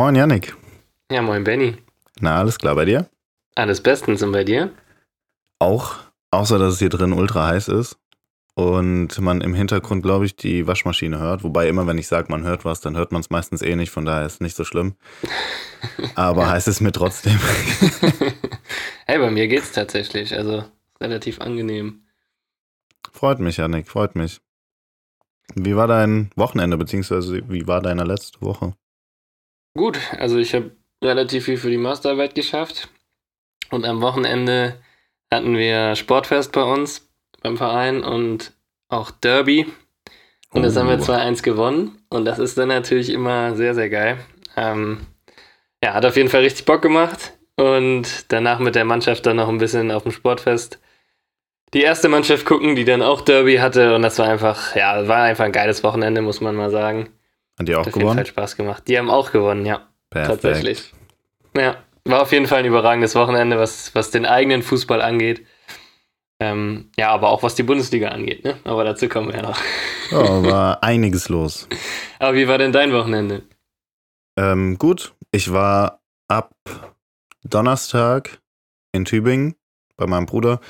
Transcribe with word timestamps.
Moin, 0.00 0.16
Yannick. 0.16 0.56
Ja, 1.12 1.20
moin, 1.20 1.44
Benny. 1.44 1.76
Na, 2.20 2.38
alles 2.38 2.56
klar 2.58 2.74
bei 2.74 2.86
dir? 2.86 3.10
Alles 3.54 3.82
bestens 3.82 4.22
und 4.22 4.32
bei 4.32 4.44
dir? 4.44 4.72
Auch, 5.58 5.96
außer 6.30 6.58
dass 6.58 6.72
es 6.72 6.78
hier 6.78 6.88
drin 6.88 7.12
ultra 7.12 7.48
heiß 7.48 7.68
ist 7.68 7.98
und 8.54 9.20
man 9.20 9.42
im 9.42 9.52
Hintergrund, 9.52 10.02
glaube 10.02 10.24
ich, 10.24 10.36
die 10.36 10.66
Waschmaschine 10.66 11.18
hört. 11.18 11.44
Wobei 11.44 11.68
immer, 11.68 11.86
wenn 11.86 11.98
ich 11.98 12.08
sage, 12.08 12.28
man 12.30 12.44
hört 12.44 12.64
was, 12.64 12.80
dann 12.80 12.96
hört 12.96 13.12
man 13.12 13.20
es 13.20 13.28
meistens 13.28 13.60
eh 13.60 13.76
nicht, 13.76 13.90
von 13.90 14.06
daher 14.06 14.24
ist 14.24 14.32
es 14.32 14.40
nicht 14.40 14.56
so 14.56 14.64
schlimm. 14.64 14.94
Aber 16.14 16.48
heißt 16.48 16.68
es 16.68 16.80
mir 16.80 16.92
trotzdem. 16.92 17.38
hey, 19.06 19.18
bei 19.18 19.30
mir 19.30 19.48
geht's 19.48 19.72
tatsächlich, 19.72 20.34
also 20.34 20.64
relativ 20.98 21.42
angenehm. 21.42 22.06
Freut 23.12 23.38
mich, 23.38 23.58
Yannick, 23.58 23.86
freut 23.86 24.14
mich. 24.14 24.40
Wie 25.54 25.76
war 25.76 25.88
dein 25.88 26.30
Wochenende, 26.36 26.78
beziehungsweise 26.78 27.42
wie 27.50 27.66
war 27.66 27.82
deine 27.82 28.04
letzte 28.04 28.40
Woche? 28.40 28.72
Gut, 29.76 29.98
also 30.18 30.38
ich 30.38 30.54
habe 30.54 30.72
relativ 31.02 31.44
viel 31.44 31.56
für 31.56 31.70
die 31.70 31.76
Masterarbeit 31.76 32.34
geschafft. 32.34 32.88
Und 33.70 33.84
am 33.84 34.02
Wochenende 34.02 34.80
hatten 35.32 35.56
wir 35.56 35.94
Sportfest 35.94 36.52
bei 36.52 36.62
uns 36.62 37.08
beim 37.42 37.56
Verein 37.56 38.02
und 38.02 38.52
auch 38.88 39.10
Derby. 39.10 39.66
Und 40.52 40.62
das 40.62 40.76
haben 40.76 40.88
wir 40.88 40.98
2-1 40.98 41.42
gewonnen. 41.42 42.02
Und 42.08 42.24
das 42.24 42.38
ist 42.38 42.58
dann 42.58 42.68
natürlich 42.68 43.10
immer 43.10 43.54
sehr, 43.54 43.74
sehr 43.74 43.88
geil. 43.88 44.18
Ähm, 44.56 45.06
ja, 45.82 45.94
hat 45.94 46.04
auf 46.04 46.16
jeden 46.16 46.28
Fall 46.28 46.42
richtig 46.42 46.64
Bock 46.64 46.82
gemacht. 46.82 47.32
Und 47.56 48.32
danach 48.32 48.58
mit 48.58 48.74
der 48.74 48.84
Mannschaft 48.84 49.26
dann 49.26 49.36
noch 49.36 49.48
ein 49.48 49.58
bisschen 49.58 49.90
auf 49.90 50.02
dem 50.02 50.12
Sportfest 50.12 50.80
die 51.72 51.82
erste 51.82 52.08
Mannschaft 52.08 52.46
gucken, 52.46 52.74
die 52.74 52.84
dann 52.84 53.02
auch 53.02 53.20
Derby 53.20 53.56
hatte. 53.56 53.94
Und 53.94 54.02
das 54.02 54.18
war 54.18 54.28
einfach, 54.28 54.74
ja, 54.74 55.06
war 55.06 55.22
einfach 55.22 55.44
ein 55.44 55.52
geiles 55.52 55.84
Wochenende, 55.84 56.20
muss 56.20 56.40
man 56.40 56.56
mal 56.56 56.70
sagen. 56.70 57.10
Hat 57.60 57.68
die 57.68 57.74
auch 57.74 57.80
Hat 57.80 57.88
auf 57.88 57.92
gewonnen? 57.92 58.08
jeden 58.16 58.26
Fall 58.26 58.26
Spaß 58.26 58.56
gemacht. 58.56 58.84
Die 58.88 58.96
haben 58.98 59.10
auch 59.10 59.32
gewonnen, 59.32 59.66
ja. 59.66 59.86
Perfekt. 60.08 60.42
Tatsächlich. 60.42 60.94
Ja, 61.54 61.76
war 62.06 62.22
auf 62.22 62.32
jeden 62.32 62.46
Fall 62.46 62.60
ein 62.60 62.64
überragendes 62.64 63.14
Wochenende, 63.14 63.58
was, 63.58 63.94
was 63.94 64.10
den 64.10 64.24
eigenen 64.24 64.62
Fußball 64.62 65.02
angeht. 65.02 65.46
Ähm, 66.40 66.90
ja, 66.96 67.10
aber 67.10 67.28
auch 67.28 67.42
was 67.42 67.56
die 67.56 67.62
Bundesliga 67.62 68.08
angeht, 68.08 68.44
ne? 68.44 68.56
Aber 68.64 68.82
dazu 68.84 69.10
kommen 69.10 69.28
wir 69.28 69.36
ja 69.36 69.42
noch. 69.42 69.60
Ja, 70.10 70.42
war 70.42 70.82
einiges 70.82 71.28
los. 71.28 71.68
Aber 72.18 72.34
wie 72.34 72.48
war 72.48 72.56
denn 72.56 72.72
dein 72.72 72.94
Wochenende? 72.94 73.42
Ähm, 74.38 74.78
gut, 74.78 75.12
ich 75.30 75.52
war 75.52 76.00
ab 76.28 76.54
Donnerstag 77.44 78.40
in 78.92 79.04
Tübingen 79.04 79.54
bei 79.98 80.06
meinem 80.06 80.24
Bruder 80.24 80.60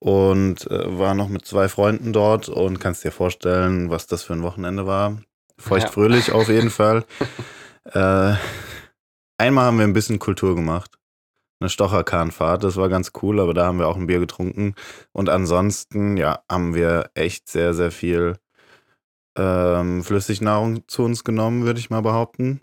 und 0.00 0.70
äh, 0.70 0.98
war 0.98 1.14
noch 1.14 1.28
mit 1.30 1.46
zwei 1.46 1.68
Freunden 1.68 2.12
dort 2.12 2.50
und 2.50 2.78
kannst 2.78 3.04
dir 3.04 3.10
vorstellen, 3.10 3.88
was 3.88 4.06
das 4.06 4.22
für 4.22 4.34
ein 4.34 4.42
Wochenende 4.42 4.86
war. 4.86 5.16
Feuchtfröhlich 5.58 6.32
auf 6.32 6.48
jeden 6.48 6.70
Fall. 6.70 7.04
Äh, 7.84 8.34
einmal 9.38 9.66
haben 9.66 9.78
wir 9.78 9.84
ein 9.84 9.92
bisschen 9.92 10.18
Kultur 10.18 10.54
gemacht. 10.54 10.92
Eine 11.58 11.70
Stocherkahnfahrt, 11.70 12.64
das 12.64 12.76
war 12.76 12.88
ganz 12.90 13.12
cool, 13.22 13.40
aber 13.40 13.54
da 13.54 13.64
haben 13.64 13.78
wir 13.78 13.88
auch 13.88 13.96
ein 13.96 14.06
Bier 14.06 14.18
getrunken. 14.20 14.74
Und 15.12 15.30
ansonsten, 15.30 16.18
ja, 16.18 16.40
haben 16.50 16.74
wir 16.74 17.10
echt 17.14 17.48
sehr, 17.48 17.72
sehr 17.72 17.90
viel 17.90 18.36
ähm, 19.38 20.04
Flüssignahrung 20.04 20.86
zu 20.88 21.02
uns 21.04 21.24
genommen, 21.24 21.64
würde 21.64 21.80
ich 21.80 21.88
mal 21.90 22.02
behaupten. 22.02 22.60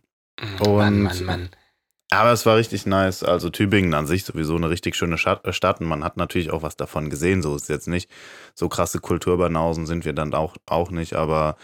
Mann, 0.60 0.68
Und- 0.68 1.04
Mann, 1.04 1.26
Mann. 1.26 1.50
Aber 2.12 2.32
es 2.32 2.46
war 2.46 2.58
richtig 2.58 2.86
nice. 2.86 3.24
Also 3.24 3.50
Tübingen 3.50 3.96
an 3.96 4.06
sich 4.06 4.24
sowieso 4.24 4.56
eine 4.56 4.70
richtig 4.70 4.96
schöne 4.96 5.18
Stadt 5.18 5.44
äh, 5.48 5.54
Stadt 5.54 5.82
und 5.82 5.88
man 5.88 6.04
hat 6.04 6.16
natürlich 6.16 6.52
auch 6.52 6.62
was 6.62 6.78
davon 6.78 7.10
gesehen. 7.10 7.42
So 7.42 7.56
ist 7.56 7.64
es 7.64 7.68
jetzt 7.70 7.88
nicht. 7.88 8.08
So 8.54 8.70
krasse 8.70 9.00
Kulturbanausen 9.00 9.88
sind 9.88 10.06
wir 10.06 10.14
dann 10.14 10.36
auch, 10.36 10.56
auch 10.68 10.92
nicht. 10.92 11.16
Aber 11.16 11.58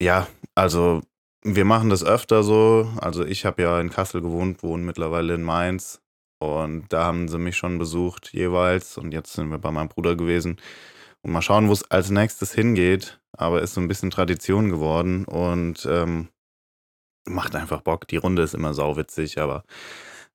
ja, 0.00 0.26
also 0.54 1.02
wir 1.42 1.64
machen 1.64 1.90
das 1.90 2.04
öfter 2.04 2.42
so. 2.42 2.90
Also 3.00 3.24
ich 3.24 3.44
habe 3.44 3.62
ja 3.62 3.80
in 3.80 3.90
Kassel 3.90 4.20
gewohnt, 4.20 4.62
wohne 4.62 4.82
mittlerweile 4.82 5.34
in 5.34 5.42
Mainz. 5.42 6.00
Und 6.38 6.92
da 6.92 7.04
haben 7.04 7.28
sie 7.28 7.38
mich 7.38 7.56
schon 7.56 7.78
besucht 7.78 8.32
jeweils. 8.32 8.98
Und 8.98 9.12
jetzt 9.12 9.32
sind 9.32 9.50
wir 9.50 9.58
bei 9.58 9.70
meinem 9.70 9.88
Bruder 9.88 10.16
gewesen. 10.16 10.58
Und 11.22 11.32
mal 11.32 11.42
schauen, 11.42 11.68
wo 11.68 11.72
es 11.72 11.90
als 11.90 12.10
nächstes 12.10 12.52
hingeht. 12.52 13.20
Aber 13.36 13.62
ist 13.62 13.74
so 13.74 13.80
ein 13.80 13.88
bisschen 13.88 14.10
Tradition 14.10 14.70
geworden. 14.70 15.24
Und 15.24 15.86
ähm, 15.90 16.28
macht 17.26 17.54
einfach 17.56 17.80
Bock. 17.82 18.08
Die 18.08 18.16
Runde 18.16 18.42
ist 18.42 18.54
immer 18.54 18.74
sauwitzig, 18.74 19.38
aber 19.38 19.64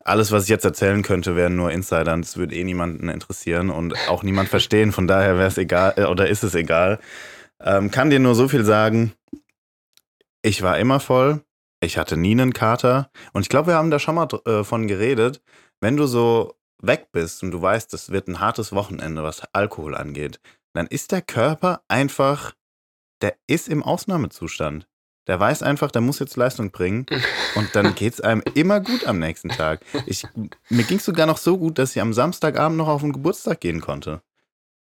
alles, 0.04 0.32
was 0.32 0.44
ich 0.44 0.50
jetzt 0.50 0.66
erzählen 0.66 1.04
könnte, 1.04 1.36
wären 1.36 1.56
nur 1.56 1.72
Insider 1.72 2.14
und 2.14 2.26
es 2.26 2.38
würde 2.38 2.56
eh 2.56 2.64
niemanden 2.64 3.10
interessieren 3.10 3.70
und 3.70 3.96
auch 4.10 4.24
niemand 4.24 4.50
verstehen. 4.50 4.92
Von 4.92 5.08
daher 5.08 5.38
wäre 5.38 5.48
es 5.48 5.58
egal 5.58 5.94
äh, 5.98 6.06
oder 6.06 6.28
ist 6.28 6.44
es 6.44 6.56
egal. 6.56 7.00
Ähm, 7.60 7.92
kann 7.92 8.10
dir 8.10 8.20
nur 8.20 8.36
so 8.36 8.48
viel 8.48 8.66
sagen. 8.66 9.14
Ich 10.42 10.62
war 10.62 10.80
immer 10.80 11.00
voll. 11.00 11.44
Ich 11.84 11.98
hatte 11.98 12.18
nie 12.18 12.32
einen 12.32 12.54
Kater. 12.54 13.10
Und 13.34 13.42
ich 13.44 13.50
glaube, 13.50 13.68
wir 13.68 13.76
haben 13.76 13.92
da 13.92 14.00
schon 14.00 14.16
mal 14.16 14.28
äh, 14.46 14.64
von 14.64 14.88
geredet. 14.88 15.42
Wenn 15.80 15.98
du 15.98 16.06
so 16.06 16.56
weg 16.82 17.10
bist 17.12 17.44
und 17.44 17.52
du 17.52 17.62
weißt, 17.62 17.94
es 17.94 18.12
wird 18.12 18.28
ein 18.28 18.40
hartes 18.40 18.72
Wochenende, 18.72 19.24
was 19.24 19.44
Alkohol 19.54 19.96
angeht, 19.96 20.40
dann 20.74 20.88
ist 20.88 21.12
der 21.12 21.22
Körper 21.22 21.82
einfach, 21.88 22.54
der 23.22 23.36
ist 23.48 23.68
im 23.68 23.84
Ausnahmezustand. 23.84 24.88
Der 25.28 25.40
weiß 25.40 25.62
einfach, 25.62 25.92
der 25.92 26.02
muss 26.02 26.20
jetzt 26.20 26.36
Leistung 26.36 26.72
bringen 26.72 27.06
und 27.56 27.76
dann 27.76 27.94
geht 27.94 28.14
es 28.14 28.22
einem 28.22 28.42
immer 28.56 28.80
gut 28.80 29.06
am 29.06 29.20
nächsten 29.20 29.50
Tag. 29.50 29.82
Ich, 30.08 30.28
mir 30.70 30.84
ging 30.84 30.98
es 30.98 31.06
sogar 31.06 31.28
noch 31.28 31.38
so 31.38 31.58
gut, 31.58 31.78
dass 31.78 31.96
ich 31.96 32.02
am 32.02 32.14
Samstagabend 32.14 32.78
noch 32.78 32.88
auf 32.88 33.02
den 33.02 33.14
Geburtstag 33.14 33.62
gehen 33.62 33.82
konnte. 33.82 34.22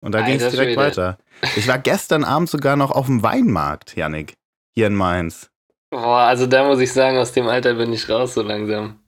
Und 0.01 0.13
da 0.13 0.21
ging 0.21 0.35
es 0.35 0.51
direkt 0.51 0.73
Schwede. 0.73 0.81
weiter. 0.81 1.17
Ich 1.55 1.67
war 1.67 1.77
gestern 1.77 2.23
Abend 2.23 2.49
sogar 2.49 2.75
noch 2.75 2.91
auf 2.91 3.05
dem 3.05 3.23
Weinmarkt, 3.23 3.95
Yannick, 3.95 4.35
hier 4.73 4.87
in 4.87 4.95
Mainz. 4.95 5.49
Boah, 5.89 6.27
also 6.27 6.47
da 6.47 6.65
muss 6.65 6.79
ich 6.79 6.91
sagen, 6.91 7.17
aus 7.17 7.31
dem 7.31 7.47
Alter 7.47 7.75
bin 7.75 7.93
ich 7.93 8.09
raus 8.09 8.33
so 8.33 8.41
langsam. 8.41 8.99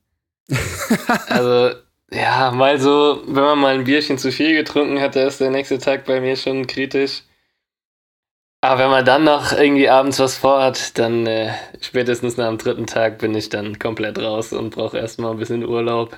Also, 1.28 1.76
ja, 2.12 2.52
mal 2.52 2.80
so, 2.80 3.24
wenn 3.26 3.44
man 3.44 3.60
mal 3.60 3.74
ein 3.74 3.84
Bierchen 3.84 4.20
zu 4.20 4.32
viel 4.32 4.56
getrunken 4.56 5.02
hat, 5.02 5.16
da 5.16 5.26
ist 5.26 5.42
der 5.42 5.50
nächste 5.50 5.80
Tag 5.80 6.06
bei 6.06 6.22
mir 6.22 6.36
schon 6.36 6.68
kritisch. 6.68 7.24
Aber 8.62 8.80
wenn 8.82 8.90
man 8.90 9.06
dann 9.06 9.24
noch 9.24 9.52
irgendwie 9.52 9.90
abends 9.90 10.20
was 10.20 10.38
vorhat, 10.38 10.98
dann 10.98 11.28
äh, 11.28 11.54
spätestens 11.82 12.38
nach 12.38 12.48
dem 12.50 12.58
dritten 12.58 12.88
Tag 12.88 13.20
bin 13.20 13.36
ich 13.36 13.50
dann 13.50 13.78
komplett 13.78 14.18
raus 14.20 14.54
und 14.54 14.72
brauche 14.72 14.98
erstmal 14.98 15.32
ein 15.32 15.38
bisschen 15.38 15.64
Urlaub 15.64 16.18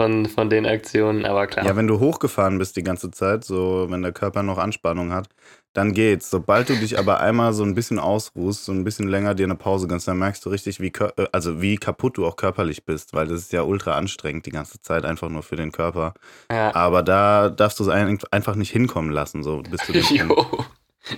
von, 0.00 0.26
von 0.26 0.50
den 0.50 0.66
Aktionen. 0.66 1.24
Aber 1.24 1.46
klar. 1.46 1.64
Ja, 1.64 1.76
wenn 1.76 1.86
du 1.86 2.00
hochgefahren 2.00 2.58
bist 2.58 2.76
die 2.76 2.82
ganze 2.82 3.10
Zeit, 3.10 3.44
so 3.44 3.86
wenn 3.88 4.02
der 4.02 4.12
Körper 4.12 4.42
noch 4.42 4.58
Anspannung 4.58 5.12
hat, 5.12 5.28
dann 5.74 5.92
geht's. 5.92 6.30
Sobald 6.30 6.68
du 6.70 6.76
dich 6.76 6.98
aber 6.98 7.20
einmal 7.20 7.52
so 7.52 7.62
ein 7.64 7.74
bisschen 7.74 7.98
ausruhst, 7.98 8.64
so 8.64 8.72
ein 8.72 8.84
bisschen 8.84 9.08
länger 9.08 9.34
dir 9.34 9.44
eine 9.44 9.56
Pause 9.56 9.86
gönnst, 9.86 10.08
dann 10.08 10.18
merkst 10.18 10.44
du 10.44 10.48
richtig, 10.50 10.80
wie, 10.80 10.88
äh, 10.88 11.26
also 11.32 11.60
wie 11.60 11.76
kaputt 11.76 12.16
du 12.16 12.26
auch 12.26 12.36
körperlich 12.36 12.84
bist, 12.84 13.12
weil 13.12 13.26
das 13.26 13.40
ist 13.40 13.52
ja 13.52 13.62
ultra 13.62 13.96
anstrengend 13.96 14.46
die 14.46 14.50
ganze 14.50 14.80
Zeit 14.80 15.04
einfach 15.04 15.28
nur 15.28 15.42
für 15.42 15.56
den 15.56 15.72
Körper. 15.72 16.14
ja. 16.50 16.74
Aber 16.74 17.02
da 17.02 17.50
darfst 17.50 17.78
du 17.80 17.84
es 17.84 17.90
ein, 17.90 18.18
einfach 18.30 18.54
nicht 18.54 18.70
hinkommen 18.70 19.10
lassen, 19.10 19.42
so 19.42 19.62
bis 19.62 19.82
zu 19.82 19.92
dem 19.92 20.04
Punkt. 20.04 20.22
Jo. 20.30 20.64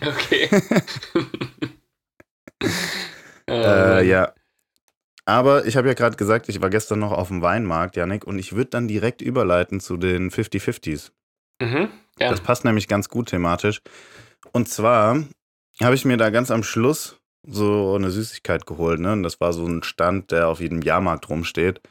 Okay. 0.08 0.48
Oh, 3.48 3.52
Äh, 3.52 4.08
ja. 4.08 4.32
Aber 5.24 5.66
ich 5.66 5.76
habe 5.76 5.88
ja 5.88 5.94
gerade 5.94 6.16
gesagt, 6.16 6.48
ich 6.48 6.60
war 6.60 6.70
gestern 6.70 7.00
noch 7.00 7.12
auf 7.12 7.28
dem 7.28 7.42
Weinmarkt, 7.42 7.96
Janik, 7.96 8.24
und 8.24 8.38
ich 8.38 8.54
würde 8.54 8.70
dann 8.70 8.88
direkt 8.88 9.22
überleiten 9.22 9.80
zu 9.80 9.96
den 9.96 10.30
50-50s. 10.30 11.10
Mhm. 11.60 11.88
Das 12.18 12.40
passt 12.40 12.64
nämlich 12.64 12.88
ganz 12.88 13.08
gut 13.08 13.28
thematisch. 13.28 13.82
Und 14.56 14.70
zwar 14.70 15.22
habe 15.82 15.94
ich 15.94 16.06
mir 16.06 16.16
da 16.16 16.30
ganz 16.30 16.50
am 16.50 16.62
Schluss 16.62 17.18
so 17.46 17.94
eine 17.94 18.10
Süßigkeit 18.10 18.64
geholt. 18.64 19.00
Ne? 19.00 19.12
Und 19.12 19.22
das 19.22 19.38
war 19.38 19.52
so 19.52 19.66
ein 19.66 19.82
Stand, 19.82 20.30
der 20.30 20.48
auf 20.48 20.60
jedem 20.60 20.80
Jahrmarkt 20.80 21.28
rumsteht. 21.28 21.82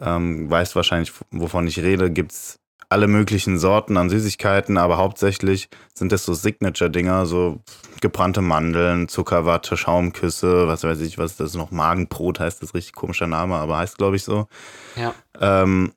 Ähm, 0.00 0.48
weißt 0.48 0.74
wahrscheinlich, 0.74 1.12
wovon 1.30 1.66
ich 1.66 1.78
rede. 1.80 2.10
Gibt 2.10 2.32
es 2.32 2.60
alle 2.88 3.08
möglichen 3.08 3.58
Sorten 3.58 3.98
an 3.98 4.08
Süßigkeiten, 4.08 4.78
aber 4.78 4.96
hauptsächlich 4.96 5.68
sind 5.92 6.10
das 6.10 6.24
so 6.24 6.32
Signature-Dinger, 6.32 7.26
so 7.26 7.60
gebrannte 8.00 8.40
Mandeln, 8.40 9.08
Zuckerwatte, 9.08 9.76
Schaumküsse, 9.76 10.66
was 10.66 10.84
weiß 10.84 11.02
ich, 11.02 11.18
was 11.18 11.32
ist 11.32 11.40
das 11.40 11.54
noch, 11.56 11.70
Magenbrot 11.72 12.40
heißt 12.40 12.62
das 12.62 12.72
richtig 12.72 12.94
komischer 12.94 13.26
Name, 13.26 13.56
aber 13.56 13.76
heißt 13.76 13.98
glaube 13.98 14.16
ich 14.16 14.24
so. 14.24 14.46
Ja. 14.96 15.14
Ähm, 15.38 15.92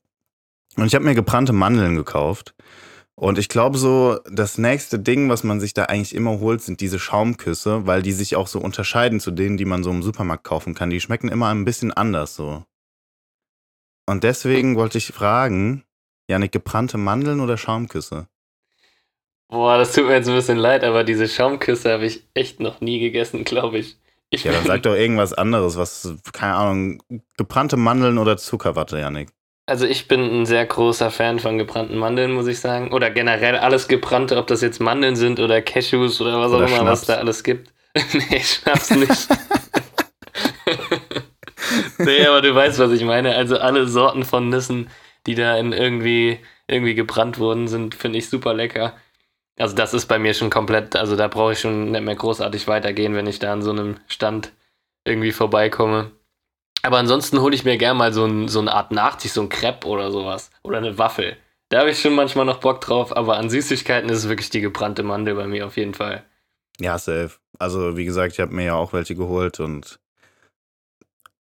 und 0.76 0.86
ich 0.88 0.94
habe 0.94 1.06
mir 1.06 1.16
gebrannte 1.16 1.54
Mandeln 1.54 1.96
gekauft. 1.96 2.54
Und 3.22 3.38
ich 3.38 3.50
glaube 3.50 3.78
so, 3.78 4.18
das 4.32 4.58
nächste 4.58 4.98
Ding, 4.98 5.30
was 5.30 5.44
man 5.44 5.60
sich 5.60 5.76
da 5.76 5.84
eigentlich 5.84 6.16
immer 6.16 6.40
holt, 6.40 6.64
sind 6.64 6.82
diese 6.82 6.98
Schaumküsse, 6.98 7.86
weil 7.86 8.02
die 8.02 8.14
sich 8.14 8.36
auch 8.36 8.48
so 8.48 8.60
unterscheiden 8.60 9.20
zu 9.20 9.30
denen, 9.30 9.58
die 9.58 9.66
man 9.66 9.84
so 9.84 9.92
im 9.92 10.02
Supermarkt 10.02 10.44
kaufen 10.44 10.74
kann. 10.74 10.90
Die 10.90 11.00
schmecken 11.00 11.28
immer 11.28 11.50
ein 11.50 11.64
bisschen 11.64 11.94
anders 11.94 12.36
so. 12.36 12.66
Und 14.08 14.24
deswegen 14.24 14.76
wollte 14.76 14.98
ich 14.98 15.10
fragen, 15.10 15.84
Janik, 16.28 16.52
gebrannte 16.52 16.98
Mandeln 16.98 17.42
oder 17.42 17.60
Schaumküsse? 17.60 18.28
Boah, 19.50 19.78
das 19.78 19.94
tut 19.94 20.08
mir 20.08 20.16
jetzt 20.16 20.28
ein 20.28 20.36
bisschen 20.36 20.58
leid, 20.58 20.84
aber 20.84 21.04
diese 21.04 21.28
Schaumküsse 21.28 21.92
habe 21.92 22.08
ich 22.08 22.24
echt 22.34 22.60
noch 22.60 22.82
nie 22.82 23.00
gegessen, 23.00 23.44
glaube 23.44 23.78
ich. 23.78 23.98
ich. 24.32 24.46
Ja, 24.46 24.52
dann 24.52 24.66
sag 24.66 24.82
doch 24.82 24.96
irgendwas 24.96 25.34
anderes, 25.34 25.78
was, 25.78 26.12
keine 26.34 26.56
Ahnung, 26.56 27.04
gebrannte 27.38 27.78
Mandeln 27.78 28.18
oder 28.18 28.38
Zuckerwatte, 28.38 28.98
Janik. 28.98 29.30
Also 29.72 29.86
ich 29.86 30.10
bin 30.10 30.42
ein 30.42 30.46
sehr 30.46 30.66
großer 30.66 31.12
Fan 31.12 31.40
von 31.40 31.58
gebrannten 31.58 31.98
Mandeln, 31.98 32.34
muss 32.34 32.48
ich 32.48 32.60
sagen. 32.60 32.92
Oder 32.92 33.10
generell 33.10 33.56
alles 33.56 33.88
gebrannte, 33.88 34.36
ob 34.36 34.48
das 34.48 34.60
jetzt 34.62 34.82
Mandeln 34.82 35.16
sind 35.16 35.40
oder 35.40 35.62
Cashews 35.62 36.20
oder 36.20 36.42
was 36.42 36.52
Oder 36.52 36.66
auch 36.66 36.68
immer, 36.68 36.80
Schnaps. 36.80 36.92
was 36.92 37.06
da 37.06 37.16
alles 37.16 37.42
gibt. 37.42 37.72
nee, 38.14 38.42
Schnaps 38.42 38.92
nicht. 38.92 39.30
nee, 42.00 42.26
aber 42.26 42.42
du 42.42 42.54
weißt, 42.54 42.80
was 42.80 42.92
ich 42.92 43.06
meine. 43.06 43.34
Also 43.36 43.60
alle 43.60 43.88
Sorten 43.88 44.26
von 44.26 44.50
Nüssen, 44.50 44.90
die 45.26 45.36
da 45.36 45.56
in 45.58 45.72
irgendwie, 45.72 46.40
irgendwie 46.68 46.96
gebrannt 46.96 47.40
wurden, 47.40 47.70
sind, 47.70 47.96
finde 47.96 48.20
ich, 48.20 48.30
super 48.30 48.54
lecker. 48.54 48.98
Also 49.58 49.74
das 49.76 49.94
ist 49.94 50.08
bei 50.08 50.20
mir 50.20 50.34
schon 50.34 50.50
komplett, 50.50 50.98
also 50.98 51.16
da 51.16 51.30
brauche 51.30 51.54
ich 51.54 51.60
schon 51.62 51.92
nicht 51.92 52.04
mehr 52.04 52.16
großartig 52.16 52.68
weitergehen, 52.68 53.16
wenn 53.16 53.28
ich 53.28 53.40
da 53.40 53.54
an 53.54 53.62
so 53.62 53.72
einem 53.72 54.02
Stand 54.08 54.52
irgendwie 55.06 55.32
vorbeikomme. 55.32 56.12
Aber 56.84 56.98
ansonsten 56.98 57.40
hole 57.40 57.56
ich 57.56 57.64
mir 57.64 57.78
gerne 57.78 57.98
mal 57.98 58.14
so, 58.14 58.26
ein, 58.26 58.48
so 58.48 58.60
eine 58.60 58.74
Art 58.74 58.92
Nachtisch, 58.92 59.32
so 59.32 59.42
ein 59.42 59.50
Crepe 59.50 59.88
oder 59.88 60.12
sowas. 60.12 60.50
Oder 60.64 60.78
eine 60.78 60.98
Waffel. 60.98 61.38
Da 61.70 61.80
habe 61.80 61.92
ich 61.92 62.02
schon 62.02 62.16
manchmal 62.16 62.46
noch 62.46 62.60
Bock 62.60 62.82
drauf, 62.82 63.16
aber 63.16 63.38
an 63.38 63.50
Süßigkeiten 63.50 64.10
ist 64.10 64.20
es 64.20 64.30
wirklich 64.30 64.50
die 64.50 64.62
gebrannte 64.62 65.04
Mandel 65.04 65.36
bei 65.36 65.48
mir 65.48 65.66
auf 65.68 65.78
jeden 65.78 65.94
Fall. 65.94 66.26
Ja, 66.80 66.98
safe. 66.98 67.32
Also, 67.60 67.96
wie 67.96 68.06
gesagt, 68.06 68.34
ich 68.34 68.40
habe 68.40 68.54
mir 68.54 68.66
ja 68.66 68.74
auch 68.76 68.92
welche 68.94 69.16
geholt 69.16 69.60
und 69.60 70.00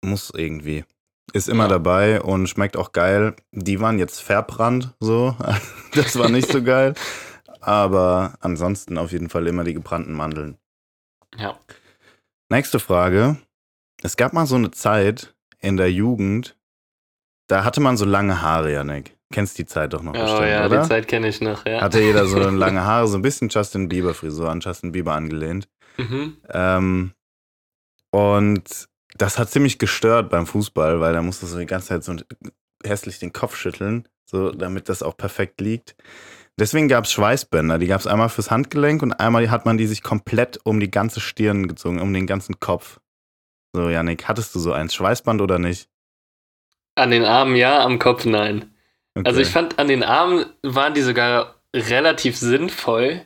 muss 0.03 0.33
irgendwie. 0.35 0.85
Ist 1.33 1.49
immer 1.49 1.65
ja. 1.65 1.69
dabei 1.69 2.23
und 2.23 2.49
schmeckt 2.49 2.77
auch 2.77 2.93
geil. 2.93 3.37
Die 3.53 3.81
waren 3.81 3.99
jetzt 3.99 4.21
verbrannt, 4.21 4.95
so. 5.01 5.37
das 5.95 6.19
war 6.19 6.29
nicht 6.29 6.51
so 6.51 6.63
geil. 6.63 6.95
Aber 7.61 8.35
ansonsten 8.41 8.97
auf 8.97 9.13
jeden 9.13 9.29
Fall 9.29 9.47
immer 9.47 9.65
die 9.65 9.75
gebrannten 9.75 10.13
Mandeln. 10.13 10.57
Ja. 11.37 11.59
Nächste 12.49 12.79
Frage. 12.79 13.37
Es 14.03 14.17
gab 14.17 14.33
mal 14.33 14.47
so 14.47 14.57
eine 14.57 14.71
Zeit 14.71 15.35
in 15.61 15.77
der 15.77 15.91
Jugend, 15.91 16.57
da 17.49 17.65
hatte 17.65 17.81
man 17.81 17.97
so 17.97 18.05
lange 18.05 18.43
Haare, 18.43 18.73
Janik. 18.73 19.17
Kennst 19.33 19.59
die 19.59 19.67
Zeit 19.67 19.93
doch 19.93 20.03
noch 20.03 20.15
oh, 20.15 20.21
bestimmt, 20.21 20.49
ja, 20.49 20.67
oder? 20.67 20.83
die 20.83 20.89
Zeit 20.89 21.09
kenne 21.09 21.29
ich 21.29 21.41
noch, 21.41 21.67
ja. 21.67 21.81
Hatte 21.81 22.01
jeder 22.01 22.27
so 22.27 22.39
lange 22.51 22.85
Haare, 22.85 23.09
so 23.09 23.19
ein 23.19 23.23
bisschen 23.23 23.49
Justin 23.49 23.89
Bieber-Frisur 23.89 24.49
an 24.49 24.61
Justin 24.61 24.93
Bieber 24.93 25.15
angelehnt. 25.15 25.69
Mhm. 25.97 26.37
Ähm, 26.51 27.13
und 28.11 28.89
das 29.17 29.39
hat 29.39 29.51
ziemlich 29.51 29.79
gestört 29.79 30.31
beim 30.31 30.47
Fußball, 30.47 31.01
weil 31.01 31.13
da 31.13 31.23
musste 31.23 31.47
so 31.47 31.59
die 31.59 31.67
ganze 31.67 31.89
Zeit 31.89 32.05
so 32.05 32.15
hässlich 32.85 33.19
den 33.19 33.33
Kopf 33.33 33.57
schütteln, 33.57 34.09
so 34.25 34.53
damit 34.53 34.89
das 34.89 35.03
auch 35.03 35.17
perfekt 35.17 35.61
liegt. 35.61 35.97
Deswegen 36.59 36.89
gab 36.89 37.05
es 37.05 37.13
Schweißbänder. 37.13 37.79
Die 37.79 37.87
gab 37.87 38.01
es 38.01 38.07
einmal 38.07 38.29
fürs 38.29 38.51
Handgelenk 38.51 39.03
und 39.03 39.13
einmal 39.13 39.51
hat 39.51 39.67
man 39.67 39.77
die 39.77 39.87
sich 39.87 40.03
komplett 40.03 40.59
um 40.65 40.81
die 40.81 40.91
ganze 40.91 41.21
Stirn 41.21 41.69
gezogen, 41.69 42.01
um 42.01 42.13
den 42.13 42.27
ganzen 42.27 42.61
Kopf. 42.61 43.01
So, 43.77 43.91
Janik, 43.91 44.27
hattest 44.27 44.55
du 44.55 44.59
so 44.59 44.73
eins 44.73 44.95
Schweißband 44.95 45.43
oder 45.43 45.59
nicht? 45.59 45.91
An 46.95 47.11
den 47.11 47.27
Armen 47.27 47.57
ja, 47.57 47.85
am 47.85 47.99
Kopf 47.99 48.25
nein. 48.25 48.75
Okay. 49.15 49.29
Also 49.29 49.41
ich 49.43 49.49
fand, 49.49 49.79
an 49.79 49.87
den 49.87 50.03
Armen 50.03 50.47
waren 50.63 50.95
die 50.95 51.03
sogar 51.03 51.57
relativ 51.75 52.39
sinnvoll. 52.39 53.21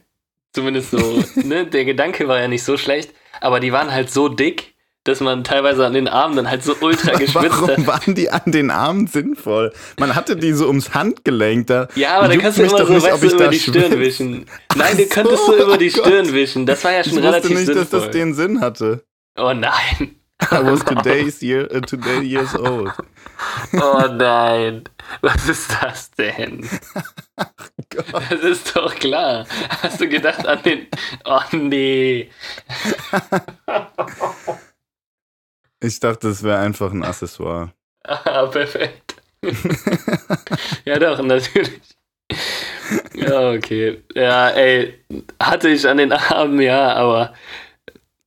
Zumindest 0.52 0.91
so, 0.91 1.23
ne? 1.37 1.67
Der 1.67 1.85
Gedanke 1.85 2.26
war 2.26 2.41
ja 2.41 2.49
nicht 2.49 2.64
so 2.64 2.76
schlecht, 2.76 3.14
aber 3.41 3.61
die 3.61 3.70
waren 3.70 3.93
halt 3.93 4.11
so 4.11 4.29
dick, 4.29 4.75
dass 5.05 5.20
man 5.20 5.44
teilweise 5.44 5.87
an 5.87 5.93
den 5.93 6.08
Armen 6.08 6.35
dann 6.35 6.50
halt 6.50 6.64
so 6.64 6.75
ultra 6.81 7.12
geschwitzt 7.17 7.35
Warum 7.35 7.69
hat. 7.69 7.69
Warum 7.69 7.87
waren 7.87 8.14
die 8.17 8.31
an 8.31 8.50
den 8.50 8.73
Armen 8.73 9.06
sinnvoll? 9.06 9.73
Man 10.00 10.17
hatte 10.17 10.37
die 10.37 10.52
so 10.52 10.67
ums 10.67 10.94
Handgelenk 10.94 11.69
da. 11.69 11.87
Ja, 11.94 12.19
aber 12.19 12.26
dann 12.26 12.41
kannst 12.41 12.58
du 12.58 12.64
immer 12.64 12.87
so, 12.87 12.93
nicht, 12.93 13.06
weißt 13.06 13.23
du, 13.23 13.37
über 13.37 13.49
die 13.49 13.61
Stirn 13.61 14.00
wischen. 14.00 14.47
Nein, 14.75 14.97
du 14.97 15.06
könntest 15.06 15.47
so, 15.47 15.56
über 15.56 15.79
die 15.79 15.91
Stirn 15.91 16.32
wischen. 16.32 16.67
Das 16.67 16.82
war 16.82 16.91
ja 16.91 17.05
schon 17.05 17.19
ich 17.19 17.25
relativ 17.25 17.50
nicht, 17.50 17.67
sinnvoll. 17.67 17.85
dass 17.85 17.91
das 17.91 18.11
den 18.11 18.35
Sinn 18.35 18.61
hatte. 18.61 19.05
Oh 19.37 19.52
nein. 19.55 20.19
I 20.50 20.61
was 20.61 20.82
today's 20.85 21.43
year, 21.43 21.69
uh, 21.70 21.81
today 21.81 22.23
years 22.23 22.55
old. 22.55 22.93
Oh 23.75 24.08
nein. 24.12 24.85
Was 25.23 25.49
ist 25.49 25.70
das 25.81 26.11
denn? 26.12 26.69
Ach 27.37 27.50
Gott. 27.91 28.31
Das 28.31 28.41
ist 28.41 28.76
doch 28.76 28.94
klar. 28.94 29.47
Hast 29.82 30.00
du 30.00 30.08
gedacht 30.08 30.47
an 30.47 30.62
den. 30.62 30.87
Oh 31.25 31.41
nee. 31.52 32.31
Ich 35.81 36.00
dachte, 36.00 36.29
es 36.29 36.43
wäre 36.43 36.58
einfach 36.58 36.93
ein 36.93 37.05
Accessoire. 37.05 37.73
Ah, 38.05 38.47
perfekt. 38.47 39.17
ja, 40.85 40.99
doch, 40.99 41.23
natürlich. 41.23 41.81
Ja, 43.14 43.50
okay. 43.52 44.02
Ja, 44.14 44.50
ey, 44.50 44.94
hatte 45.41 45.69
ich 45.69 45.87
an 45.88 45.97
den 45.97 46.12
Armen, 46.12 46.61
ja, 46.61 46.94
aber 46.94 47.35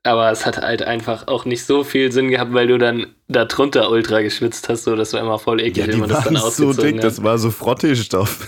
aber 0.04 0.32
es 0.32 0.46
hat 0.46 0.58
halt 0.58 0.84
einfach 0.84 1.28
auch 1.28 1.46
nicht 1.46 1.66
so 1.66 1.84
viel 1.84 2.12
Sinn 2.12 2.30
gehabt, 2.30 2.54
weil 2.54 2.68
du 2.68 2.78
dann 2.78 3.08
da 3.30 3.46
drunter 3.46 3.90
ultra 3.90 4.22
geschwitzt 4.22 4.68
hast, 4.70 4.84
so 4.84 4.96
das 4.96 5.14
war 5.14 5.22
immer 5.22 5.40
voll 5.40 5.62
eklig, 5.62 5.88
ja, 5.88 5.94
wenn 5.94 6.00
man 6.00 6.10
das 6.10 6.26
dann 6.26 6.38
ausgezogen 6.38 6.74
so 6.74 6.82
dick, 6.82 6.96
hat. 6.98 7.04
Das 7.06 7.24
war 7.24 7.38
so 7.38 7.52
Frotteestoff. 7.52 8.48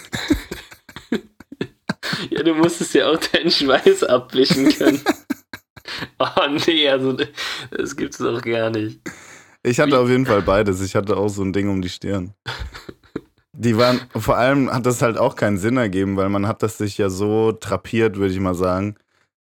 ja, 2.29 2.43
du 2.43 2.53
musstest 2.55 2.93
ja 2.93 3.09
auch 3.09 3.17
deinen 3.17 3.49
Schweiß 3.49 4.03
abwischen 4.03 4.69
können. 4.69 5.01
oh 6.19 6.27
nee, 6.67 6.89
also 6.89 7.17
das 7.71 7.95
gibt's 7.95 8.17
doch 8.17 8.41
gar 8.41 8.69
nicht. 8.69 8.99
Ich 9.63 9.79
hatte 9.79 9.97
auf 9.97 10.09
jeden 10.09 10.25
Fall 10.25 10.41
beides. 10.41 10.81
Ich 10.81 10.95
hatte 10.95 11.17
auch 11.17 11.29
so 11.29 11.41
ein 11.41 11.53
Ding 11.53 11.69
um 11.69 11.81
die 11.81 11.89
Stirn. 11.89 12.33
Die 13.53 13.77
waren, 13.77 14.01
vor 14.15 14.37
allem 14.37 14.71
hat 14.71 14.85
das 14.85 15.01
halt 15.01 15.17
auch 15.17 15.35
keinen 15.35 15.57
Sinn 15.57 15.77
ergeben, 15.77 16.17
weil 16.17 16.29
man 16.29 16.45
hat 16.47 16.61
das 16.61 16.77
sich 16.77 16.97
ja 16.97 17.09
so 17.09 17.53
trapiert, 17.53 18.17
würde 18.17 18.33
ich 18.33 18.39
mal 18.39 18.53
sagen, 18.53 18.95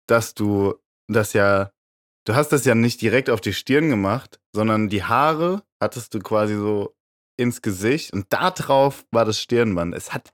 dass 0.07 0.33
du 0.33 0.75
das 1.09 1.33
ja 1.33 1.71
du 2.27 2.35
hast 2.35 2.51
das 2.51 2.65
ja 2.65 2.75
nicht 2.75 3.01
direkt 3.01 3.31
auf 3.31 3.41
die 3.41 3.55
Stirn 3.55 3.89
gemacht, 3.89 4.39
sondern 4.55 4.89
die 4.89 5.05
Haare 5.05 5.63
hattest 5.81 6.13
du 6.13 6.19
quasi 6.19 6.55
so 6.55 6.95
ins 7.39 7.63
Gesicht 7.63 8.13
und 8.13 8.27
da 8.31 8.51
drauf 8.51 9.05
war 9.11 9.25
das 9.25 9.41
Stirnband. 9.41 9.95
Es 9.95 10.13
hat 10.13 10.33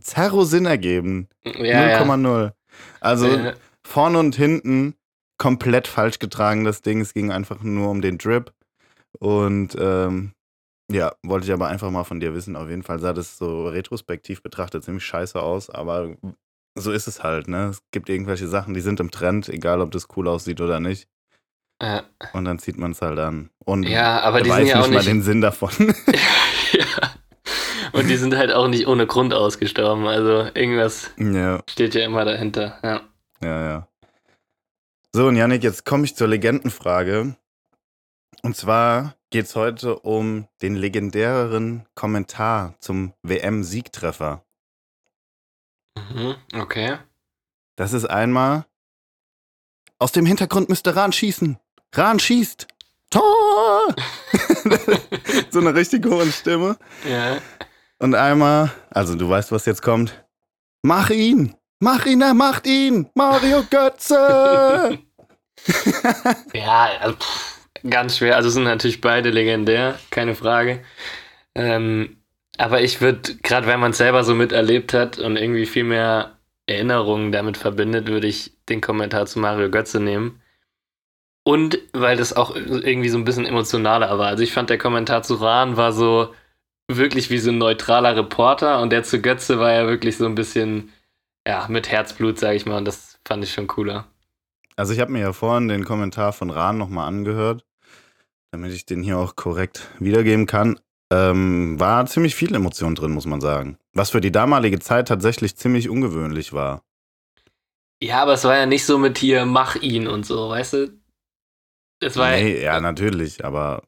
zerro 0.00 0.44
Sinn 0.44 0.66
ergeben. 0.66 1.28
0,0. 1.44 1.64
Ja, 1.64 2.44
ja. 2.44 2.52
Also 3.00 3.28
ja. 3.28 3.54
vorne 3.86 4.18
und 4.18 4.36
hinten 4.36 4.94
komplett 5.38 5.86
falsch 5.88 6.18
getragen, 6.18 6.64
das 6.64 6.82
Ding. 6.82 7.00
Es 7.00 7.14
ging 7.14 7.30
einfach 7.30 7.62
nur 7.62 7.90
um 7.90 8.00
den 8.00 8.18
Drip. 8.18 8.52
Und 9.18 9.76
ähm, 9.78 10.32
ja, 10.90 11.12
wollte 11.22 11.46
ich 11.46 11.52
aber 11.52 11.68
einfach 11.68 11.90
mal 11.90 12.04
von 12.04 12.20
dir 12.20 12.34
wissen. 12.34 12.56
Auf 12.56 12.68
jeden 12.68 12.82
Fall 12.82 13.00
sah 13.00 13.12
das 13.12 13.36
so 13.36 13.68
retrospektiv 13.68 14.42
betrachtet 14.42 14.84
ziemlich 14.84 15.04
scheiße 15.04 15.40
aus, 15.40 15.70
aber 15.70 16.16
so 16.76 16.92
ist 16.92 17.08
es 17.08 17.22
halt, 17.22 17.48
ne? 17.48 17.66
Es 17.66 17.82
gibt 17.90 18.08
irgendwelche 18.08 18.48
Sachen, 18.48 18.74
die 18.74 18.80
sind 18.80 19.00
im 19.00 19.10
Trend, 19.10 19.48
egal 19.48 19.80
ob 19.80 19.90
das 19.90 20.06
cool 20.16 20.28
aussieht 20.28 20.60
oder 20.60 20.80
nicht. 20.80 21.08
Ja. 21.80 22.02
Und 22.32 22.44
dann 22.44 22.58
zieht 22.58 22.76
man 22.76 22.92
es 22.92 23.02
halt 23.02 23.18
an. 23.18 23.50
Und 23.64 23.84
ja, 23.84 24.20
aber 24.20 24.40
die 24.40 24.50
weiß 24.50 24.58
sind 24.58 24.68
ja 24.68 24.78
nicht 24.78 24.90
nicht 24.90 24.94
mal 24.96 25.04
den 25.04 25.22
Sinn 25.22 25.40
davon. 25.40 25.70
ja. 26.72 26.86
Und 27.92 28.08
die 28.08 28.16
sind 28.16 28.36
halt 28.36 28.52
auch 28.52 28.68
nicht 28.68 28.86
ohne 28.86 29.06
Grund 29.06 29.32
ausgestorben. 29.32 30.06
Also 30.06 30.50
irgendwas 30.54 31.10
ja. 31.18 31.62
steht 31.68 31.94
ja 31.94 32.04
immer 32.04 32.24
dahinter. 32.24 32.78
Ja. 32.82 33.00
Ja, 33.40 33.64
ja. 33.68 33.88
So, 35.12 35.28
und 35.28 35.36
Janik, 35.36 35.62
jetzt 35.62 35.84
komme 35.84 36.04
ich 36.04 36.16
zur 36.16 36.28
Legendenfrage. 36.28 37.36
Und 38.42 38.56
zwar 38.56 39.14
geht 39.30 39.46
es 39.46 39.56
heute 39.56 39.98
um 40.00 40.48
den 40.62 40.76
legendäreren 40.76 41.86
Kommentar 41.94 42.74
zum 42.80 43.14
WM-Siegtreffer. 43.22 44.44
Mhm, 45.96 46.36
okay. 46.54 46.98
Das 47.76 47.92
ist 47.92 48.04
einmal, 48.04 48.66
aus 49.98 50.12
dem 50.12 50.26
Hintergrund 50.26 50.68
müsste 50.68 50.94
Rahn 50.94 51.12
schießen. 51.12 51.58
Rahn 51.92 52.18
schießt. 52.18 52.66
Tor! 53.10 53.94
so 55.50 55.60
eine 55.60 55.74
richtig 55.74 56.04
hohe 56.04 56.30
Stimme. 56.30 56.76
Ja. 57.08 57.38
Und 57.98 58.14
einmal, 58.14 58.70
also 58.90 59.14
du 59.14 59.28
weißt, 59.28 59.50
was 59.50 59.66
jetzt 59.66 59.82
kommt. 59.82 60.24
Mach 60.82 61.10
ihn! 61.10 61.54
Mach 61.80 62.06
ihn, 62.06 62.20
er 62.20 62.34
macht 62.34 62.66
ihn! 62.66 63.08
Mario 63.14 63.64
Götze! 63.70 64.98
ja, 66.52 66.88
also, 67.00 67.16
pff, 67.16 67.58
ganz 67.88 68.18
schwer. 68.18 68.36
Also 68.36 68.50
sind 68.50 68.64
natürlich 68.64 69.00
beide 69.00 69.30
legendär, 69.30 69.98
keine 70.10 70.34
Frage. 70.34 70.82
Ähm, 71.54 72.18
aber 72.58 72.82
ich 72.82 73.00
würde, 73.00 73.36
gerade 73.42 73.66
wenn 73.66 73.80
man 73.80 73.92
es 73.92 73.98
selber 73.98 74.24
so 74.24 74.34
miterlebt 74.34 74.92
hat 74.92 75.18
und 75.18 75.36
irgendwie 75.36 75.66
viel 75.66 75.84
mehr 75.84 76.38
Erinnerungen 76.66 77.32
damit 77.32 77.56
verbindet, 77.56 78.08
würde 78.08 78.26
ich 78.26 78.52
den 78.68 78.80
Kommentar 78.80 79.26
zu 79.26 79.38
Mario 79.38 79.70
Götze 79.70 80.00
nehmen. 80.00 80.42
Und 81.48 81.78
weil 81.94 82.18
das 82.18 82.36
auch 82.36 82.54
irgendwie 82.54 83.08
so 83.08 83.16
ein 83.16 83.24
bisschen 83.24 83.46
emotionaler 83.46 84.18
war. 84.18 84.26
Also 84.26 84.42
ich 84.42 84.52
fand, 84.52 84.68
der 84.68 84.76
Kommentar 84.76 85.22
zu 85.22 85.36
Rahn 85.36 85.78
war 85.78 85.94
so 85.94 86.34
wirklich 86.88 87.30
wie 87.30 87.38
so 87.38 87.50
ein 87.50 87.56
neutraler 87.56 88.14
Reporter 88.14 88.82
und 88.82 88.90
der 88.90 89.02
zu 89.02 89.22
Götze 89.22 89.58
war 89.58 89.72
ja 89.72 89.86
wirklich 89.86 90.18
so 90.18 90.26
ein 90.26 90.34
bisschen, 90.34 90.92
ja, 91.46 91.64
mit 91.70 91.90
Herzblut, 91.90 92.38
sag 92.38 92.54
ich 92.54 92.66
mal. 92.66 92.76
Und 92.76 92.84
das 92.84 93.18
fand 93.26 93.44
ich 93.44 93.54
schon 93.54 93.66
cooler. 93.66 94.06
Also 94.76 94.92
ich 94.92 95.00
habe 95.00 95.10
mir 95.10 95.20
ja 95.20 95.32
vorhin 95.32 95.68
den 95.68 95.86
Kommentar 95.86 96.34
von 96.34 96.50
Rahn 96.50 96.76
nochmal 96.76 97.08
angehört, 97.08 97.64
damit 98.50 98.74
ich 98.74 98.84
den 98.84 99.02
hier 99.02 99.16
auch 99.16 99.34
korrekt 99.34 99.88
wiedergeben 99.98 100.44
kann. 100.44 100.78
Ähm, 101.10 101.80
war 101.80 102.04
ziemlich 102.04 102.34
viel 102.34 102.54
Emotion 102.54 102.94
drin, 102.94 103.12
muss 103.12 103.24
man 103.24 103.40
sagen. 103.40 103.78
Was 103.94 104.10
für 104.10 104.20
die 104.20 104.32
damalige 104.32 104.80
Zeit 104.80 105.08
tatsächlich 105.08 105.56
ziemlich 105.56 105.88
ungewöhnlich 105.88 106.52
war. 106.52 106.82
Ja, 108.02 108.20
aber 108.20 108.34
es 108.34 108.44
war 108.44 108.54
ja 108.54 108.66
nicht 108.66 108.84
so 108.84 108.98
mit 108.98 109.16
hier, 109.16 109.46
mach 109.46 109.76
ihn 109.76 110.06
und 110.06 110.26
so, 110.26 110.50
weißt 110.50 110.74
du? 110.74 110.97
Es 112.00 112.16
war 112.16 112.30
nee, 112.30 112.56
ja, 112.56 112.74
ja, 112.74 112.80
natürlich, 112.80 113.44
aber 113.44 113.82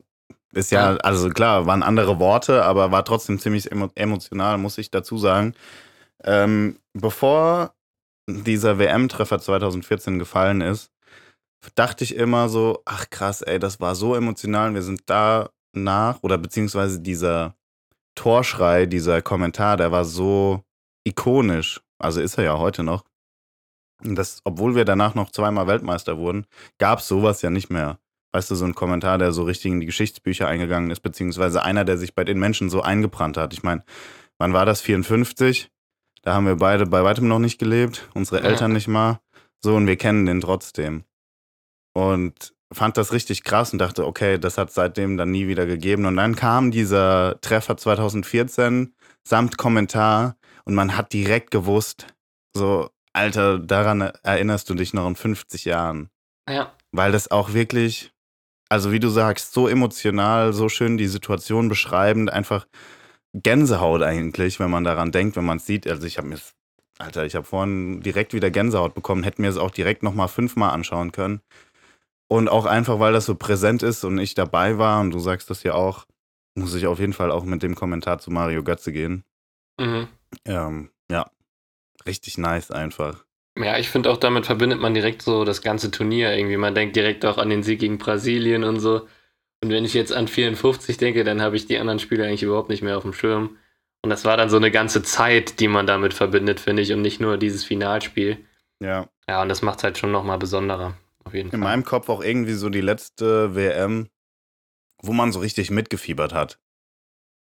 ist 0.53 0.73
ja, 0.73 0.97
also 0.97 1.29
klar, 1.29 1.67
waren 1.67 1.83
andere 1.83 2.19
Worte, 2.19 2.65
aber 2.65 2.91
war 2.91 3.05
trotzdem 3.05 3.39
ziemlich 3.39 3.71
emotional, 3.71 4.59
muss 4.59 4.79
ich 4.79 4.91
dazu 4.91 5.17
sagen. 5.17 5.55
Ähm, 6.25 6.81
bevor 6.93 7.75
dieser 8.29 8.79
WM-Treffer 8.79 9.39
2014 9.39 10.19
gefallen 10.19 10.61
ist, 10.61 10.91
dachte 11.75 12.05
ich 12.05 12.17
immer 12.17 12.49
so, 12.49 12.83
ach 12.85 13.11
krass, 13.11 13.43
ey, 13.43 13.59
das 13.59 13.81
war 13.81 13.95
so 13.95 14.15
emotional, 14.15 14.75
wir 14.75 14.83
sind 14.83 15.03
da 15.07 15.51
nach 15.73 16.23
oder 16.23 16.39
beziehungsweise 16.39 17.01
dieser 17.01 17.55
Torschrei, 18.17 18.87
dieser 18.87 19.23
Kommentar, 19.23 19.77
der 19.77 19.93
war 19.93 20.05
so 20.05 20.65
ikonisch. 21.05 21.81
Also 21.99 22.21
ist 22.21 22.39
er 22.39 22.45
ja 22.45 22.59
heute 22.59 22.83
noch. 22.83 23.05
Das, 24.03 24.41
obwohl 24.45 24.75
wir 24.75 24.85
danach 24.85 25.15
noch 25.15 25.31
zweimal 25.31 25.67
Weltmeister 25.67 26.19
wurden, 26.19 26.47
gab 26.79 27.01
es 27.01 27.09
sowas 27.09 27.43
ja 27.43 27.51
nicht 27.51 27.71
mehr. 27.71 27.99
Weißt 28.33 28.51
du, 28.51 28.55
so 28.55 28.65
ein 28.65 28.75
Kommentar, 28.75 29.19
der 29.19 29.33
so 29.33 29.43
richtig 29.43 29.73
in 29.73 29.81
die 29.81 29.87
Geschichtsbücher 29.87 30.47
eingegangen 30.47 30.91
ist, 30.91 31.01
beziehungsweise 31.01 31.63
einer, 31.63 31.85
der 31.85 31.99
sich 31.99 32.15
bei 32.15 32.25
den 32.25 32.39
Menschen 32.39 32.71
so 32.71 32.81
eingebrannt 32.83 33.37
hat. 33.37 33.53
Ich 33.53 33.63
meine, 33.63 33.83
wann 34.39 34.53
war 34.53 34.65
das? 34.67 34.81
54? 34.81 35.71
Da 36.23 36.35
haben 36.35 36.47
wir 36.47 36.57
beide 36.57 36.87
bei 36.87 37.03
weitem 37.03 37.29
noch 37.29 37.39
nicht 37.39 37.59
gelebt, 37.59 38.09
unsere 38.15 38.43
Eltern 38.43 38.73
nicht 38.73 38.89
mal. 38.89 39.21
So, 39.63 39.75
und 39.75 39.87
wir 39.87 39.97
kennen 39.97 40.27
den 40.27 40.41
trotzdem. 40.41 41.05
Und 41.93 42.55
fand 42.73 42.97
das 42.97 43.13
richtig 43.13 43.43
krass 43.43 43.73
und 43.73 43.79
dachte, 43.79 44.07
okay, 44.07 44.39
das 44.39 44.59
hat 44.59 44.71
seitdem 44.71 45.17
dann 45.17 45.31
nie 45.31 45.49
wieder 45.49 45.67
gegeben. 45.67 46.07
Und 46.07 46.17
dann 46.17 46.37
kam 46.37 46.71
dieser 46.71 47.41
Treffer 47.41 47.77
2014 47.77 48.95
samt 49.27 49.59
Kommentar 49.59 50.37
und 50.65 50.75
man 50.75 50.97
hat 50.97 51.13
direkt 51.13 51.51
gewusst, 51.51 52.07
so, 52.55 52.91
Alter, 53.13 53.59
daran 53.59 54.01
erinnerst 54.01 54.71
du 54.71 54.75
dich 54.75 54.95
noch 54.95 55.07
in 55.07 55.17
50 55.17 55.65
Jahren. 55.65 56.11
Ja. 56.49 56.73
Weil 56.93 57.13
das 57.13 57.31
auch 57.31 57.53
wirklich, 57.53 58.13
also 58.69 58.93
wie 58.93 59.01
du 59.01 59.09
sagst, 59.09 59.53
so 59.53 59.69
emotional, 59.69 60.53
so 60.53 60.69
schön 60.69 60.97
die 60.97 61.07
Situation 61.07 61.69
beschreibend, 61.69 62.33
einfach 62.33 62.67
Gänsehaut 63.33 64.03
eigentlich, 64.03 64.61
wenn 64.61 64.71
man 64.71 64.85
daran 64.85 65.13
denkt, 65.13 65.37
wenn 65.37 65.45
man 65.45 65.59
es 65.59 65.67
sieht. 65.67 65.87
Also 65.89 66.07
ich 66.07 66.19
habe 66.19 66.29
mir, 66.29 66.39
Alter, 66.99 67.25
ich 67.27 67.35
habe 67.35 67.47
vorhin 67.47 68.01
direkt 68.01 68.35
wieder 68.35 68.51
Gänsehaut 68.51 68.95
bekommen, 68.95 69.25
hätte 69.25 69.41
mir 69.41 69.49
es 69.49 69.57
auch 69.57 69.71
direkt 69.71 70.03
nochmal 70.03 70.29
fünfmal 70.29 70.71
anschauen 70.71 71.13
können. 71.13 71.41
Und 72.29 72.49
auch 72.49 72.67
einfach, 72.67 73.01
weil 73.01 73.13
das 73.13 73.27
so 73.27 73.35
präsent 73.35 73.83
ist 73.83 74.05
und 74.05 74.19
ich 74.19 74.35
dabei 74.35 74.79
war 74.79 75.01
und 75.01 75.11
du 75.11 75.19
sagst 75.19 75.51
das 75.51 75.65
ja 75.65 75.75
auch, 75.75 76.07
muss 76.57 76.75
ich 76.75 76.87
auf 76.87 77.01
jeden 77.01 77.13
Fall 77.13 77.33
auch 77.33 77.45
mit 77.45 77.63
dem 77.63 77.75
Kommentar 77.75 78.19
zu 78.19 78.31
Mario 78.31 78.63
Götze 78.63 78.93
gehen. 78.93 79.25
Mhm. 79.81 80.09
Ähm, 80.45 80.91
ja, 81.11 81.29
richtig 82.07 82.39
nice 82.39 82.71
einfach. 82.71 83.25
Ja, 83.59 83.79
ich 83.79 83.91
finde 83.91 84.11
auch 84.11 84.17
damit 84.17 84.47
verbindet 84.47 84.81
man 84.81 84.95
direkt 84.95 85.23
so 85.23 85.45
das 85.45 85.63
ganze 85.63 85.91
Turnier 85.91 86.35
irgendwie. 86.37 86.57
Man 86.57 86.75
denkt 86.75 86.97
direkt 86.97 87.25
auch 87.25 87.39
an 87.39 87.51
den 87.51 87.63
Sieg 87.63 87.81
gegen 87.81 87.99
Brasilien 87.99 88.65
und 88.65 88.81
so. 88.81 89.07
Und 89.63 89.71
wenn 89.71 89.85
ich 89.85 89.95
jetzt 89.95 90.13
an 90.13 90.29
54 90.29 90.97
denke, 90.97 91.25
dann 91.25 91.43
habe 91.43 91.57
ich 91.57 91.67
die 91.67 91.79
anderen 91.79 91.99
Spiele 91.99 92.25
eigentlich 92.25 92.43
überhaupt 92.43 92.71
nicht 92.71 92.83
mehr 92.83 92.97
auf 92.97 93.03
dem 93.03 93.13
Schirm. 93.13 93.59
Und 94.03 94.09
das 94.11 94.25
war 94.25 94.37
dann 94.37 94.49
so 94.49 94.57
eine 94.57 94.71
ganze 94.71 95.03
Zeit, 95.03 95.61
die 95.61 95.69
man 95.69 95.87
damit 95.87 96.15
verbindet, 96.15 96.61
finde 96.61 96.83
ich, 96.83 96.93
und 96.93 97.03
nicht 97.03 97.21
nur 97.21 97.37
dieses 97.37 97.65
Finalspiel. 97.65 98.39
Ja. 98.83 99.09
Ja, 99.29 99.43
und 99.43 99.51
das 99.51 99.61
macht 99.61 99.79
es 99.79 99.85
halt 99.85 99.99
schon 99.99 100.13
nochmal 100.13 100.39
besonderer. 100.39 100.97
Auf 101.25 101.35
jeden 101.35 101.49
In 101.49 101.51
Fall. 101.51 101.61
meinem 101.61 101.85
Kopf 101.85 102.09
auch 102.09 102.23
irgendwie 102.23 102.55
so 102.55 102.71
die 102.71 102.81
letzte 102.81 103.55
WM, 103.55 104.09
wo 105.03 105.13
man 105.13 105.33
so 105.33 105.41
richtig 105.41 105.71
mitgefiebert 105.71 106.33
hat. 106.33 106.59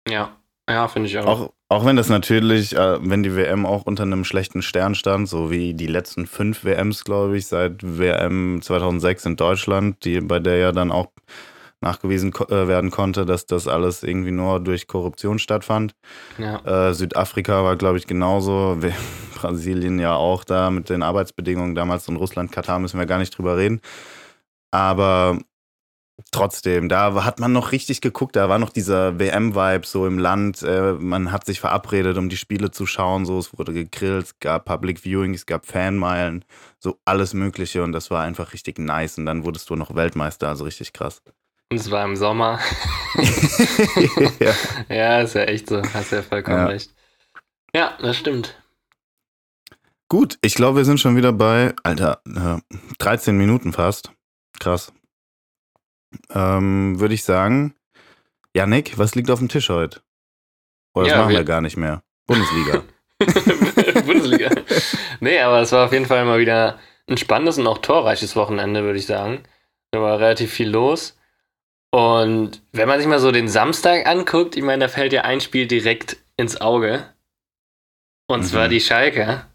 Ja, 0.07 0.37
ja, 0.69 0.87
finde 0.87 1.09
ich 1.09 1.17
auch. 1.17 1.25
auch. 1.25 1.53
Auch 1.67 1.83
wenn 1.83 1.95
das 1.95 2.09
natürlich, 2.09 2.75
äh, 2.75 2.97
wenn 3.01 3.23
die 3.23 3.35
WM 3.35 3.65
auch 3.65 3.85
unter 3.85 4.03
einem 4.03 4.23
schlechten 4.23 4.61
Stern 4.61 4.93
stand, 4.93 5.27
so 5.27 5.49
wie 5.49 5.73
die 5.73 5.87
letzten 5.87 6.27
fünf 6.27 6.63
WMs, 6.63 7.03
glaube 7.03 7.37
ich, 7.37 7.47
seit 7.47 7.81
WM 7.81 8.61
2006 8.61 9.25
in 9.25 9.35
Deutschland, 9.35 10.05
die, 10.05 10.21
bei 10.21 10.37
der 10.39 10.57
ja 10.57 10.71
dann 10.71 10.91
auch 10.91 11.07
nachgewiesen 11.81 12.33
äh, 12.33 12.67
werden 12.67 12.91
konnte, 12.91 13.25
dass 13.25 13.47
das 13.47 13.67
alles 13.67 14.03
irgendwie 14.03 14.31
nur 14.31 14.59
durch 14.59 14.87
Korruption 14.87 15.39
stattfand. 15.39 15.95
Ja. 16.37 16.89
Äh, 16.89 16.93
Südafrika 16.93 17.63
war, 17.63 17.75
glaube 17.77 17.97
ich, 17.97 18.07
genauso. 18.07 18.77
Brasilien 19.35 19.99
ja 19.99 20.15
auch 20.15 20.43
da 20.43 20.69
mit 20.69 20.89
den 20.89 21.03
Arbeitsbedingungen 21.03 21.75
damals 21.75 22.07
und 22.07 22.15
Russland, 22.15 22.51
Katar 22.51 22.79
müssen 22.79 22.99
wir 22.99 23.05
gar 23.05 23.19
nicht 23.19 23.37
drüber 23.37 23.57
reden. 23.57 23.81
Aber 24.71 25.39
trotzdem, 26.31 26.89
da 26.89 27.25
hat 27.25 27.39
man 27.39 27.51
noch 27.51 27.71
richtig 27.71 28.01
geguckt, 28.01 28.35
da 28.35 28.47
war 28.49 28.59
noch 28.59 28.69
dieser 28.69 29.19
WM-Vibe 29.19 29.85
so 29.85 30.07
im 30.07 30.17
Land. 30.17 30.61
Äh, 30.63 30.93
man 30.93 31.31
hat 31.31 31.45
sich 31.45 31.59
verabredet, 31.59 32.17
um 32.17 32.29
die 32.29 32.37
Spiele 32.37 32.71
zu 32.71 32.85
schauen. 32.85 33.25
So, 33.25 33.37
es 33.37 33.57
wurde 33.57 33.73
gegrillt, 33.73 34.25
es 34.25 34.39
gab 34.39 34.65
Public 34.65 34.99
Viewing, 34.99 35.33
es 35.33 35.45
gab 35.45 35.65
Fanmeilen, 35.65 36.45
so 36.79 36.97
alles 37.05 37.33
Mögliche 37.33 37.83
und 37.83 37.91
das 37.91 38.11
war 38.11 38.23
einfach 38.23 38.53
richtig 38.53 38.79
nice. 38.79 39.17
Und 39.17 39.25
dann 39.25 39.43
wurdest 39.43 39.69
du 39.69 39.75
noch 39.75 39.95
Weltmeister, 39.95 40.47
also 40.47 40.63
richtig 40.63 40.93
krass. 40.93 41.21
Und 41.71 41.79
es 41.79 41.91
war 41.91 42.05
im 42.05 42.15
Sommer. 42.15 42.59
ja. 44.39 44.53
ja, 44.95 45.21
ist 45.21 45.35
ja 45.35 45.43
echt 45.43 45.67
so. 45.67 45.81
Hast 45.93 46.11
ja 46.11 46.21
vollkommen 46.21 46.57
ja. 46.57 46.65
recht. 46.67 46.91
Ja, 47.73 47.97
das 47.99 48.17
stimmt. 48.17 48.55
Gut, 50.07 50.37
ich 50.41 50.53
glaube, 50.53 50.77
wir 50.77 50.85
sind 50.85 50.99
schon 50.99 51.15
wieder 51.15 51.33
bei, 51.33 51.73
Alter, 51.83 52.21
äh, 52.27 52.59
13 52.99 53.35
Minuten 53.35 53.73
fast. 53.73 54.11
Krass. 54.59 54.93
Ähm, 56.33 56.99
Würde 56.99 57.13
ich 57.13 57.23
sagen, 57.23 57.75
Janik, 58.53 58.97
was 58.97 59.15
liegt 59.15 59.29
auf 59.31 59.39
dem 59.39 59.49
Tisch 59.49 59.69
heute? 59.69 60.01
Oder 60.93 61.05
das 61.05 61.11
ja, 61.11 61.17
machen 61.19 61.31
wir, 61.31 61.39
wir 61.39 61.45
gar 61.45 61.61
nicht 61.61 61.77
mehr. 61.77 62.03
Bundesliga. 62.25 62.83
Bundesliga. 64.05 64.49
Nee, 65.19 65.39
aber 65.39 65.61
es 65.61 65.71
war 65.71 65.85
auf 65.85 65.91
jeden 65.91 66.05
Fall 66.05 66.25
mal 66.25 66.39
wieder 66.39 66.79
ein 67.07 67.17
spannendes 67.17 67.57
und 67.57 67.67
auch 67.67 67.79
torreiches 67.79 68.35
Wochenende, 68.35 68.83
würde 68.83 68.99
ich 68.99 69.05
sagen. 69.05 69.43
Da 69.91 70.01
war 70.01 70.19
relativ 70.19 70.51
viel 70.51 70.69
los. 70.69 71.17
Und 71.91 72.61
wenn 72.73 72.87
man 72.87 72.99
sich 72.99 73.07
mal 73.07 73.19
so 73.19 73.31
den 73.31 73.47
Samstag 73.47 74.05
anguckt, 74.07 74.57
ich 74.57 74.63
meine, 74.63 74.85
da 74.85 74.87
fällt 74.89 75.13
ja 75.13 75.21
ein 75.21 75.39
Spiel 75.39 75.67
direkt 75.67 76.17
ins 76.35 76.59
Auge. 76.59 77.13
Und 78.27 78.41
mhm. 78.41 78.45
zwar 78.45 78.67
die 78.67 78.81
Schalke, 78.81 79.45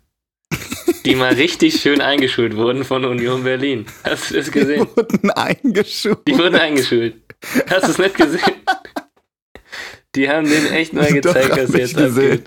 die 1.04 1.14
mal 1.14 1.33
richtig 1.33 1.80
schön 1.80 2.00
eingeschult 2.00 2.57
wurden 2.57 2.85
von 2.85 3.04
Union 3.04 3.45
Berlin. 3.45 3.87
Hast 4.04 4.30
du 4.30 4.35
das 4.35 4.50
gesehen? 4.50 4.87
Die 4.87 4.97
wurden 4.97 5.30
eingeschult. 5.30 6.28
Die 6.28 6.38
wurden 6.38 6.57
eingeschult. 6.57 7.14
Hast 7.69 7.87
du 7.87 7.90
es 7.92 7.99
nicht 7.99 8.16
gesehen? 8.16 8.52
Die 10.14 10.28
haben 10.28 10.49
denen 10.49 10.73
echt 10.73 10.92
mal 10.92 11.12
gezeigt, 11.12 11.50
was 11.50 11.73
jetzt 11.73 11.97
gesehen. 11.97 12.45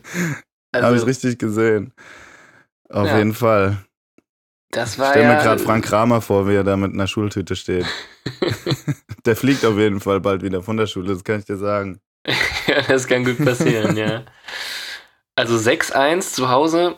Also, 0.72 0.88
Habe 0.88 0.98
ich 0.98 1.06
richtig 1.06 1.40
gesehen. 1.40 1.94
Auf 2.90 3.08
ja. 3.08 3.18
jeden 3.18 3.34
Fall. 3.34 3.78
Das 4.72 4.98
war 4.98 5.16
ich 5.16 5.22
stell 5.22 5.28
mir 5.28 5.42
gerade 5.42 5.62
Frank 5.62 5.86
Kramer 5.86 6.20
vor, 6.20 6.48
wie 6.48 6.56
er 6.56 6.64
da 6.64 6.76
mit 6.76 6.94
einer 6.94 7.08
Schultüte 7.08 7.56
steht. 7.56 7.86
der 9.26 9.36
fliegt 9.36 9.64
auf 9.66 9.78
jeden 9.78 10.00
Fall 10.00 10.20
bald 10.20 10.42
wieder 10.42 10.64
von 10.64 10.78
der 10.78 10.88
Schule, 10.88 11.14
das 11.14 11.24
kann 11.24 11.40
ich 11.40 11.46
dir 11.46 11.58
sagen. 11.58 12.00
ja, 12.68 12.82
das 12.88 13.08
kann 13.08 13.24
gut 13.24 13.44
passieren, 13.44 13.96
ja. 13.96 14.24
Also 15.36 15.58
6-1 15.58 16.34
zu 16.34 16.50
Hause, 16.50 16.96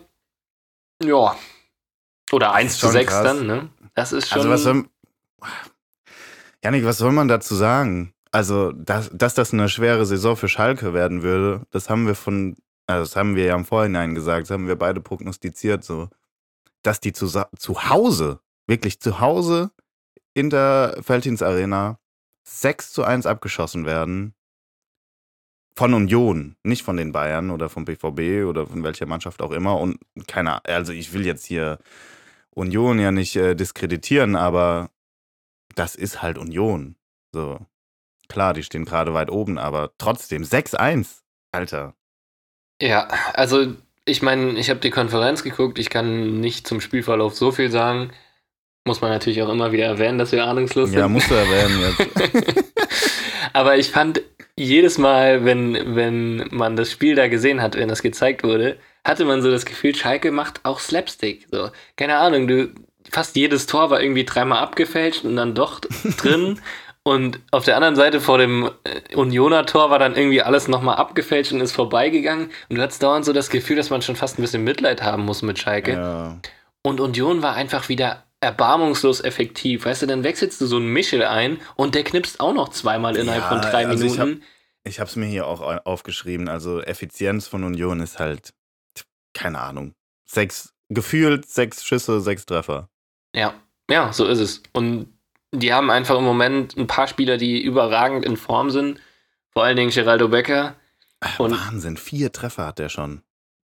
ja. 1.03 1.35
Oder 2.31 2.53
1 2.53 2.79
zu 2.79 2.89
6 2.89 3.11
krass. 3.11 3.23
dann, 3.23 3.47
ne? 3.47 3.69
Das 3.93 4.11
ist 4.11 4.29
schon. 4.29 4.39
Also 4.39 4.49
was 4.49 4.63
soll, 4.63 4.85
Janik, 6.63 6.85
was 6.85 6.97
soll 6.97 7.11
man 7.11 7.27
dazu 7.27 7.55
sagen? 7.55 8.13
Also, 8.31 8.71
dass, 8.71 9.09
dass 9.13 9.33
das 9.33 9.53
eine 9.53 9.69
schwere 9.69 10.05
Saison 10.05 10.35
für 10.35 10.49
Schalke 10.49 10.93
werden 10.93 11.23
würde, 11.23 11.65
das 11.71 11.89
haben 11.89 12.05
wir 12.05 12.15
von, 12.15 12.57
also 12.85 13.03
das 13.03 13.15
haben 13.15 13.35
wir 13.35 13.45
ja 13.45 13.55
im 13.55 13.65
Vorhinein 13.65 14.13
gesagt, 14.13 14.43
das 14.43 14.51
haben 14.51 14.67
wir 14.67 14.75
beide 14.75 14.99
prognostiziert, 14.99 15.83
so 15.83 16.09
dass 16.85 16.99
die 16.99 17.13
zu, 17.13 17.27
zu 17.27 17.89
Hause, 17.89 18.39
wirklich 18.67 18.99
zu 18.99 19.19
Hause 19.19 19.71
in 20.33 20.49
der 20.49 20.97
Feldhins 21.01 21.41
Arena 21.41 21.99
6 22.43 22.91
zu 22.91 23.03
1 23.03 23.25
abgeschossen 23.25 23.85
werden. 23.85 24.34
Von 25.77 25.93
Union, 25.93 26.55
nicht 26.63 26.83
von 26.83 26.95
den 26.95 27.11
Bayern 27.11 27.49
oder 27.51 27.69
vom 27.69 27.83
BVB 27.83 28.47
oder 28.47 28.65
von 28.65 28.83
welcher 28.83 29.05
Mannschaft 29.05 29.41
auch 29.41 29.51
immer. 29.51 29.79
Und 29.79 29.99
keiner, 30.27 30.61
also 30.65 30.93
ich 30.93 31.11
will 31.11 31.25
jetzt 31.25 31.45
hier 31.45 31.79
Union 32.51 32.97
ja 32.99 33.11
nicht 33.11 33.35
äh, 33.35 33.55
diskreditieren, 33.55 34.35
aber 34.35 34.89
das 35.75 35.95
ist 35.95 36.21
halt 36.21 36.37
Union. 36.37 36.95
So. 37.33 37.59
Klar, 38.29 38.53
die 38.53 38.63
stehen 38.63 38.85
gerade 38.85 39.13
weit 39.13 39.29
oben, 39.29 39.57
aber 39.57 39.91
trotzdem 39.97 40.43
6-1, 40.43 41.21
Alter. 41.51 41.93
Ja, 42.81 43.07
also 43.33 43.75
ich 44.05 44.21
meine, 44.21 44.57
ich 44.57 44.69
habe 44.69 44.79
die 44.79 44.89
Konferenz 44.89 45.43
geguckt, 45.43 45.79
ich 45.79 45.89
kann 45.89 46.39
nicht 46.39 46.67
zum 46.67 46.79
Spielverlauf 46.79 47.35
so 47.35 47.51
viel 47.51 47.71
sagen. 47.71 48.11
Muss 48.85 49.01
man 49.01 49.09
natürlich 49.09 49.41
auch 49.41 49.49
immer 49.49 49.71
wieder 49.71 49.85
erwähnen, 49.85 50.19
dass 50.19 50.31
wir 50.31 50.45
ahnungslos 50.45 50.89
sind. 50.89 50.99
Ja, 50.99 51.07
musst 51.07 51.29
du 51.29 51.33
erwähnen 51.33 51.81
jetzt. 51.81 52.65
Aber 53.55 53.77
ich 53.77 53.89
fand 53.89 54.21
jedes 54.57 54.97
Mal, 54.97 55.45
wenn, 55.45 55.95
wenn 55.95 56.49
man 56.51 56.75
das 56.75 56.91
Spiel 56.91 57.15
da 57.15 57.29
gesehen 57.29 57.61
hat, 57.61 57.77
wenn 57.77 57.87
das 57.87 58.01
gezeigt 58.01 58.43
wurde, 58.43 58.75
hatte 59.05 59.23
man 59.23 59.41
so 59.41 59.49
das 59.49 59.63
Gefühl, 59.63 59.95
Schalke 59.95 60.29
macht 60.33 60.59
auch 60.65 60.81
Slapstick. 60.81 61.47
So, 61.49 61.69
keine 61.95 62.17
Ahnung, 62.17 62.49
du, 62.49 62.71
fast 63.09 63.37
jedes 63.37 63.65
Tor 63.65 63.91
war 63.91 64.01
irgendwie 64.01 64.25
dreimal 64.25 64.59
abgefälscht 64.59 65.23
und 65.23 65.37
dann 65.37 65.55
doch 65.55 65.79
drin. 66.17 66.59
Und 67.03 67.39
auf 67.51 67.63
der 67.63 67.77
anderen 67.77 67.95
Seite 67.95 68.19
vor 68.19 68.39
dem 68.39 68.71
äh, 68.83 69.15
Unioner 69.15 69.65
Tor 69.65 69.89
war 69.89 69.99
dann 69.99 70.17
irgendwie 70.17 70.41
alles 70.41 70.67
nochmal 70.67 70.97
abgefälscht 70.97 71.53
und 71.53 71.61
ist 71.61 71.71
vorbeigegangen. 71.71 72.49
Und 72.67 72.75
du 72.75 72.81
hattest 72.81 73.03
dauernd 73.03 73.23
so 73.23 73.31
das 73.31 73.49
Gefühl, 73.49 73.77
dass 73.77 73.89
man 73.89 74.01
schon 74.01 74.17
fast 74.17 74.37
ein 74.37 74.41
bisschen 74.41 74.65
Mitleid 74.65 75.01
haben 75.01 75.23
muss 75.23 75.43
mit 75.43 75.59
Schalke. 75.59 75.93
Ja. 75.93 76.39
Und 76.81 76.99
Union 76.99 77.41
war 77.41 77.55
einfach 77.55 77.87
wieder 77.87 78.24
erbarmungslos 78.45 79.21
effektiv. 79.21 79.85
Weißt 79.85 80.03
du, 80.03 80.05
dann 80.05 80.23
wechselst 80.23 80.61
du 80.61 80.67
so 80.67 80.77
einen 80.77 80.93
Michel 80.93 81.23
ein 81.23 81.59
und 81.75 81.95
der 81.95 82.03
knipst 82.03 82.39
auch 82.39 82.53
noch 82.53 82.69
zweimal 82.69 83.17
innerhalb 83.17 83.43
ja, 83.43 83.49
von 83.49 83.61
drei 83.61 83.87
also 83.87 84.05
Minuten. 84.05 84.43
Ich 84.83 84.99
habe 84.99 85.09
es 85.09 85.15
mir 85.15 85.25
hier 85.25 85.47
auch 85.47 85.61
aufgeschrieben. 85.85 86.47
Also 86.47 86.79
Effizienz 86.81 87.47
von 87.47 87.63
Union 87.63 87.99
ist 87.99 88.19
halt, 88.19 88.53
keine 89.33 89.59
Ahnung, 89.59 89.95
sechs, 90.25 90.73
gefühlt 90.89 91.49
sechs 91.49 91.83
Schüsse, 91.83 92.21
sechs 92.21 92.45
Treffer. 92.45 92.87
Ja, 93.35 93.55
ja, 93.89 94.13
so 94.13 94.27
ist 94.27 94.39
es. 94.39 94.61
Und 94.73 95.11
die 95.51 95.73
haben 95.73 95.89
einfach 95.89 96.17
im 96.17 96.23
Moment 96.23 96.77
ein 96.77 96.87
paar 96.87 97.07
Spieler, 97.07 97.37
die 97.37 97.61
überragend 97.61 98.25
in 98.25 98.37
Form 98.37 98.69
sind. 98.69 98.99
Vor 99.51 99.63
allen 99.63 99.77
Dingen 99.77 99.91
Geraldo 99.91 100.27
Becker. 100.27 100.75
Und 101.39 101.51
Wahnsinn, 101.51 101.97
vier 101.97 102.31
Treffer 102.31 102.67
hat 102.67 102.77
der 102.77 102.89
schon. 102.89 103.23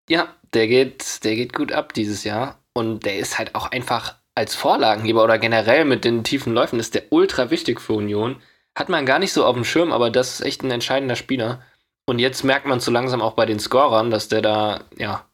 Ja, 0.08 0.28
der 0.54 0.68
geht, 0.68 1.24
der 1.24 1.34
geht 1.34 1.52
gut 1.52 1.72
ab 1.72 1.94
dieses 1.94 2.22
Jahr. 2.22 2.62
Und 2.74 3.04
der 3.04 3.18
ist 3.18 3.38
halt 3.38 3.56
auch 3.56 3.72
einfach 3.72 4.17
als 4.38 4.54
Vorlagengeber 4.54 5.24
oder 5.24 5.36
generell 5.36 5.84
mit 5.84 6.04
den 6.04 6.22
tiefen 6.22 6.54
Läufen 6.54 6.78
ist 6.78 6.94
der 6.94 7.10
ultra 7.10 7.50
wichtig 7.50 7.80
für 7.80 7.94
Union. 7.94 8.36
Hat 8.76 8.88
man 8.88 9.04
gar 9.04 9.18
nicht 9.18 9.32
so 9.32 9.44
auf 9.44 9.54
dem 9.56 9.64
Schirm, 9.64 9.92
aber 9.92 10.10
das 10.10 10.34
ist 10.34 10.40
echt 10.42 10.62
ein 10.62 10.70
entscheidender 10.70 11.16
Spieler. 11.16 11.60
Und 12.06 12.20
jetzt 12.20 12.44
merkt 12.44 12.64
man 12.64 12.78
so 12.78 12.92
langsam 12.92 13.20
auch 13.20 13.32
bei 13.32 13.46
den 13.46 13.58
Scorern, 13.58 14.12
dass 14.12 14.28
der 14.28 14.40
da, 14.40 14.84
ja, 14.96 15.24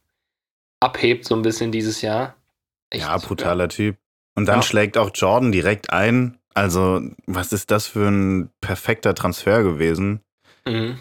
abhebt 0.81 1.27
so 1.27 1.37
ein 1.37 1.43
bisschen 1.43 1.71
dieses 1.71 2.01
Jahr. 2.01 2.35
Echt 2.89 3.05
ja, 3.05 3.17
brutaler. 3.19 3.69
Typ. 3.69 3.97
Und 4.37 4.47
dann 4.47 4.61
ja. 4.61 4.63
schlägt 4.63 4.97
auch 4.97 5.11
Jordan 5.13 5.53
direkt 5.53 5.93
ein. 5.93 6.39
Also, 6.55 7.03
was 7.27 7.53
ist 7.53 7.71
das 7.71 7.87
für 7.87 8.09
ein 8.09 8.51
perfekter 8.63 9.15
Transfer 9.15 9.63
gewesen? 9.63 10.21
Mhm. 10.65 10.99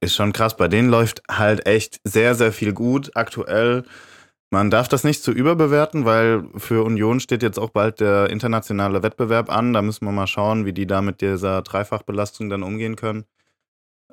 Ist 0.00 0.14
schon 0.14 0.32
krass. 0.32 0.56
Bei 0.56 0.68
denen 0.68 0.88
läuft 0.88 1.22
halt 1.30 1.66
echt 1.66 2.00
sehr, 2.02 2.34
sehr 2.34 2.52
viel 2.52 2.72
gut 2.72 3.10
aktuell. 3.14 3.84
Man 4.52 4.68
darf 4.68 4.88
das 4.88 5.04
nicht 5.04 5.22
zu 5.22 5.30
überbewerten, 5.30 6.04
weil 6.04 6.44
für 6.56 6.84
Union 6.84 7.20
steht 7.20 7.42
jetzt 7.44 7.58
auch 7.58 7.70
bald 7.70 8.00
der 8.00 8.30
internationale 8.30 9.02
Wettbewerb 9.04 9.48
an. 9.48 9.72
Da 9.72 9.80
müssen 9.80 10.04
wir 10.04 10.12
mal 10.12 10.26
schauen, 10.26 10.66
wie 10.66 10.72
die 10.72 10.88
da 10.88 11.02
mit 11.02 11.20
dieser 11.20 11.62
Dreifachbelastung 11.62 12.50
dann 12.50 12.64
umgehen 12.64 12.96
können. 12.96 13.26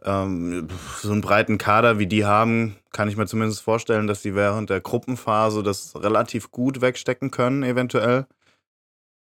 Ähm, 0.03 0.67
so 1.01 1.11
einen 1.11 1.21
breiten 1.21 1.57
Kader 1.57 1.97
wie 1.97 2.05
die 2.05 2.23
haben, 2.23 2.75
kann 2.91 3.09
ich 3.09 3.17
mir 3.17 3.25
zumindest 3.25 3.61
vorstellen, 3.61 4.05
dass 4.05 4.21
sie 4.21 4.35
während 4.35 4.69
der 4.69 4.79
Gruppenphase 4.79 5.63
das 5.63 5.95
relativ 5.95 6.51
gut 6.51 6.81
wegstecken 6.81 7.31
können, 7.31 7.63
eventuell. 7.63 8.27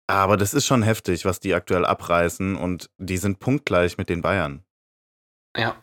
Aber 0.07 0.37
das 0.37 0.53
ist 0.53 0.67
schon 0.67 0.83
heftig, 0.83 1.25
was 1.25 1.41
die 1.41 1.55
aktuell 1.55 1.87
abreißen 1.87 2.57
und 2.57 2.91
die 2.99 3.17
sind 3.17 3.39
punktgleich 3.39 3.97
mit 3.97 4.11
den 4.11 4.21
Bayern. 4.21 4.65
Ja. 5.57 5.77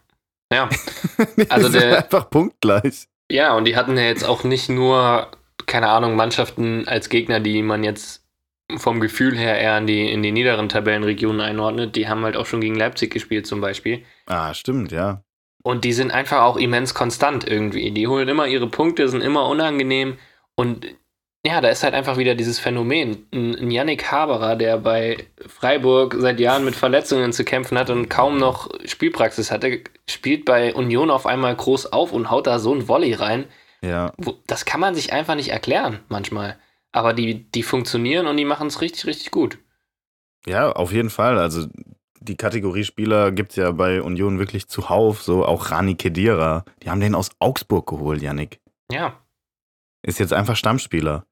Ja. 0.53 0.69
also 1.50 1.69
der 1.69 2.03
einfach 2.03 2.29
punktgleich. 2.29 3.07
Ja, 3.29 3.55
und 3.55 3.65
die 3.65 3.75
hatten 3.75 3.98
ja 3.98 4.03
jetzt 4.03 4.24
auch 4.24 4.43
nicht 4.43 4.69
nur, 4.69 5.31
keine 5.65 5.89
Ahnung, 5.89 6.15
Mannschaften 6.15 6.88
als 6.88 7.10
Gegner, 7.10 7.39
die 7.39 7.62
man 7.62 7.84
jetzt 7.84 8.25
vom 8.75 9.00
Gefühl 9.00 9.38
her 9.38 9.57
eher 9.60 9.77
in 9.77 9.88
die, 9.88 10.12
in 10.12 10.24
die 10.24 10.31
niederen 10.31 10.69
Tabellenregionen 10.69 11.41
einordnet. 11.41 11.96
Die 11.96 12.07
haben 12.07 12.24
halt 12.24 12.36
auch 12.36 12.46
schon 12.46 12.62
gegen 12.62 12.75
Leipzig 12.75 13.12
gespielt 13.12 13.48
zum 13.48 13.62
Beispiel. 13.62 14.03
Ah, 14.25 14.53
stimmt, 14.53 14.91
ja. 14.91 15.24
Und 15.63 15.84
die 15.84 15.93
sind 15.93 16.12
einfach 16.12 16.41
auch 16.41 16.57
immens 16.57 16.93
konstant 16.93 17.48
irgendwie. 17.48 17.91
Die 17.91 18.07
holen 18.07 18.27
immer 18.27 18.48
ihre 18.48 18.67
Punkte, 18.67 19.07
sind 19.10 19.22
immer 19.22 19.48
unangenehm. 19.48 20.17
Und 20.55 20.88
ja, 21.47 21.61
da 21.61 21.69
ist 21.69 21.83
halt 21.83 21.93
einfach 21.93 22.17
wieder 22.17 22.35
dieses 22.35 22.59
Phänomen. 22.59 23.25
Ein, 23.33 23.71
Yannick 23.71 24.11
Haberer, 24.11 24.57
der 24.57 24.77
bei 24.77 25.27
Freiburg 25.47 26.17
seit 26.19 26.41
Jahren 26.41 26.65
mit 26.65 26.75
Verletzungen 26.75 27.31
zu 27.31 27.45
kämpfen 27.45 27.77
hat 27.77 27.89
und 27.89 28.09
kaum 28.09 28.37
noch 28.37 28.69
Spielpraxis 28.83 29.49
hatte, 29.49 29.81
spielt 30.09 30.43
bei 30.43 30.75
Union 30.75 31.09
auf 31.09 31.25
einmal 31.25 31.55
groß 31.55 31.93
auf 31.93 32.11
und 32.11 32.29
haut 32.29 32.47
da 32.47 32.59
so 32.59 32.75
ein 32.75 32.89
Volley 32.89 33.13
rein. 33.13 33.45
Ja. 33.81 34.11
Das 34.45 34.65
kann 34.65 34.81
man 34.81 34.93
sich 34.93 35.13
einfach 35.13 35.35
nicht 35.35 35.49
erklären, 35.49 36.01
manchmal. 36.09 36.57
Aber 36.91 37.13
die, 37.13 37.49
die 37.49 37.63
funktionieren 37.63 38.27
und 38.27 38.35
die 38.35 38.43
machen 38.43 38.67
es 38.67 38.81
richtig, 38.81 39.05
richtig 39.05 39.31
gut. 39.31 39.57
Ja, 40.45 40.73
auf 40.73 40.91
jeden 40.91 41.09
Fall. 41.09 41.39
Also 41.39 41.67
die 42.19 42.35
Kategorie 42.35 42.83
Spieler 42.83 43.31
gibt 43.31 43.51
es 43.51 43.55
ja 43.55 43.71
bei 43.71 44.01
Union 44.01 44.37
wirklich 44.37 44.67
zuhauf. 44.67 45.21
So 45.21 45.45
auch 45.45 45.71
Rani 45.71 45.95
Kedira. 45.95 46.65
Die 46.83 46.89
haben 46.89 46.99
den 46.99 47.15
aus 47.15 47.29
Augsburg 47.39 47.87
geholt, 47.87 48.21
Yannick. 48.21 48.59
Ja. 48.91 49.13
Ist 50.03 50.19
jetzt 50.19 50.33
einfach 50.33 50.55
Stammspieler. 50.55 51.25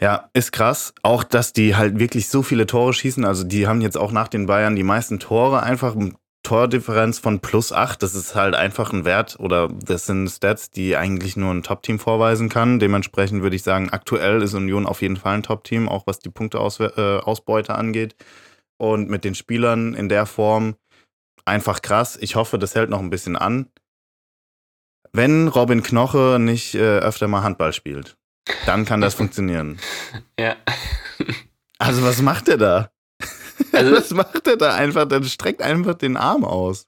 Ja, 0.00 0.30
ist 0.32 0.52
krass. 0.52 0.94
Auch, 1.02 1.22
dass 1.22 1.52
die 1.52 1.76
halt 1.76 1.98
wirklich 1.98 2.28
so 2.28 2.42
viele 2.42 2.66
Tore 2.66 2.92
schießen. 2.92 3.24
Also, 3.24 3.44
die 3.44 3.68
haben 3.68 3.80
jetzt 3.80 3.96
auch 3.96 4.10
nach 4.10 4.28
den 4.28 4.46
Bayern 4.46 4.74
die 4.74 4.82
meisten 4.82 5.20
Tore. 5.20 5.62
Einfach 5.62 5.94
eine 5.94 6.12
Tordifferenz 6.42 7.20
von 7.20 7.38
plus 7.40 7.72
8. 7.72 8.02
Das 8.02 8.14
ist 8.14 8.34
halt 8.34 8.54
einfach 8.56 8.92
ein 8.92 9.04
Wert 9.04 9.38
oder 9.38 9.68
das 9.68 10.06
sind 10.06 10.28
Stats, 10.28 10.70
die 10.70 10.96
eigentlich 10.96 11.36
nur 11.36 11.52
ein 11.52 11.62
Top-Team 11.62 11.98
vorweisen 12.00 12.48
kann. 12.48 12.80
Dementsprechend 12.80 13.42
würde 13.42 13.56
ich 13.56 13.62
sagen, 13.62 13.90
aktuell 13.90 14.42
ist 14.42 14.54
Union 14.54 14.86
auf 14.86 15.02
jeden 15.02 15.16
Fall 15.16 15.36
ein 15.36 15.44
Top-Team, 15.44 15.88
auch 15.88 16.06
was 16.06 16.18
die 16.18 16.30
Punkteausbeute 16.30 17.72
äh, 17.72 17.76
angeht. 17.76 18.16
Und 18.78 19.08
mit 19.08 19.22
den 19.22 19.36
Spielern 19.36 19.94
in 19.94 20.08
der 20.08 20.26
Form 20.26 20.74
einfach 21.44 21.80
krass. 21.80 22.18
Ich 22.20 22.34
hoffe, 22.34 22.58
das 22.58 22.74
hält 22.74 22.90
noch 22.90 23.00
ein 23.00 23.10
bisschen 23.10 23.36
an 23.36 23.68
wenn 25.12 25.48
Robin 25.48 25.82
Knoche 25.82 26.38
nicht 26.40 26.74
äh, 26.74 26.98
öfter 26.98 27.28
mal 27.28 27.42
Handball 27.42 27.72
spielt, 27.72 28.16
dann 28.66 28.84
kann 28.84 29.00
das 29.00 29.14
funktionieren. 29.14 29.78
Ja. 30.38 30.56
Also 31.78 32.02
was 32.02 32.20
macht 32.22 32.48
er 32.48 32.58
da? 32.58 32.90
Also, 33.72 33.92
was 33.96 34.10
macht 34.10 34.46
er 34.48 34.56
da 34.56 34.74
einfach? 34.74 35.06
Dann 35.06 35.24
streckt 35.24 35.62
einfach 35.62 35.94
den 35.94 36.16
Arm 36.16 36.44
aus. 36.44 36.86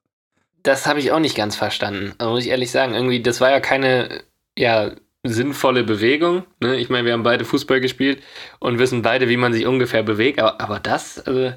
Das 0.63 0.87
habe 0.87 0.99
ich 0.99 1.13
auch 1.13 1.19
nicht 1.21 1.37
ganz 1.37 1.57
verstanden. 1.57 2.15
Also 2.19 2.33
muss 2.33 2.45
ich 2.45 2.51
ehrlich 2.51 2.71
sagen, 2.71 2.95
irgendwie, 2.95 3.23
das 3.23 3.41
war 3.41 3.51
ja 3.51 3.61
keine 3.61 4.23
ja, 4.59 4.93
sinnvolle 5.23 5.85
Bewegung. 5.85 6.45
Ne? 6.61 6.77
Ich 6.77 6.89
meine, 6.89 7.05
wir 7.05 7.13
haben 7.13 7.23
beide 7.23 7.45
Fußball 7.45 7.81
gespielt 7.81 8.23
und 8.61 8.79
wissen 8.79 9.03
beide, 9.03 9.29
wie 9.29 9.37
man 9.37 9.53
sich 9.53 9.67
ungefähr 9.67 10.03
bewegt. 10.03 10.41
Aber, 10.41 10.61
aber 10.61 10.81
das, 10.81 11.19
also, 11.21 11.53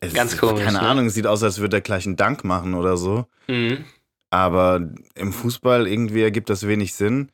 es 0.00 0.14
ganz 0.14 0.34
ist, 0.34 0.40
komisch. 0.40 0.64
Keine 0.64 0.78
ne? 0.78 0.86
Ahnung, 0.86 1.06
es 1.06 1.14
sieht 1.14 1.26
aus, 1.26 1.42
als 1.42 1.58
würde 1.58 1.78
er 1.78 1.80
gleich 1.82 2.06
einen 2.06 2.16
Dank 2.16 2.44
machen 2.44 2.74
oder 2.74 2.96
so. 2.96 3.26
Mhm. 3.48 3.84
Aber 4.30 4.88
im 5.14 5.32
Fußball 5.32 5.86
irgendwie 5.86 6.22
ergibt 6.22 6.50
das 6.50 6.66
wenig 6.66 6.94
Sinn. 6.94 7.30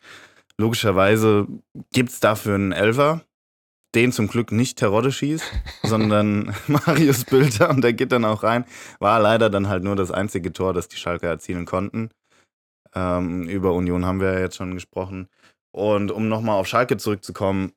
Logischerweise 0.56 1.48
gibt 1.92 2.10
es 2.10 2.20
dafür 2.20 2.54
einen 2.54 2.72
Elfer, 2.72 3.22
den 3.94 4.12
zum 4.12 4.28
Glück 4.28 4.52
nicht 4.52 4.78
Terodde 4.78 5.10
schießt, 5.10 5.44
sondern 5.82 6.54
Marius 6.66 7.24
Bülter 7.24 7.70
und 7.70 7.82
der 7.82 7.92
geht 7.92 8.12
dann 8.12 8.24
auch 8.24 8.42
rein. 8.42 8.64
War 9.00 9.20
leider 9.20 9.50
dann 9.50 9.68
halt 9.68 9.82
nur 9.82 9.96
das 9.96 10.10
einzige 10.10 10.52
Tor, 10.52 10.72
das 10.72 10.88
die 10.88 10.96
Schalker 10.96 11.28
erzielen 11.28 11.64
konnten. 11.64 12.10
Ähm, 12.94 13.48
über 13.48 13.72
Union 13.72 14.04
haben 14.04 14.20
wir 14.20 14.34
ja 14.34 14.40
jetzt 14.40 14.56
schon 14.56 14.74
gesprochen. 14.74 15.28
Und 15.72 16.12
um 16.12 16.28
nochmal 16.28 16.60
auf 16.60 16.68
Schalke 16.68 16.96
zurückzukommen, 16.96 17.72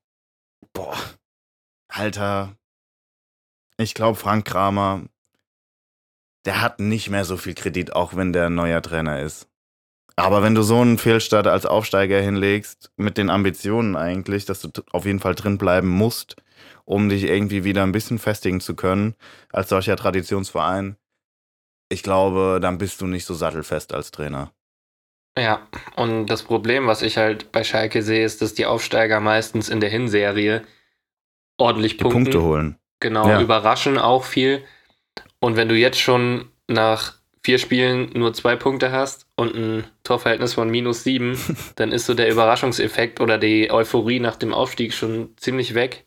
boah, 0.74 0.96
Alter, 1.88 2.56
ich 3.78 3.96
glaube, 3.96 4.20
Frank 4.20 4.46
Kramer 4.46 5.06
der 6.48 6.62
hat 6.62 6.80
nicht 6.80 7.10
mehr 7.10 7.26
so 7.26 7.36
viel 7.36 7.54
Kredit, 7.54 7.94
auch 7.94 8.16
wenn 8.16 8.32
der 8.32 8.46
ein 8.46 8.56
neuer 8.56 8.82
Trainer 8.82 9.20
ist. 9.20 9.50
Aber 10.16 10.42
wenn 10.42 10.56
du 10.56 10.64
so 10.64 10.80
einen 10.80 10.98
Fehlstart 10.98 11.46
als 11.46 11.66
Aufsteiger 11.66 12.22
hinlegst, 12.22 12.90
mit 12.96 13.18
den 13.18 13.30
Ambitionen 13.30 13.98
eigentlich, 13.98 14.46
dass 14.46 14.62
du 14.62 14.70
auf 14.92 15.06
jeden 15.06 15.20
Fall 15.20 15.36
drin 15.36 15.58
bleiben 15.58 15.90
musst, 15.90 16.38
um 16.86 17.10
dich 17.10 17.26
irgendwie 17.26 17.66
wieder 17.66 17.84
ein 17.84 17.92
bisschen 17.92 18.18
festigen 18.18 18.62
zu 18.62 18.76
können, 18.76 19.14
als 19.52 19.70
solcher 19.70 19.98
Traditionsverein, 19.98 20.96
ich 21.90 22.02
glaube, 22.02 22.60
dann 22.62 22.78
bist 22.78 23.02
du 23.02 23.08
nicht 23.08 23.26
so 23.26 23.34
sattelfest 23.34 23.94
als 23.94 24.12
Trainer. 24.12 24.54
Ja, 25.38 25.68
und 25.98 26.28
das 26.28 26.44
Problem, 26.44 26.88
was 26.88 27.02
ich 27.02 27.18
halt 27.18 27.52
bei 27.52 27.66
Schalke 27.66 28.02
sehe, 28.02 28.26
ist, 28.26 28.42
dass 28.42 28.54
die 28.54 28.66
Aufsteiger 28.66 29.20
meistens 29.20 29.68
in 29.68 29.82
der 29.82 29.90
Hinserie 29.90 30.64
ordentlich 31.58 31.98
Punkte 31.98 32.42
holen. 32.42 32.80
Genau, 33.02 33.28
ja. 33.28 33.42
überraschen 33.42 33.98
auch 33.98 34.24
viel. 34.24 34.64
Und 35.40 35.56
wenn 35.56 35.70
du 35.70 35.76
jetzt 35.76 36.00
schon 36.00 36.50
nach 36.68 37.14
vier 37.44 37.60
Spielen 37.60 38.12
nur 38.14 38.34
zwei 38.34 38.56
Punkte 38.56 38.92
hast 38.92 39.26
und 39.36 39.56
ein 39.56 39.84
Torverhältnis 40.04 40.56
von 40.56 40.70
minus 40.70 41.04
sieben, 41.04 41.38
dann 41.76 41.92
ist 41.92 42.06
so 42.06 42.14
der 42.14 42.30
Überraschungseffekt 42.30 43.22
oder 43.22 43.38
die 43.38 43.72
Euphorie 43.72 44.20
nach 44.20 44.36
dem 44.36 44.54
Aufstieg 44.54 44.94
schon 44.94 45.30
ziemlich 45.38 45.74
weg. 45.74 46.06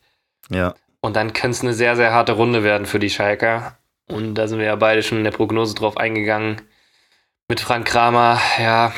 Ja. 0.49 0.75
Und 0.99 1.15
dann 1.15 1.33
kann 1.33 1.51
es 1.51 1.61
eine 1.61 1.73
sehr, 1.73 1.95
sehr 1.95 2.13
harte 2.13 2.33
Runde 2.33 2.63
werden 2.63 2.85
für 2.85 2.99
die 2.99 3.09
Schalker. 3.09 3.77
Und 4.07 4.35
da 4.35 4.47
sind 4.47 4.59
wir 4.59 4.65
ja 4.65 4.75
beide 4.75 5.01
schon 5.01 5.17
in 5.17 5.23
der 5.23 5.31
Prognose 5.31 5.73
drauf 5.73 5.97
eingegangen. 5.97 6.61
Mit 7.47 7.59
Frank 7.59 7.87
Kramer, 7.87 8.39
ja, 8.59 8.93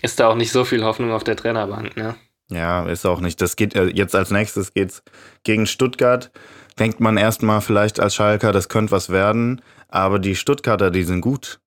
ist 0.00 0.20
da 0.20 0.28
auch 0.28 0.36
nicht 0.36 0.52
so 0.52 0.64
viel 0.64 0.84
Hoffnung 0.84 1.10
auf 1.10 1.24
der 1.24 1.36
Trainerbank, 1.36 1.96
ne? 1.96 2.14
Ja, 2.50 2.84
ist 2.86 3.06
auch 3.06 3.20
nicht. 3.20 3.40
Das 3.40 3.56
geht 3.56 3.74
äh, 3.74 3.86
jetzt 3.86 4.14
als 4.14 4.30
nächstes 4.30 4.74
geht's 4.74 5.02
gegen 5.44 5.66
Stuttgart 5.66 6.30
denkt 6.78 7.00
man 7.00 7.16
erstmal 7.16 7.60
vielleicht 7.60 8.00
als 8.00 8.14
Schalker, 8.14 8.52
das 8.52 8.68
könnte 8.68 8.92
was 8.92 9.10
werden. 9.10 9.62
Aber 9.88 10.18
die 10.18 10.36
Stuttgarter, 10.36 10.90
die 10.90 11.04
sind 11.04 11.20
gut. 11.20 11.60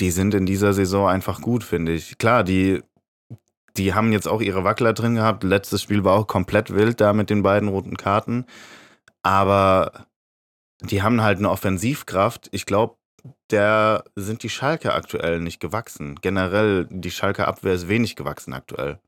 Die 0.00 0.10
sind 0.10 0.34
in 0.34 0.46
dieser 0.46 0.72
Saison 0.72 1.08
einfach 1.08 1.40
gut, 1.40 1.62
finde 1.62 1.92
ich. 1.92 2.18
Klar, 2.18 2.42
die, 2.42 2.82
die 3.76 3.94
haben 3.94 4.12
jetzt 4.12 4.26
auch 4.26 4.40
ihre 4.40 4.64
Wackler 4.64 4.92
drin 4.92 5.14
gehabt. 5.14 5.44
Letztes 5.44 5.82
Spiel 5.82 6.04
war 6.04 6.14
auch 6.14 6.26
komplett 6.26 6.74
wild 6.74 7.00
da 7.00 7.12
mit 7.12 7.30
den 7.30 7.42
beiden 7.42 7.68
roten 7.68 7.96
Karten. 7.96 8.46
Aber 9.22 10.06
die 10.80 11.02
haben 11.02 11.22
halt 11.22 11.38
eine 11.38 11.50
Offensivkraft. 11.50 12.48
Ich 12.50 12.66
glaube, 12.66 12.96
der 13.50 14.04
sind 14.16 14.42
die 14.42 14.50
Schalke 14.50 14.92
aktuell 14.92 15.40
nicht 15.40 15.60
gewachsen. 15.60 16.16
Generell, 16.20 16.86
die 16.90 17.10
Schalke 17.10 17.46
Abwehr 17.46 17.74
ist 17.74 17.88
wenig 17.88 18.16
gewachsen 18.16 18.52
aktuell. 18.52 18.98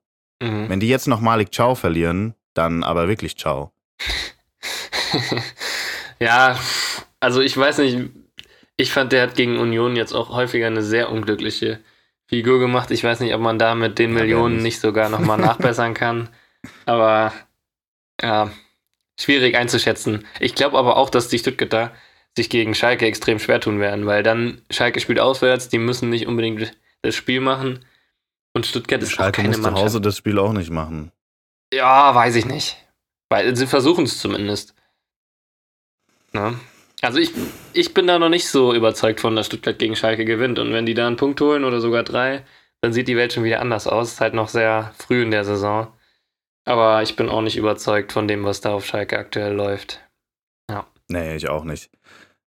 Mhm. 0.41 0.69
Wenn 0.69 0.81
die 0.81 0.89
jetzt 0.89 1.09
noch 1.09 1.21
Malik 1.21 1.53
Ciao 1.53 1.75
verlieren, 1.75 2.35
dann 2.55 2.83
aber 2.83 3.09
wirklich 3.09 3.37
Ciao. 3.37 3.73
ja, 6.21 6.59
also 7.21 7.41
ich 7.41 7.57
weiß 7.57 7.79
nicht, 7.79 8.11
ich 8.77 8.93
fand, 8.93 9.13
der 9.13 9.23
hat 9.23 9.35
gegen 9.35 9.59
Union 9.59 9.97
jetzt 9.97 10.13
auch 10.13 10.31
häufiger 10.31 10.67
eine 10.67 10.83
sehr 10.83 11.11
unglückliche 11.11 11.81
Figur 12.27 12.59
gemacht. 12.59 12.91
Ich 12.91 13.05
weiß 13.05 13.21
nicht, 13.21 13.35
ob 13.35 13.41
man 13.41 13.59
da 13.59 13.75
mit 13.75 13.99
den 13.99 14.13
ja, 14.15 14.21
Millionen 14.21 14.63
nicht 14.63 14.81
sogar 14.81 15.09
nochmal 15.09 15.39
nachbessern 15.39 15.95
kann. 15.95 16.29
Aber 16.85 17.33
ja, 18.21 18.51
schwierig 19.19 19.57
einzuschätzen. 19.57 20.27
Ich 20.41 20.55
glaube 20.55 20.79
aber 20.79 20.97
auch, 20.97 21.11
dass 21.11 21.29
die 21.29 21.39
Stuttgarter 21.39 21.93
sich 22.37 22.51
gegen 22.51 22.75
Schalke 22.75 23.07
extrem 23.07 23.39
schwer 23.39 23.61
tun 23.61 23.81
werden, 23.81 24.07
weil 24.07 24.23
dann 24.23 24.61
Schalke 24.71 25.01
spielt 25.01 25.21
auswärts, 25.21 25.69
die 25.69 25.79
müssen 25.79 26.11
nicht 26.11 26.27
unbedingt 26.27 26.77
das 27.03 27.15
Spiel 27.15 27.41
machen. 27.41 27.85
Und 28.53 28.67
Stuttgart 28.67 29.03
ist 29.03 29.13
Schalke 29.13 29.29
auch 29.31 29.37
keine 29.37 29.49
muss 29.49 29.57
zu 29.57 29.63
Mannschaft. 29.63 29.85
Hause 29.85 30.01
das 30.01 30.17
Spiel 30.17 30.39
auch 30.39 30.53
nicht 30.53 30.71
machen. 30.71 31.13
Ja, 31.73 32.15
weiß 32.15 32.37
ich 32.37 32.47
nicht. 32.47 32.77
Weil 33.29 33.57
sie 33.57 33.67
versuchen 33.67 34.05
es 34.05 34.21
zumindest. 34.21 34.75
Ne? 36.37 36.59
Also 37.03 37.19
ich, 37.19 37.33
ich 37.73 37.93
bin 37.95 38.07
da 38.07 38.19
noch 38.19 38.29
nicht 38.29 38.49
so 38.49 38.73
überzeugt 38.75 39.21
von, 39.21 39.37
dass 39.37 39.47
Stuttgart 39.47 39.79
gegen 39.79 39.97
Schalke 39.97 40.25
gewinnt. 40.25 40.59
Und 40.59 40.73
wenn 40.73 40.87
die 40.87 40.95
da 40.95 41.07
einen 41.07 41.17
Punkt 41.17 41.41
holen 41.41 41.65
oder 41.65 41.81
sogar 41.81 42.05
drei, 42.05 42.45
dann 42.81 42.93
sieht 42.93 43.09
die 43.09 43.17
Welt 43.17 43.33
schon 43.33 43.45
wieder 43.45 43.61
anders 43.61 43.87
aus. 43.87 44.13
Ist 44.13 44.21
halt 44.21 44.35
noch 44.35 44.49
sehr 44.49 44.93
früh 44.99 45.23
in 45.23 45.31
der 45.31 45.45
Saison. 45.45 45.89
Aber 46.65 47.03
ich 47.03 47.17
bin 47.17 47.29
auch 47.29 47.43
nicht 47.43 47.57
überzeugt 47.57 48.13
von 48.13 48.29
dem, 48.29 48.45
was 48.45 48.61
da 48.61 48.73
auf 48.73 48.87
Schalke 48.87 49.19
aktuell 49.19 49.53
läuft. 49.53 50.01
Nee, 51.09 51.37
ich 51.37 51.49
auch 51.49 51.65
nicht. 51.65 51.91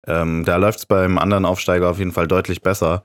Ähm, 0.07 0.44
da 0.44 0.57
läuft 0.57 0.81
es 0.81 0.87
beim 0.87 1.18
anderen 1.18 1.44
Aufsteiger 1.44 1.90
auf 1.90 1.98
jeden 1.98 2.12
Fall 2.12 2.27
deutlich 2.27 2.62
besser. 2.62 3.05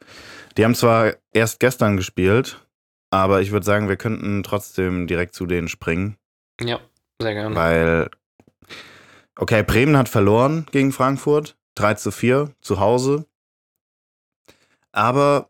Die 0.57 0.63
haben 0.63 0.75
zwar 0.75 1.13
erst 1.31 1.59
gestern 1.59 1.97
gespielt, 1.97 2.65
aber 3.11 3.41
ich 3.41 3.51
würde 3.51 3.65
sagen, 3.65 3.89
wir 3.89 3.97
könnten 3.97 4.43
trotzdem 4.43 5.07
direkt 5.07 5.35
zu 5.35 5.45
denen 5.45 5.67
springen, 5.67 6.17
Ja, 6.61 6.79
sehr 7.21 7.33
gerne. 7.33 7.55
weil, 7.55 8.09
okay, 9.37 9.63
Bremen 9.63 9.97
hat 9.97 10.09
verloren 10.09 10.65
gegen 10.71 10.91
Frankfurt, 10.91 11.57
3 11.75 11.95
zu 11.95 12.11
4 12.11 12.51
zu 12.61 12.79
Hause. 12.79 13.25
Aber 14.91 15.49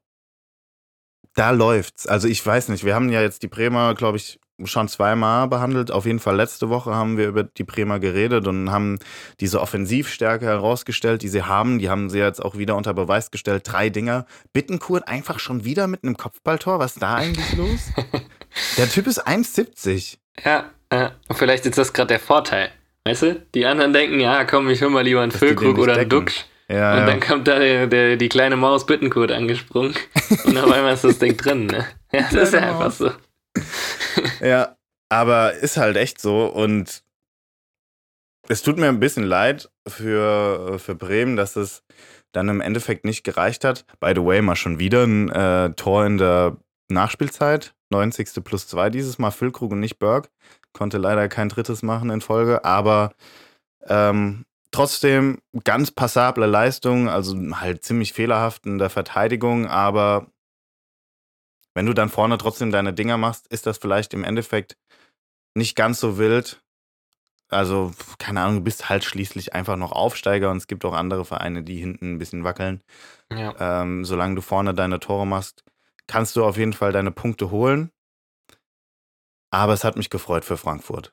da 1.35 1.51
läuft's. 1.51 2.07
Also 2.07 2.27
ich 2.27 2.45
weiß 2.45 2.69
nicht, 2.69 2.83
wir 2.83 2.95
haben 2.95 3.09
ja 3.09 3.21
jetzt 3.21 3.43
die 3.43 3.47
Bremer, 3.47 3.95
glaube 3.95 4.17
ich, 4.17 4.39
schon 4.65 4.87
zweimal 4.87 5.47
behandelt. 5.47 5.91
Auf 5.91 6.05
jeden 6.05 6.19
Fall 6.19 6.35
letzte 6.35 6.69
Woche 6.69 6.93
haben 6.93 7.17
wir 7.17 7.27
über 7.27 7.43
die 7.43 7.63
Bremer 7.63 7.99
geredet 7.99 8.47
und 8.47 8.71
haben 8.71 8.99
diese 9.39 9.59
Offensivstärke 9.59 10.45
herausgestellt, 10.45 11.23
die 11.23 11.27
sie 11.27 11.43
haben. 11.43 11.79
Die 11.79 11.89
haben 11.89 12.09
sie 12.09 12.19
jetzt 12.19 12.43
auch 12.43 12.55
wieder 12.55 12.75
unter 12.75 12.93
Beweis 12.93 13.31
gestellt. 13.31 13.63
Drei 13.65 13.89
Dinger. 13.89 14.25
Bittenkurt 14.53 15.07
einfach 15.07 15.39
schon 15.39 15.65
wieder 15.65 15.87
mit 15.87 16.03
einem 16.03 16.17
Kopfballtor. 16.17 16.79
Was 16.79 16.93
ist 16.93 17.01
da 17.01 17.15
eigentlich 17.15 17.53
los? 17.57 17.91
Der 18.77 18.89
Typ 18.89 19.07
ist 19.07 19.27
1,70. 19.27 20.17
Ja, 20.45 20.69
ja. 20.91 21.11
Und 21.27 21.35
vielleicht 21.35 21.65
ist 21.65 21.77
das 21.77 21.91
gerade 21.91 22.09
der 22.09 22.19
Vorteil. 22.19 22.71
Weißt 23.05 23.23
du? 23.23 23.45
Die 23.53 23.65
anderen 23.65 23.93
denken, 23.93 24.19
ja, 24.19 24.45
komm, 24.45 24.69
ich 24.69 24.81
hol 24.81 24.89
mal 24.89 25.03
lieber 25.03 25.21
einen 25.21 25.31
Füllkrug 25.31 25.77
oder 25.77 25.95
einen. 25.97 26.09
Duxch. 26.09 26.45
Ja, 26.69 26.93
Und 26.93 26.99
ja. 26.99 27.05
dann 27.05 27.19
kommt 27.19 27.47
da 27.47 27.59
der, 27.59 27.87
der, 27.87 28.15
die 28.15 28.29
kleine 28.29 28.55
Maus 28.55 28.85
Bittenkurt 28.85 29.31
angesprungen. 29.31 29.93
Und 30.45 30.57
auf 30.57 30.71
einmal 30.71 30.93
ist 30.93 31.03
das 31.03 31.19
Ding 31.19 31.35
drin, 31.35 31.67
ne? 31.67 31.85
Ja, 32.13 32.21
das 32.31 32.49
ist 32.49 32.53
ja 32.53 32.61
einfach 32.61 32.91
so. 32.91 33.11
Ja, 34.41 34.77
aber 35.09 35.53
ist 35.53 35.77
halt 35.77 35.97
echt 35.97 36.21
so 36.21 36.45
und 36.45 37.03
es 38.47 38.61
tut 38.61 38.77
mir 38.77 38.89
ein 38.89 38.99
bisschen 38.99 39.23
leid 39.23 39.69
für, 39.87 40.77
für 40.77 40.93
Bremen, 40.95 41.35
dass 41.35 41.55
es 41.55 41.83
dann 42.31 42.49
im 42.49 42.61
Endeffekt 42.61 43.05
nicht 43.05 43.23
gereicht 43.23 43.63
hat. 43.63 43.85
By 43.99 44.13
the 44.15 44.23
way, 44.23 44.41
mal 44.41 44.55
schon 44.55 44.79
wieder 44.79 45.03
ein 45.03 45.29
äh, 45.29 45.71
Tor 45.75 46.05
in 46.05 46.17
der 46.17 46.57
Nachspielzeit. 46.89 47.73
90. 47.89 48.43
plus 48.43 48.67
2 48.67 48.89
dieses 48.89 49.19
Mal 49.19 49.31
Füllkrug 49.31 49.71
und 49.71 49.79
nicht 49.79 49.99
Berg. 49.99 50.29
Konnte 50.73 50.97
leider 50.97 51.29
kein 51.29 51.49
drittes 51.49 51.83
machen 51.83 52.09
in 52.09 52.21
Folge, 52.21 52.65
aber 52.65 53.13
ähm, 53.87 54.45
trotzdem 54.71 55.39
ganz 55.63 55.91
passable 55.91 56.47
Leistung, 56.47 57.09
also 57.09 57.37
halt 57.59 57.83
ziemlich 57.83 58.13
fehlerhaft 58.13 58.65
in 58.65 58.79
der 58.79 58.89
Verteidigung, 58.89 59.67
aber 59.67 60.27
wenn 61.75 61.85
du 61.85 61.93
dann 61.93 62.09
vorne 62.09 62.37
trotzdem 62.37 62.71
deine 62.71 62.93
Dinger 62.93 63.17
machst, 63.17 63.47
ist 63.47 63.65
das 63.65 63.77
vielleicht 63.77 64.13
im 64.13 64.23
Endeffekt 64.23 64.77
nicht 65.55 65.75
ganz 65.75 65.99
so 65.99 66.17
wild. 66.17 66.61
Also, 67.49 67.91
keine 68.17 68.41
Ahnung, 68.41 68.57
du 68.57 68.63
bist 68.63 68.89
halt 68.89 69.03
schließlich 69.03 69.53
einfach 69.53 69.75
noch 69.75 69.91
Aufsteiger 69.91 70.49
und 70.49 70.57
es 70.57 70.67
gibt 70.67 70.85
auch 70.85 70.93
andere 70.93 71.25
Vereine, 71.25 71.63
die 71.63 71.77
hinten 71.77 72.13
ein 72.13 72.17
bisschen 72.17 72.43
wackeln. 72.43 72.81
Ja. 73.31 73.81
Ähm, 73.81 74.05
solange 74.05 74.35
du 74.35 74.41
vorne 74.41 74.73
deine 74.73 74.99
Tore 74.99 75.27
machst, 75.27 75.63
kannst 76.07 76.35
du 76.35 76.43
auf 76.43 76.57
jeden 76.57 76.73
Fall 76.73 76.91
deine 76.91 77.11
Punkte 77.11 77.51
holen. 77.51 77.91
Aber 79.53 79.73
es 79.73 79.83
hat 79.83 79.97
mich 79.97 80.09
gefreut 80.09 80.45
für 80.45 80.57
Frankfurt. 80.57 81.11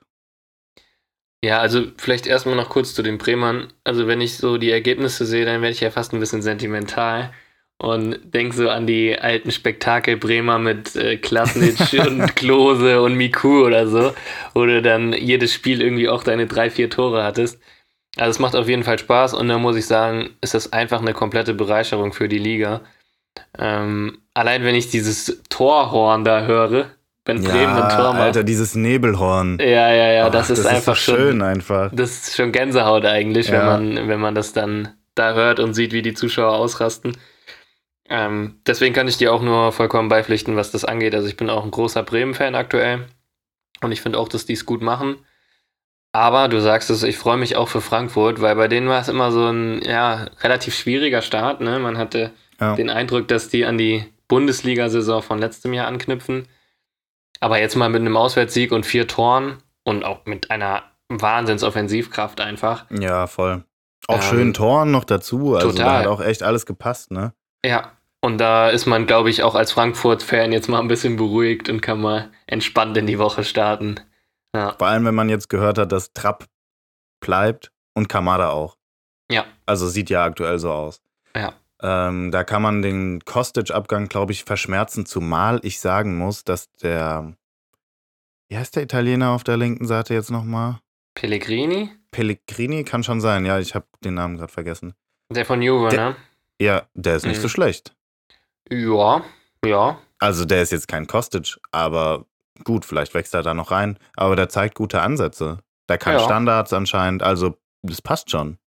Ja, 1.45 1.61
also 1.61 1.85
vielleicht 1.99 2.27
erstmal 2.27 2.57
noch 2.57 2.71
kurz 2.71 2.95
zu 2.95 3.03
den 3.03 3.19
Bremern. 3.19 3.71
Also 3.85 4.07
wenn 4.07 4.23
ich 4.23 4.39
so 4.39 4.57
die 4.57 4.71
Ergebnisse 4.71 5.27
sehe, 5.27 5.45
dann 5.45 5.61
werde 5.61 5.73
ich 5.73 5.81
ja 5.81 5.91
fast 5.91 6.15
ein 6.15 6.21
bisschen 6.21 6.41
sentimental 6.41 7.35
und 7.77 8.19
denke 8.33 8.57
so 8.57 8.71
an 8.71 8.87
die 8.87 9.19
alten 9.19 9.51
Spektakel 9.51 10.17
Bremer 10.17 10.59
mit 10.59 10.97
äh, 10.97 11.19
Klasnitsch 11.19 11.93
und 12.07 12.35
Klose 12.35 13.03
und 13.03 13.15
Miku 13.15 13.67
oder 13.67 13.87
so, 13.87 14.15
wo 14.55 14.65
du 14.65 14.81
dann 14.81 15.13
jedes 15.13 15.53
Spiel 15.53 15.83
irgendwie 15.83 16.09
auch 16.09 16.25
deine 16.25 16.47
drei, 16.47 16.71
vier 16.71 16.89
Tore 16.89 17.23
hattest. 17.23 17.61
Also 18.17 18.31
es 18.31 18.39
macht 18.39 18.57
auf 18.57 18.69
jeden 18.71 18.85
Fall 18.85 18.99
Spaß 18.99 19.35
und 19.35 19.49
da 19.49 19.59
muss 19.59 19.77
ich 19.77 19.87
sagen, 19.87 20.31
ist 20.41 20.55
das 20.55 20.73
einfach 20.73 21.01
eine 21.01 21.13
komplette 21.13 21.53
Bereicherung 21.53 22.15
für 22.15 22.29
die 22.29 22.39
Liga. 22.39 22.81
Ähm, 23.59 24.23
allein 24.33 24.65
wenn 24.65 24.75
ich 24.75 24.89
dieses 24.89 25.43
Torhorn 25.51 26.25
da 26.25 26.47
höre, 26.47 26.91
wenn 27.37 27.43
Bremen 27.43 27.73
ein 27.75 27.89
Tor 27.97 28.13
macht. 28.13 28.21
Alter, 28.23 28.43
dieses 28.45 28.75
Nebelhorn. 28.75 29.59
Ja, 29.61 29.93
ja, 29.93 30.13
ja, 30.13 30.27
Ach, 30.27 30.31
das 30.31 30.51
ist 30.51 30.67
einfach 30.67 30.97
so 30.97 31.13
schon 31.13 31.17
schön 31.17 31.43
einfach. 31.43 31.91
das 31.95 32.29
ist 32.29 32.37
schon 32.37 32.53
Gänsehaut 32.53 33.05
eigentlich, 33.05 33.49
Ja. 33.49 33.59
wenn, 33.79 33.95
man, 33.97 34.09
wenn 34.09 34.21
man 34.21 34.35
das 34.35 34.53
dann 34.53 34.89
da 35.15 35.35
hört 35.35 35.61
und 35.61 35.75
sieht, 35.75 35.93
wie 35.93 36.03
die 36.03 36.15
Zuschauer 36.15 36.53
ausrasten. 36.53 37.17
Ähm, 38.09 38.57
deswegen 38.67 38.95
kann 38.95 39.07
ich 39.09 39.19
dir 39.19 39.33
auch 39.33 39.43
nur 39.43 39.73
vollkommen 39.73 40.09
beipflichten, 40.09 40.57
was 40.57 40.71
das 40.73 40.85
angeht. 40.85 41.15
Also 41.15 41.29
ich 41.29 41.37
bin 41.37 41.49
auch 41.51 41.65
ein 41.65 41.71
großer 41.71 42.03
Bremen-Fan 42.03 42.55
aktuell 42.55 43.07
und 43.83 43.93
ich 43.93 44.01
finde 44.01 44.19
auch, 44.19 44.29
dass 44.29 44.47
die 44.47 44.55
es 44.55 44.67
gut 44.67 44.83
machen. 44.83 45.17
Aber 46.13 46.49
du 46.49 46.61
sagst 46.61 46.91
es, 46.91 47.05
ich 47.05 47.17
freue 47.19 47.37
mich 47.37 47.55
auch 47.57 47.69
für 47.69 47.81
Frankfurt, 47.81 48.41
weil 48.41 48.57
bei 48.57 48.67
denen 48.67 48.89
war 48.89 49.01
es 49.01 49.09
immer 49.09 49.31
so 49.31 49.47
ein 49.47 49.81
ja, 49.83 50.27
relativ 50.43 50.75
schwieriger 50.75 51.23
Start. 51.23 51.61
Ne? 51.61 51.79
Man 51.79 51.99
hatte 51.99 52.33
Ja. 52.61 52.75
den 52.75 52.91
Eindruck, 52.91 53.29
dass 53.29 53.49
die 53.49 53.65
an 53.65 53.79
die 53.79 54.05
Bundesliga-Saison 54.27 55.23
von 55.23 55.39
letztem 55.39 55.73
Jahr 55.73 55.87
anknüpfen. 55.87 56.49
Aber 57.41 57.59
jetzt 57.59 57.75
mal 57.77 57.89
mit 57.89 58.01
einem 58.01 58.17
Auswärtssieg 58.17 58.73
und 58.73 58.85
vier 58.85 59.09
Toren 59.09 59.59
und 59.85 60.05
auch 60.05 60.27
mit 60.27 60.51
einer 60.51 60.83
Wahnsinnsoffensivkraft 61.09 62.41
einfach. 62.41 62.85
Ja, 62.91 63.27
voll. 63.27 63.65
Auch 64.07 64.17
Ähm, 64.17 64.23
schönen 64.23 64.55
Toren 64.55 64.91
noch 64.91 65.05
dazu. 65.05 65.57
Also 65.57 65.73
da 65.73 65.75
total. 65.75 65.99
hat 66.01 66.07
auch 66.07 66.21
echt 66.21 66.43
alles 66.43 66.67
gepasst, 66.67 67.11
ne? 67.11 67.33
Ja. 67.65 67.93
Und 68.23 68.37
da 68.39 68.69
ist 68.69 68.85
man, 68.85 69.07
glaube 69.07 69.31
ich, 69.31 69.43
auch 69.43 69.55
als 69.55 69.73
Frankfurt-Fan 69.73 70.53
jetzt 70.53 70.69
mal 70.69 70.79
ein 70.81 70.89
bisschen 70.89 71.17
beruhigt 71.17 71.71
und 71.71 71.81
kann 71.81 72.01
mal 72.01 72.31
entspannt 72.47 72.97
in 72.99 73.07
die 73.07 73.19
Woche 73.19 73.45
starten. 73.45 73.99
Ja. 74.55 74.75
Vor 74.79 74.89
allem, 74.89 75.07
wenn 75.07 75.15
man 75.15 75.31
jetzt 75.31 75.49
gehört 75.49 75.79
hat, 75.79 75.91
dass 75.91 76.13
Trapp 76.13 76.47
bleibt 77.21 77.73
und 77.95 78.09
Kamada 78.09 78.51
auch. 78.51 78.77
Ja. 79.31 79.47
Also 79.65 79.89
sieht 79.89 80.11
ja 80.11 80.25
aktuell 80.25 80.59
so 80.59 80.71
aus. 80.71 81.01
Ja. 81.35 81.55
Ähm, 81.83 82.31
da 82.31 82.45
kann 82.45 82.63
man 82.63 82.83
den 82.83 83.21
Kostic-Abgang, 83.25 84.09
glaube 84.09 84.33
ich, 84.33 84.45
verschmerzen, 84.45 85.07
zumal 85.07 85.61
ich 85.63 85.81
sagen 85.81 86.17
muss, 86.19 86.45
dass 86.45 86.71
der, 86.73 87.35
wie 88.49 88.57
heißt 88.59 88.77
der 88.77 88.83
Italiener 88.83 89.31
auf 89.31 89.45
der 89.45 89.57
linken 89.57 89.87
Seite 89.87 90.13
jetzt 90.15 90.31
nochmal? 90.31 90.79
Pellegrini? 91.15 91.91
Pellegrini 92.11 92.85
kann 92.85 93.03
schon 93.03 93.21
sein, 93.21 93.47
ja, 93.47 93.59
ich 93.59 93.75
habe 93.75 93.87
den 94.05 94.15
Namen 94.15 94.37
gerade 94.37 94.53
vergessen. 94.53 94.95
Der 95.33 95.47
von 95.47 95.63
Juve, 95.63 95.89
Der- 95.89 96.11
ne? 96.11 96.17
Ja, 96.61 96.83
der 96.95 97.17
ist 97.17 97.25
nicht 97.27 97.39
Mhm. 97.39 97.43
so 97.43 97.49
schlecht. 97.49 97.95
Ja, 98.71 99.23
ja. 99.65 99.99
Also 100.19 100.45
der 100.45 100.61
ist 100.63 100.73
jetzt 100.73 100.89
kein 100.89 101.07
Kostic, 101.07 101.57
aber 101.73 102.27
gut, 102.65 102.85
vielleicht 102.85 103.15
wächst 103.15 103.33
er 103.33 103.43
da 103.43 103.55
noch 103.55 103.71
rein. 103.71 103.99
Aber 104.17 104.37
der 104.37 104.51
zeigt 104.51 104.75
gute 104.75 105.01
Ansätze. 105.01 105.61
Der 105.89 105.97
kann 105.97 106.15
Ja. 106.15 106.21
Standards 106.21 106.73
anscheinend, 106.75 107.23
also 107.23 107.57
das 107.83 108.03
passt 108.03 108.31
schon. 108.31 108.59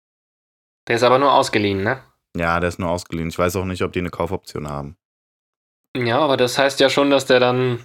Der 0.89 0.97
ist 0.97 1.03
aber 1.03 1.19
nur 1.19 1.33
ausgeliehen, 1.35 1.83
ne? 1.83 2.03
Ja, 2.37 2.59
der 2.61 2.69
ist 2.69 2.79
nur 2.79 2.91
ausgeliehen. 2.91 3.29
Ich 3.29 3.39
weiß 3.39 3.57
auch 3.57 3.65
nicht, 3.65 3.83
ob 3.83 3.93
die 3.93 3.99
eine 3.99 4.11
Kaufoption 4.11 4.69
haben. 4.69 4.97
Ja, 5.97 6.19
aber 6.21 6.37
das 6.37 6.57
heißt 6.59 6.81
ja 6.81 6.89
schon, 6.89 7.11
dass 7.11 7.27
der 7.27 7.41
dann 7.41 7.81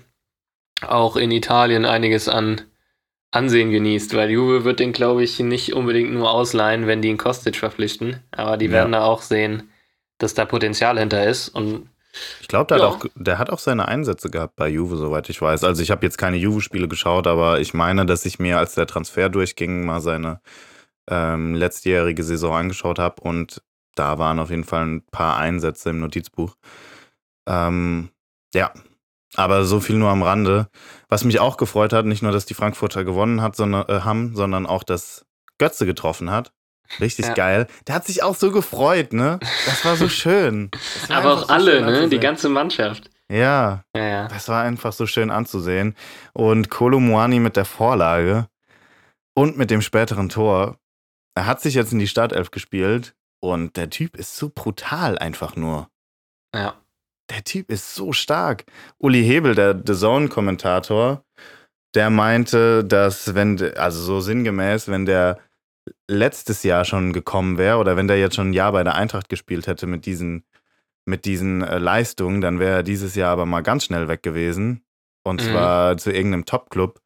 auch 0.82 1.16
in 1.18 1.32
Italien 1.32 1.86
einiges 1.86 2.30
an 2.30 2.62
Ansehen 3.32 3.72
genießt, 3.72 4.16
weil 4.16 4.30
Juve 4.32 4.64
wird 4.64 4.80
den, 4.80 4.94
glaube 4.94 5.22
ich, 5.24 5.38
nicht 5.40 5.74
unbedingt 5.74 6.14
nur 6.14 6.32
ausleihen, 6.32 6.88
wenn 6.88 7.02
die 7.02 7.10
ihn 7.10 7.18
Kostic 7.18 7.58
verpflichten. 7.58 8.24
Aber 8.32 8.56
die 8.56 8.68
Ja. 8.68 8.72
werden 8.72 8.94
da 8.94 9.04
auch 9.04 9.22
sehen, 9.22 9.70
dass 10.18 10.34
da 10.34 10.46
Potenzial 10.46 10.98
hinter 10.98 11.26
ist. 11.28 11.50
Und 11.50 11.90
Ich 12.42 12.48
glaube, 12.48 12.68
der, 12.70 12.78
Ja. 12.80 12.86
hat 12.94 13.02
auch- 13.02 13.06
der 13.16 13.38
hat 13.38 13.50
auch 13.52 13.60
seine 13.60 13.88
Einsätze 13.90 14.32
gehabt 14.32 14.56
bei 14.56 14.70
Juve, 14.70 14.96
soweit 14.96 15.30
ich 15.30 15.40
weiß. 15.40 15.64
Also 15.64 15.84
ich 15.84 15.92
habe 15.92 16.04
jetzt 16.06 16.18
keine 16.18 16.38
Juve-Spiele 16.38 16.88
geschaut, 16.88 17.28
aber 17.28 17.60
ich 17.60 17.76
meine, 17.76 18.08
dass 18.08 18.26
ich 18.26 18.40
mir, 18.40 18.58
als 18.58 18.74
der 18.74 18.88
Transfer 18.88 19.30
durchging, 19.30 19.86
mal 19.86 20.00
seine 20.00 20.40
ähm, 21.10 21.54
letztjährige 21.54 22.24
Saison 22.24 22.56
angeschaut 22.56 22.98
habe 22.98 23.22
und 23.22 23.62
da 24.00 24.18
waren 24.20 24.40
auf 24.40 24.50
jeden 24.50 24.64
Fall 24.64 24.86
ein 24.86 25.06
paar 25.12 25.38
Einsätze 25.38 25.90
im 25.90 26.00
Notizbuch. 26.00 26.56
Ähm, 27.48 28.10
ja, 28.54 28.72
aber 29.36 29.66
so 29.66 29.80
viel 29.80 29.98
nur 29.98 30.10
am 30.10 30.24
Rande. 30.24 30.70
Was 31.10 31.24
mich 31.24 31.40
auch 31.40 31.58
gefreut 31.58 31.94
hat, 31.94 32.06
nicht 32.06 32.24
nur, 32.24 32.32
dass 32.32 32.46
die 32.46 32.54
Frankfurter 32.54 33.04
gewonnen 33.04 33.42
hat, 33.42 33.56
sondern, 33.56 33.88
äh, 33.88 34.02
haben, 34.02 34.36
sondern 34.36 34.66
auch, 34.66 34.84
dass 34.84 35.26
Götze 35.58 35.86
getroffen 35.86 36.32
hat. 36.32 36.52
Richtig 37.02 37.26
Ja. 37.28 37.34
geil. 37.34 37.68
Der 37.88 37.96
hat 37.96 38.06
sich 38.06 38.24
auch 38.24 38.36
so 38.36 38.52
gefreut, 38.52 39.12
ne? 39.12 39.40
Das 39.66 39.84
war 39.84 39.98
so 39.98 40.08
schön. 40.10 40.72
War 41.10 41.18
aber 41.18 41.34
auch 41.34 41.40
so 41.42 41.48
alle, 41.48 41.82
ne? 41.82 42.08
Die 42.10 42.20
ganze 42.20 42.48
Mannschaft. 42.50 43.10
Ja, 43.30 43.84
Ja, 43.94 44.04
ja. 44.04 44.28
das 44.30 44.48
war 44.48 44.64
einfach 44.64 44.94
so 44.94 45.06
schön 45.06 45.30
anzusehen. 45.30 45.96
Und 46.34 46.70
Kolomuani 46.70 47.40
mit 47.42 47.58
der 47.58 47.66
Vorlage 47.66 48.48
und 49.36 49.58
mit 49.58 49.70
dem 49.70 49.82
späteren 49.82 50.30
Tor. 50.30 50.78
Er 51.36 51.46
hat 51.46 51.60
sich 51.62 51.74
jetzt 51.76 51.92
in 51.92 52.00
die 52.00 52.08
Startelf 52.08 52.52
gespielt. 52.52 53.14
Und 53.40 53.78
der 53.78 53.90
Typ 53.90 54.16
ist 54.18 54.36
so 54.36 54.50
brutal 54.54 55.18
einfach 55.18 55.56
nur. 55.56 55.90
Ja. 56.56 56.76
Der 57.30 57.44
Typ 57.44 57.72
ist 57.72 57.94
so 57.94 58.14
stark. 58.14 58.66
Uli 58.98 59.24
Hebel, 59.24 59.54
der 59.54 59.76
The 59.86 59.94
Zone-Kommentator, 59.94 61.24
der 61.94 62.10
meinte, 62.10 62.84
dass 62.86 63.36
wenn, 63.36 63.62
also 63.76 64.02
so 64.02 64.20
sinngemäß, 64.22 64.88
wenn 64.88 65.06
der 65.06 65.40
letztes 66.10 66.64
Jahr 66.64 66.86
schon 66.86 67.14
gekommen 67.14 67.58
wäre 67.58 67.78
oder 67.78 67.96
wenn 67.96 68.08
der 68.08 68.20
jetzt 68.20 68.36
schon 68.36 68.50
ein 68.50 68.54
Jahr 68.54 68.72
bei 68.72 68.84
der 68.84 68.96
Eintracht 68.96 69.30
gespielt 69.30 69.68
hätte 69.68 69.88
mit 69.88 70.06
diesen, 70.06 70.44
mit 71.06 71.26
diesen 71.26 71.62
äh, 71.64 71.78
Leistungen, 71.78 72.42
dann 72.42 72.60
wäre 72.60 72.78
er 72.78 72.84
dieses 72.84 73.16
Jahr 73.16 73.32
aber 73.32 73.46
mal 73.46 73.62
ganz 73.62 73.86
schnell 73.86 74.08
weg 74.08 74.24
gewesen. 74.24 74.84
Und 75.24 75.42
Mhm. 75.42 75.46
zwar 75.46 75.98
zu 75.98 76.12
irgendeinem 76.12 76.46
Top-Club. 76.46 77.02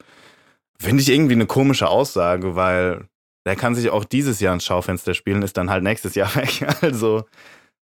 Finde 0.80 1.02
ich 1.02 1.10
irgendwie 1.10 1.34
eine 1.34 1.46
komische 1.46 1.88
Aussage, 1.90 2.56
weil 2.56 3.08
der 3.46 3.56
kann 3.56 3.76
sich 3.76 3.90
auch 3.90 4.06
dieses 4.06 4.40
Jahr 4.40 4.54
ins 4.54 4.66
Schaufenster 4.66 5.14
spielen, 5.14 5.42
ist 5.42 5.58
dann 5.58 5.70
halt 5.70 5.84
nächstes 5.84 6.16
Jahr 6.16 6.34
weg. 6.36 6.68
Also, 6.82 7.26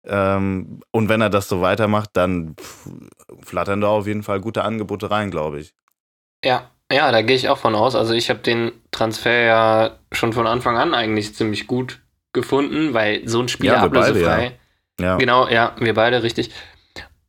ähm, 0.06 0.82
und 0.92 1.10
wenn 1.10 1.22
er 1.22 1.30
das 1.30 1.50
so 1.50 1.62
weitermacht, 1.62 2.12
dann 2.14 2.56
pff, 2.60 2.90
flattern 3.42 3.82
da 3.82 3.88
auf 3.88 4.08
jeden 4.08 4.24
Fall 4.24 4.40
gute 4.40 4.64
Angebote 4.64 5.12
rein, 5.12 5.32
glaube 5.32 5.60
ich. 5.60 5.74
Ja, 6.44 6.72
ja, 6.92 7.12
da 7.12 7.22
gehe 7.22 7.36
ich 7.36 7.50
auch 7.50 7.58
von 7.58 7.76
aus. 7.76 7.96
Also 7.96 8.14
ich 8.14 8.30
habe 8.30 8.40
den 8.40 8.72
Transfer 8.92 9.42
ja 9.42 10.00
schon 10.12 10.34
von 10.34 10.48
Anfang 10.48 10.78
an 10.78 10.94
eigentlich 10.94 11.36
ziemlich 11.36 11.68
gut 11.68 12.02
gefunden, 12.34 12.94
weil 12.94 13.28
so 13.28 13.42
ein 13.42 13.48
Spieler 13.48 13.74
Ja, 13.74 13.84
ablösefrei. 13.84 14.58
Ja, 15.00 15.18
Genau, 15.18 15.48
ja, 15.48 15.76
wir 15.80 15.94
beide, 15.94 16.24
richtig. 16.24 16.52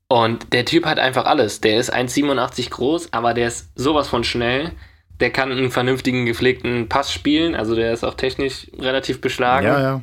Und 0.09 0.53
der 0.53 0.65
Typ 0.65 0.87
hat 0.87 0.99
einfach 0.99 1.25
alles. 1.25 1.61
Der 1.61 1.79
ist 1.79 1.95
1,87 1.95 2.71
groß, 2.71 3.13
aber 3.13 3.33
der 3.33 3.49
ist 3.49 3.71
sowas 3.77 4.09
von 4.09 4.25
schnell. 4.25 4.73
Der 5.21 5.31
kann 5.31 5.53
einen 5.53 5.71
vernünftigen, 5.71 6.27
gepflegten 6.27 6.89
Pass 6.89 7.13
spielen. 7.13 7.55
Also 7.55 7.75
der 7.75 7.93
ist 7.93 8.05
auch 8.05 8.15
technisch 8.15 8.67
relativ 8.79 9.21
beschlagen. 9.21 9.67
ja, 9.67 9.81
ja. 9.81 10.03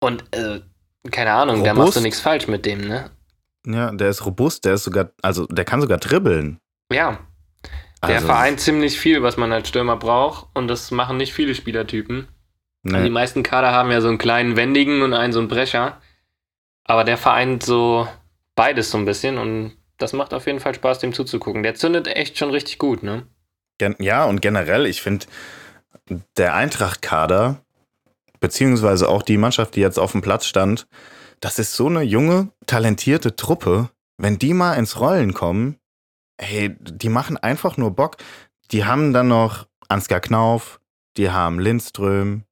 Und 0.00 0.24
äh, 0.32 0.60
keine 1.10 1.32
Ahnung, 1.32 1.64
da 1.64 1.70
machst 1.72 1.78
Robust. 1.80 1.96
du 1.96 2.00
nichts 2.02 2.20
falsch 2.20 2.46
mit 2.48 2.66
dem, 2.66 2.86
ne? 2.86 3.10
Ja, 3.66 3.90
der 3.92 4.08
ist 4.10 4.24
robust, 4.24 4.64
der 4.64 4.74
ist 4.74 4.84
sogar, 4.84 5.10
also 5.22 5.46
der 5.46 5.64
kann 5.64 5.80
sogar 5.80 5.98
dribbeln. 5.98 6.58
Ja, 6.92 7.18
der 8.02 8.16
Also, 8.16 8.26
vereint 8.26 8.60
ziemlich 8.60 8.98
viel, 8.98 9.22
was 9.22 9.36
man 9.36 9.52
als 9.52 9.68
Stürmer 9.68 9.96
braucht. 9.96 10.46
Und 10.54 10.68
das 10.68 10.90
machen 10.90 11.16
nicht 11.16 11.32
viele 11.34 11.54
Spielertypen. 11.54 12.28
Also 12.84 12.96
die 12.98 13.02
Nee, 13.04 13.10
meisten 13.10 13.42
Kader 13.42 13.72
haben 13.72 13.90
ja 13.90 14.00
so 14.00 14.08
einen 14.08 14.18
kleinen 14.18 14.56
Wendigen 14.56 15.02
und 15.02 15.12
einen 15.14 15.32
so 15.32 15.40
einen 15.40 15.48
Brecher. 15.48 16.00
Aber 16.84 17.04
der 17.04 17.16
vereint 17.18 17.62
so 17.62 18.06
beides 18.54 18.90
so 18.90 18.98
ein 18.98 19.04
bisschen 19.04 19.36
und 19.38 19.76
das 19.98 20.12
macht 20.12 20.32
auf 20.32 20.46
jeden 20.46 20.60
Fall 20.60 20.74
Spaß, 20.74 21.00
dem 21.00 21.12
zuzugucken. 21.12 21.62
Der 21.64 21.74
zündet 21.74 22.06
echt 22.06 22.38
schon 22.38 22.50
richtig 22.50 22.78
gut, 22.78 23.02
ne? 23.02 23.26
Gen 23.78 23.96
ja, 23.98 24.24
und 24.24 24.42
generell, 24.42 24.86
ich 24.86 25.02
finde, 25.02 25.26
der 26.36 26.54
Eintracht-Kader, 26.54 27.62
beziehungsweise 28.40 29.08
auch 29.08 29.22
die 29.22 29.36
Mannschaft, 29.36 29.76
die 29.76 29.80
jetzt 29.80 29.98
auf 29.98 30.12
dem 30.12 30.20
Platz 30.20 30.46
stand, 30.46 30.86
das 31.40 31.58
ist 31.58 31.74
so 31.74 31.86
eine 31.86 32.02
junge, 32.02 32.48
talentierte 32.66 33.36
Truppe. 33.36 33.90
Wenn 34.16 34.38
die 34.38 34.54
mal 34.54 34.74
ins 34.74 34.98
Rollen 34.98 35.32
kommen, 35.34 35.78
hey, 36.40 36.76
die 36.80 37.08
machen 37.08 37.36
einfach 37.36 37.76
nur 37.76 37.92
Bock. 37.94 38.16
Die 38.70 38.84
haben 38.84 39.12
dann 39.12 39.28
noch 39.28 39.66
Ansgar 39.88 40.20
Knauf, 40.20 40.80
die 41.16 41.30
haben 41.30 41.58
Lindström, 41.58 42.44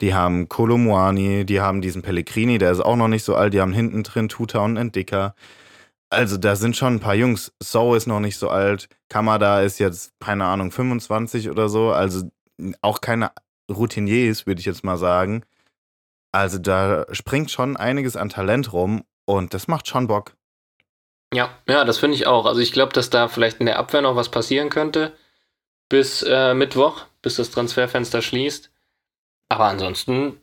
die 0.00 0.14
haben 0.14 0.48
Kolomuani, 0.48 1.44
die 1.44 1.60
haben 1.60 1.80
diesen 1.80 2.02
Pellegrini, 2.02 2.58
der 2.58 2.70
ist 2.70 2.80
auch 2.80 2.96
noch 2.96 3.08
nicht 3.08 3.24
so 3.24 3.34
alt, 3.34 3.54
die 3.54 3.60
haben 3.60 3.72
hinten 3.72 4.02
drin 4.02 4.28
Tuta 4.28 4.60
und 4.60 4.76
Entdicker. 4.76 5.34
Also 6.10 6.36
da 6.38 6.56
sind 6.56 6.76
schon 6.76 6.94
ein 6.94 7.00
paar 7.00 7.14
Jungs. 7.14 7.52
So 7.62 7.94
ist 7.94 8.06
noch 8.06 8.20
nicht 8.20 8.38
so 8.38 8.48
alt. 8.48 8.88
Kamada 9.08 9.60
ist 9.62 9.78
jetzt, 9.78 10.12
keine 10.20 10.46
Ahnung, 10.46 10.70
25 10.70 11.50
oder 11.50 11.68
so. 11.68 11.92
Also 11.92 12.30
auch 12.80 13.00
keine 13.00 13.32
Routiniers, 13.70 14.46
würde 14.46 14.60
ich 14.60 14.66
jetzt 14.66 14.84
mal 14.84 14.96
sagen. 14.96 15.44
Also 16.32 16.58
da 16.58 17.06
springt 17.12 17.50
schon 17.50 17.76
einiges 17.76 18.16
an 18.16 18.28
Talent 18.28 18.72
rum 18.72 19.04
und 19.26 19.54
das 19.54 19.68
macht 19.68 19.88
schon 19.88 20.06
Bock. 20.06 20.34
Ja, 21.32 21.50
ja, 21.68 21.84
das 21.84 21.98
finde 21.98 22.16
ich 22.16 22.26
auch. 22.26 22.46
Also 22.46 22.60
ich 22.60 22.72
glaube, 22.72 22.92
dass 22.92 23.10
da 23.10 23.28
vielleicht 23.28 23.60
in 23.60 23.66
der 23.66 23.78
Abwehr 23.78 24.00
noch 24.00 24.16
was 24.16 24.30
passieren 24.30 24.70
könnte 24.70 25.12
bis 25.88 26.22
äh, 26.22 26.54
Mittwoch, 26.54 27.06
bis 27.22 27.36
das 27.36 27.50
Transferfenster 27.50 28.22
schließt. 28.22 28.70
Aber 29.48 29.64
ansonsten 29.64 30.40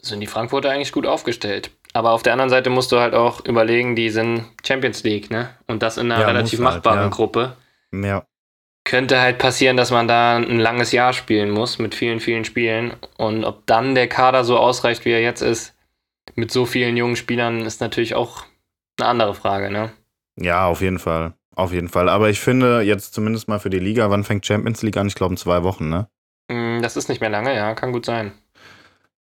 sind 0.00 0.20
die 0.20 0.26
Frankfurter 0.26 0.70
eigentlich 0.70 0.92
gut 0.92 1.06
aufgestellt. 1.06 1.70
Aber 1.92 2.12
auf 2.12 2.22
der 2.22 2.32
anderen 2.34 2.50
Seite 2.50 2.70
musst 2.70 2.92
du 2.92 2.98
halt 3.00 3.14
auch 3.14 3.44
überlegen, 3.44 3.96
die 3.96 4.10
sind 4.10 4.44
Champions 4.66 5.02
League, 5.02 5.30
ne? 5.30 5.50
Und 5.66 5.82
das 5.82 5.96
in 5.98 6.10
einer 6.10 6.20
Ja, 6.20 6.26
relativ 6.26 6.60
halt, 6.60 6.76
machbaren 6.76 7.00
ja. 7.02 7.08
Gruppe. 7.08 7.56
Ja, 7.92 8.26
Könnte 8.84 9.20
halt 9.20 9.38
passieren, 9.38 9.76
dass 9.76 9.90
man 9.90 10.08
da 10.08 10.36
ein 10.36 10.58
langes 10.58 10.92
Jahr 10.92 11.12
spielen 11.12 11.50
muss 11.50 11.78
mit 11.78 11.94
vielen, 11.94 12.18
vielen 12.20 12.44
Spielen. 12.44 12.94
Und 13.18 13.44
ob 13.44 13.66
dann 13.66 13.94
der 13.94 14.08
Kader 14.08 14.42
so 14.44 14.58
ausreicht, 14.58 15.04
wie 15.04 15.10
er 15.12 15.20
jetzt 15.22 15.42
ist, 15.42 15.74
mit 16.36 16.50
so 16.52 16.66
vielen 16.66 16.96
jungen 16.96 17.16
Spielern, 17.16 17.60
ist 17.62 17.80
natürlich 17.80 18.14
auch 18.14 18.44
eine 18.98 19.08
andere 19.08 19.34
Frage, 19.34 19.70
ne? 19.70 19.92
ja, 20.36 20.66
auf 20.66 20.80
jeden 20.80 20.98
Fall. 20.98 21.34
Auf 21.54 21.72
jeden 21.72 21.88
Fall. 21.88 22.08
Aber 22.08 22.30
ich 22.30 22.40
finde 22.40 22.80
jetzt 22.82 23.12
zumindest 23.14 23.48
mal 23.48 23.58
für 23.60 23.70
die 23.70 23.78
Liga, 23.78 24.08
wann 24.10 24.24
fängt 24.24 24.46
Champions 24.46 24.82
League 24.82 24.96
an? 24.96 25.08
Ich 25.08 25.14
glaube 25.14 25.34
in 25.34 25.36
zwei 25.38 25.62
Wochen, 25.62 25.88
ne? 25.88 26.08
Mm, 26.48 26.82
Das 26.82 26.96
ist 26.98 27.08
nicht 27.08 27.20
mehr 27.20 27.30
lange, 27.30 27.54
ja, 27.54 27.74
kann 27.74 27.92
gut 27.92 28.04
sein. 28.06 28.32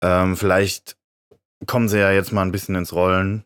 Ähm, 0.02 0.36
vielleicht 0.36 0.96
kommen 1.64 1.88
sie 1.88 1.98
ja 1.98 2.10
jetzt 2.12 2.32
mal 2.32 2.42
ein 2.42 2.52
bisschen 2.52 2.74
ins 2.74 2.92
Rollen. 2.92 3.44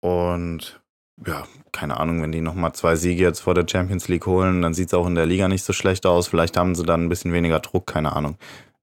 Und 0.00 0.80
ja, 1.26 1.46
keine 1.72 1.98
Ahnung, 1.98 2.22
wenn 2.22 2.32
die 2.32 2.40
nochmal 2.40 2.72
zwei 2.74 2.96
Siege 2.96 3.22
jetzt 3.22 3.40
vor 3.40 3.54
der 3.54 3.66
Champions 3.68 4.08
League 4.08 4.26
holen, 4.26 4.62
dann 4.62 4.74
sieht 4.74 4.88
es 4.88 4.94
auch 4.94 5.06
in 5.06 5.14
der 5.14 5.26
Liga 5.26 5.48
nicht 5.48 5.64
so 5.64 5.72
schlecht 5.72 6.06
aus. 6.06 6.28
Vielleicht 6.28 6.56
haben 6.56 6.74
sie 6.74 6.84
dann 6.84 7.04
ein 7.04 7.08
bisschen 7.08 7.32
weniger 7.32 7.60
Druck, 7.60 7.86
keine 7.86 8.14
Ahnung. 8.14 8.36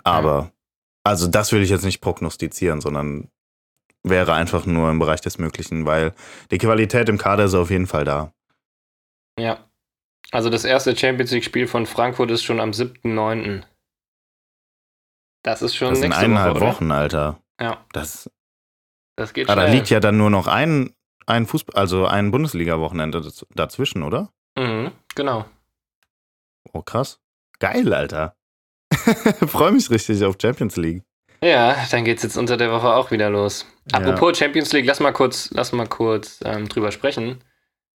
Aber, 0.03 0.51
also 1.03 1.27
das 1.27 1.51
will 1.51 1.61
ich 1.61 1.69
jetzt 1.69 1.85
nicht 1.85 2.01
prognostizieren, 2.01 2.81
sondern 2.81 3.29
wäre 4.03 4.33
einfach 4.33 4.65
nur 4.65 4.89
im 4.91 4.99
Bereich 4.99 5.21
des 5.21 5.37
Möglichen, 5.37 5.85
weil 5.85 6.13
die 6.51 6.57
Qualität 6.57 7.09
im 7.09 7.17
Kader 7.17 7.45
ist 7.45 7.55
auf 7.55 7.71
jeden 7.71 7.87
Fall 7.87 8.05
da. 8.05 8.33
Ja. 9.39 9.59
Also 10.31 10.49
das 10.49 10.65
erste 10.65 10.95
Champions 10.95 11.31
League-Spiel 11.31 11.67
von 11.67 11.85
Frankfurt 11.85 12.31
ist 12.31 12.43
schon 12.43 12.59
am 12.59 12.71
7.9. 12.71 13.63
Das 15.43 15.61
ist 15.61 15.75
schon 15.75 15.89
Das 15.89 15.99
nächste 15.99 16.21
eineinhalb 16.21 16.55
Woche? 16.55 16.65
Wochen, 16.65 16.91
Alter. 16.91 17.39
Ja, 17.59 17.85
Das, 17.93 18.29
das 19.15 19.33
geht 19.33 19.49
ah, 19.49 19.55
da 19.55 19.65
liegt 19.65 19.89
ja 19.89 19.99
dann 19.99 20.17
nur 20.17 20.29
noch 20.29 20.47
ein, 20.47 20.93
ein 21.25 21.45
Fußball, 21.45 21.75
also 21.79 22.05
ein 22.05 22.31
Bundesliga-Wochenende 22.31 23.21
daz- 23.21 23.45
dazwischen, 23.55 24.03
oder? 24.03 24.29
Mhm, 24.57 24.91
genau. 25.15 25.45
Oh, 26.73 26.81
krass. 26.81 27.19
Geil, 27.59 27.93
Alter. 27.93 28.35
Freue 29.47 29.71
mich 29.71 29.89
richtig 29.89 30.23
auf 30.23 30.35
Champions 30.41 30.75
League. 30.77 31.03
Ja, 31.41 31.75
dann 31.91 32.05
geht's 32.05 32.23
jetzt 32.23 32.37
unter 32.37 32.57
der 32.57 32.71
Woche 32.71 32.93
auch 32.93 33.11
wieder 33.11 33.29
los. 33.29 33.65
Ja. 33.91 33.99
Apropos 33.99 34.37
Champions 34.37 34.71
League, 34.73 34.85
lass 34.85 34.99
mal 34.99 35.11
kurz, 35.11 35.49
lass 35.51 35.71
mal 35.71 35.87
kurz 35.87 36.39
ähm, 36.43 36.67
drüber 36.67 36.91
sprechen. 36.91 37.43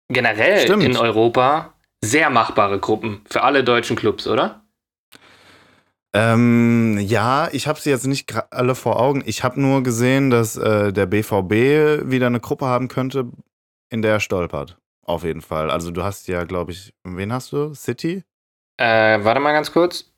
Generell 0.09 0.61
Stimmt. 0.61 0.83
in 0.83 0.97
Europa 0.97 1.75
sehr 2.01 2.31
machbare 2.31 2.79
Gruppen 2.79 3.23
für 3.29 3.43
alle 3.43 3.65
deutschen 3.65 3.97
Clubs, 3.97 4.27
oder? 4.27 4.65
Ähm, 6.19 6.99
ja, 7.01 7.49
ich 7.53 7.69
habe 7.69 7.81
sie 7.81 7.91
jetzt 7.91 8.07
nicht 8.07 8.35
alle 8.51 8.75
vor 8.75 9.01
Augen. 9.01 9.23
Ich 9.25 9.45
habe 9.45 9.61
nur 9.61 9.85
gesehen, 9.85 10.31
dass 10.31 10.57
äh, 10.57 10.93
der 10.93 11.07
BVB 11.07 12.11
wieder 12.11 12.27
eine 12.27 12.41
Gruppe 12.41 12.67
haben 12.67 12.89
könnte, 12.89 13.31
in 13.89 14.03
der 14.03 14.15
er 14.15 14.21
stolpert. 14.21 14.79
Auf 15.05 15.23
jeden 15.23 15.43
Fall. 15.43 15.71
Also 15.71 15.91
du 15.93 16.03
hast 16.03 16.27
ja, 16.27 16.45
glaube 16.45 16.73
ich, 16.73 16.93
wen 17.05 17.33
hast 17.33 17.53
du? 17.53 17.73
City? 17.73 18.25
Äh, 18.79 19.23
warte 19.23 19.41
mal 19.41 19.53
ganz 19.53 19.73
kurz. 19.73 20.13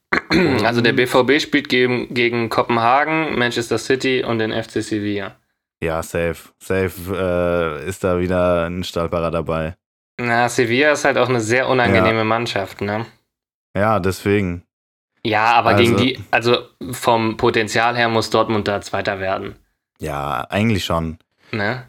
Also 0.64 0.80
der 0.80 0.92
BVB 0.92 1.40
spielt 1.40 1.68
gegen, 1.68 2.12
gegen 2.12 2.48
Kopenhagen, 2.48 3.38
Manchester 3.38 3.78
City 3.78 4.24
und 4.24 4.38
den 4.38 4.52
FC 4.52 4.82
Sevilla. 4.82 5.36
Ja, 5.82 6.02
safe. 6.02 6.50
Safe 6.60 7.80
äh, 7.84 7.88
ist 7.88 8.02
da 8.04 8.18
wieder 8.18 8.66
ein 8.66 8.84
Stolperer 8.84 9.30
dabei. 9.30 9.76
Na, 10.20 10.48
Sevilla 10.48 10.92
ist 10.92 11.04
halt 11.04 11.16
auch 11.16 11.28
eine 11.28 11.40
sehr 11.40 11.68
unangenehme 11.68 12.24
Mannschaft, 12.24 12.80
ne? 12.80 13.06
Ja, 13.76 14.00
deswegen. 14.00 14.64
Ja, 15.24 15.52
aber 15.52 15.70
Also- 15.70 15.82
gegen 15.82 15.96
die, 15.96 16.18
also 16.30 16.58
vom 16.92 17.36
Potenzial 17.36 17.96
her 17.96 18.08
muss 18.08 18.30
Dortmund 18.30 18.66
da 18.68 18.80
Zweiter 18.80 19.20
werden, 19.20 19.56
Ja, 20.00 20.46
eigentlich 20.50 20.84
schon. 20.84 21.18
ne? 21.52 21.86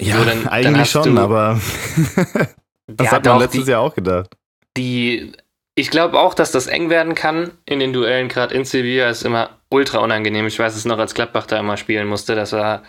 Ja, 0.00 0.18
So, 0.18 0.24
dann- 0.24 0.44
dann 0.44 0.48
eigentlich 0.52 0.80
hast 0.80 0.90
schon, 0.92 1.14
du- 1.16 1.20
aber 1.22 1.58
das 2.86 3.06
Ja, 3.06 3.12
hat 3.12 3.24
man 3.24 3.38
letztes 3.38 3.64
die, 3.64 3.70
Jahr 3.70 3.80
auch 3.80 3.94
gedacht. 3.94 4.36
die, 4.76 5.32
ich 5.74 5.90
glaube 5.90 6.18
auch, 6.20 6.34
dass 6.34 6.52
das 6.52 6.66
eng 6.66 6.90
werden 6.90 7.14
kann 7.14 7.52
in 7.64 7.78
den 7.80 7.92
Duellen, 7.94 8.28
gerade 8.28 8.54
in 8.54 8.64
Sevilla 8.66 9.08
ist 9.08 9.22
immer 9.24 9.50
ultra 9.70 9.98
unangenehm. 9.98 10.46
Ich 10.46 10.58
weiß 10.58 10.76
es 10.76 10.84
noch, 10.84 10.98
als 10.98 11.14
Gladbach 11.14 11.46
da 11.46 11.58
immer 11.58 11.76
spielen 11.78 12.06
musste, 12.06 12.34
das 12.34 12.52
war 12.52 12.82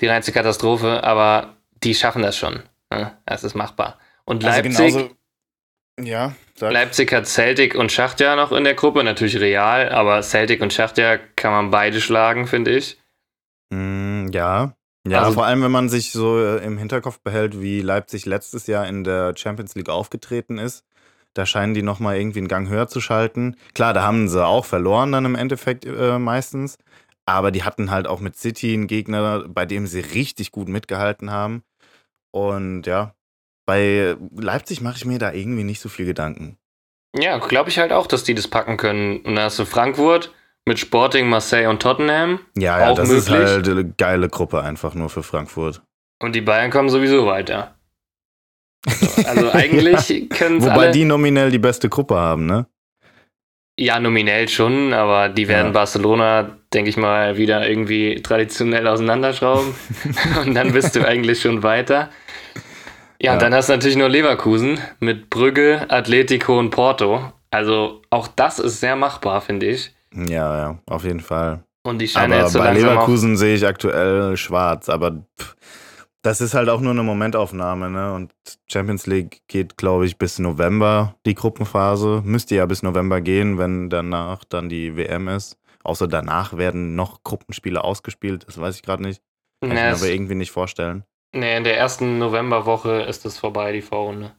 die 0.00 0.06
reinste 0.06 0.30
Katastrophe, 0.32 1.02
aber 1.02 1.56
die 1.82 1.94
schaffen 1.94 2.22
das 2.22 2.36
schon. 2.36 2.62
Ne? 2.92 3.12
Das 3.26 3.42
ist 3.44 3.54
machbar. 3.54 3.98
Und 4.24 4.42
Leipzig, 4.44 4.78
Also 4.78 4.98
genauso, 4.98 5.10
ja, 6.00 6.32
sag. 6.58 6.72
Leipzig 6.72 7.12
hat 7.12 7.26
Celtic 7.26 7.74
und 7.74 7.92
Schachtja 7.92 8.36
noch 8.36 8.52
in 8.52 8.64
der 8.64 8.74
Gruppe, 8.74 9.04
natürlich 9.04 9.38
real, 9.40 9.88
aber 9.90 10.22
Celtic 10.22 10.60
und 10.62 10.72
Schachtja 10.72 11.18
kann 11.36 11.52
man 11.52 11.70
beide 11.70 12.00
schlagen, 12.00 12.46
finde 12.46 12.76
ich. 12.76 12.98
Mm, 13.70 14.28
ja. 14.32 14.74
Ja, 15.06 15.20
Also- 15.20 15.32
vor 15.34 15.46
allem, 15.46 15.62
wenn 15.62 15.70
man 15.70 15.88
sich 15.88 16.10
so 16.10 16.38
äh, 16.38 16.64
im 16.64 16.78
Hinterkopf 16.78 17.20
behält, 17.20 17.60
wie 17.60 17.80
Leipzig 17.80 18.26
letztes 18.26 18.66
Jahr 18.66 18.86
in 18.88 19.04
der 19.04 19.34
Champions 19.36 19.74
League 19.76 19.88
aufgetreten 19.88 20.58
ist. 20.58 20.84
Da 21.34 21.44
scheinen 21.46 21.74
die 21.74 21.82
nochmal 21.82 22.16
irgendwie 22.16 22.38
einen 22.38 22.48
Gang 22.48 22.68
höher 22.68 22.88
zu 22.88 23.00
schalten. 23.00 23.56
Klar, 23.74 23.92
da 23.92 24.02
haben 24.02 24.26
sie 24.28 24.44
auch 24.44 24.64
verloren 24.64 25.12
dann 25.12 25.26
im 25.26 25.34
Endeffekt 25.34 25.84
äh, 25.84 26.18
meistens. 26.18 26.78
Aber 27.26 27.50
die 27.50 27.62
hatten 27.62 27.90
halt 27.90 28.06
auch 28.06 28.20
mit 28.20 28.36
City 28.36 28.72
einen 28.72 28.86
Gegner, 28.86 29.44
bei 29.48 29.66
dem 29.66 29.86
sie 29.86 30.00
richtig 30.00 30.50
gut 30.50 30.68
mitgehalten 30.68 31.30
haben. 31.30 31.62
Und 32.32 32.86
ja, 32.86 33.12
bei 33.66 34.16
Leipzig 34.34 34.80
mache 34.80 34.96
ich 34.96 35.04
mir 35.04 35.18
da 35.18 35.32
irgendwie 35.32 35.64
nicht 35.64 35.80
so 35.80 35.88
viel 35.88 36.06
Gedanken. 36.06 36.56
Ja, 37.18 37.38
glaube 37.38 37.70
ich 37.70 37.78
halt 37.78 37.92
auch, 37.92 38.06
dass 38.06 38.24
die 38.24 38.34
das 38.34 38.48
packen 38.48 38.76
können. 38.76 39.18
Und 39.20 39.36
da 39.36 39.44
hast 39.44 39.58
du 39.58 39.64
Frankfurt 39.64 40.32
mit 40.66 40.78
Sporting, 40.78 41.28
Marseille 41.28 41.66
und 41.68 41.80
Tottenham. 41.82 42.40
Ja, 42.56 42.78
ja, 42.80 42.90
Auch 42.90 42.96
das 42.96 43.08
ist 43.10 43.30
möglich. 43.30 43.48
halt 43.48 43.68
eine 43.68 43.84
geile 43.90 44.28
Gruppe 44.28 44.62
einfach 44.62 44.94
nur 44.94 45.08
für 45.08 45.22
Frankfurt. 45.22 45.82
Und 46.22 46.34
die 46.34 46.40
Bayern 46.40 46.70
kommen 46.70 46.88
sowieso 46.88 47.26
weiter. 47.26 47.74
Also 49.26 49.50
eigentlich 49.52 50.28
können 50.30 50.58
es 50.58 50.64
Wobei 50.64 50.74
alle. 50.86 50.90
die 50.92 51.04
nominell 51.04 51.50
die 51.50 51.58
beste 51.58 51.88
Gruppe 51.88 52.16
haben, 52.16 52.46
ne? 52.46 52.66
Ja, 53.78 54.00
nominell 54.00 54.48
schon, 54.48 54.92
aber 54.94 55.28
die 55.28 55.48
werden 55.48 55.66
Ja. 55.68 55.72
Barcelona, 55.72 56.56
denke 56.72 56.88
ich 56.88 56.96
mal, 56.96 57.36
wieder 57.36 57.68
irgendwie 57.68 58.22
traditionell 58.22 58.86
auseinanderschrauben. 58.88 59.74
und 60.44 60.54
dann 60.54 60.72
bist 60.72 60.96
du 60.96 61.06
eigentlich 61.06 61.40
schon 61.40 61.62
weiter. 61.62 62.10
Ja, 63.20 63.36
dann 63.36 63.54
hast 63.54 63.68
du 63.68 63.72
natürlich 63.72 63.96
nur 63.96 64.08
Leverkusen 64.08 64.78
mit 65.00 65.30
Brügge, 65.30 65.86
Atletico 65.88 66.58
und 66.58 66.70
Porto. 66.70 67.32
Also 67.50 68.02
auch 68.10 68.28
das 68.28 68.58
ist 68.58 68.80
sehr 68.80 68.96
machbar, 68.96 69.40
finde 69.40 69.66
ich. 69.66 69.94
Ja, 70.14 70.58
ja, 70.58 70.78
auf 70.86 71.04
jeden 71.04 71.20
Fall. 71.20 71.64
Und 71.84 72.00
die 72.00 72.08
scheinen 72.08 72.32
Aber 72.32 72.42
jetzt 72.42 72.52
so 72.52 72.58
bei 72.58 72.72
Leverkusen 72.72 73.36
sehe 73.36 73.54
ich 73.54 73.66
aktuell 73.66 74.36
schwarz, 74.36 74.88
aber 74.88 75.24
pff, 75.38 75.56
das 76.22 76.40
ist 76.40 76.54
halt 76.54 76.68
auch 76.68 76.80
nur 76.80 76.90
eine 76.90 77.04
Momentaufnahme, 77.04 77.88
ne? 77.88 78.12
Und 78.12 78.32
Champions 78.66 79.06
League 79.06 79.42
geht, 79.46 79.76
glaube 79.76 80.06
ich, 80.06 80.18
bis 80.18 80.40
November 80.40 81.14
die 81.24 81.34
Gruppenphase. 81.34 82.22
Müsste 82.24 82.56
ja 82.56 82.66
bis 82.66 82.82
November 82.82 83.20
gehen, 83.20 83.58
wenn 83.58 83.88
danach 83.88 84.42
dann 84.44 84.68
die 84.68 84.96
WM 84.96 85.28
ist. 85.28 85.56
Außer 85.84 86.08
danach 86.08 86.56
werden 86.56 86.96
noch 86.96 87.22
Gruppenspiele 87.22 87.82
ausgespielt, 87.82 88.44
das 88.48 88.60
weiß 88.60 88.74
ich 88.74 88.82
gerade 88.82 89.04
nicht. 89.04 89.22
Kann 89.60 89.70
ich 89.70 89.76
mir 89.76 89.94
aber 89.94 90.08
irgendwie 90.08 90.34
nicht 90.34 90.50
vorstellen. 90.50 91.04
Nee, 91.36 91.56
in 91.56 91.64
der 91.64 91.76
ersten 91.78 92.18
Novemberwoche 92.18 93.02
ist 93.02 93.24
es 93.26 93.38
vorbei, 93.38 93.72
die 93.72 93.82
Vorrunde. 93.82 94.34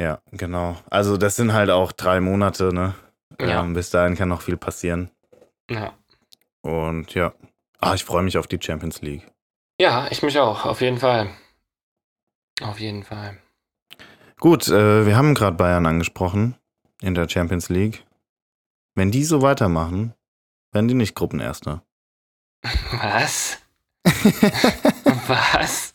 Ja, 0.00 0.20
genau. 0.32 0.76
Also 0.90 1.16
das 1.16 1.36
sind 1.36 1.52
halt 1.52 1.70
auch 1.70 1.92
drei 1.92 2.20
Monate, 2.20 2.72
ne? 2.74 2.94
Ja. 3.40 3.60
Ähm, 3.60 3.74
bis 3.74 3.90
dahin 3.90 4.14
kann 4.16 4.28
noch 4.28 4.42
viel 4.42 4.56
passieren. 4.56 5.10
Ja. 5.70 5.94
Und 6.62 7.14
ja. 7.14 7.32
Ah, 7.80 7.94
ich 7.94 8.04
freue 8.04 8.22
mich 8.22 8.38
auf 8.38 8.46
die 8.46 8.58
Champions 8.60 9.02
League. 9.02 9.26
ja, 9.80 10.06
ich 10.10 10.22
mich 10.22 10.38
auch, 10.38 10.64
auf 10.64 10.80
jeden 10.80 10.98
Fall. 10.98 11.30
Auf 12.62 12.80
jeden 12.80 13.04
Fall. 13.04 13.38
Gut, 14.38 14.68
äh, 14.68 15.06
wir 15.06 15.16
haben 15.16 15.34
gerade 15.34 15.56
Bayern 15.56 15.86
angesprochen 15.86 16.56
in 17.02 17.14
der 17.14 17.28
Champions 17.28 17.68
League. 17.68 18.04
Wenn 18.94 19.10
die 19.10 19.24
so 19.24 19.42
weitermachen, 19.42 20.14
werden 20.72 20.88
die 20.88 20.94
nicht 20.94 21.14
Gruppenerster. 21.14 21.82
Was? 22.92 23.58
Was? 25.26 25.94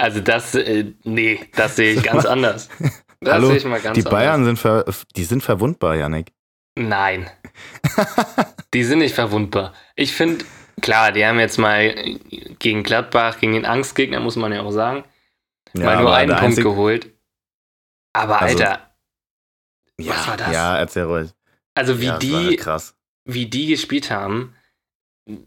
Also 0.00 0.20
das, 0.20 0.54
äh, 0.54 0.92
nee, 1.04 1.40
das 1.54 1.76
sehe 1.76 1.94
ich 1.94 2.02
ganz 2.02 2.24
anders. 2.26 2.68
Das 3.22 3.34
Hallo, 3.34 3.48
sehe 3.48 3.58
ich 3.58 3.64
mal 3.66 3.80
ganz 3.82 3.96
die 3.96 4.00
anders. 4.00 4.10
Bayern 4.12 4.44
sind, 4.46 4.58
ver 4.58 4.86
die 5.14 5.24
sind 5.24 5.42
verwundbar, 5.42 5.94
Yannick. 5.94 6.32
Nein, 6.74 7.28
die 8.72 8.82
sind 8.82 9.00
nicht 9.00 9.14
verwundbar. 9.14 9.74
Ich 9.94 10.12
finde, 10.14 10.42
klar, 10.80 11.12
die 11.12 11.26
haben 11.26 11.38
jetzt 11.38 11.58
mal 11.58 11.92
gegen 12.58 12.82
Gladbach, 12.82 13.38
gegen 13.38 13.52
den 13.52 13.66
Angstgegner, 13.66 14.20
muss 14.20 14.36
man 14.36 14.54
ja 14.54 14.62
auch 14.62 14.70
sagen, 14.70 15.04
mal 15.74 16.00
nur 16.00 16.14
einen 16.14 16.34
Punkt 16.34 16.62
geholt. 16.62 17.10
Aber 18.14 18.40
Also, 18.40 18.56
Alter, 18.58 18.90
Ja, 20.00 20.12
Was 20.14 20.28
war 20.28 20.36
das? 20.38 20.52
Ja, 20.54 20.78
erzähl 20.78 21.02
ruhig. 21.02 21.30
also 21.74 22.00
wie 22.00 22.06
ja, 22.06 22.16
die, 22.18 22.56
krass. 22.56 22.96
wie 23.26 23.50
die 23.50 23.66
gespielt 23.66 24.10
haben, 24.10 24.54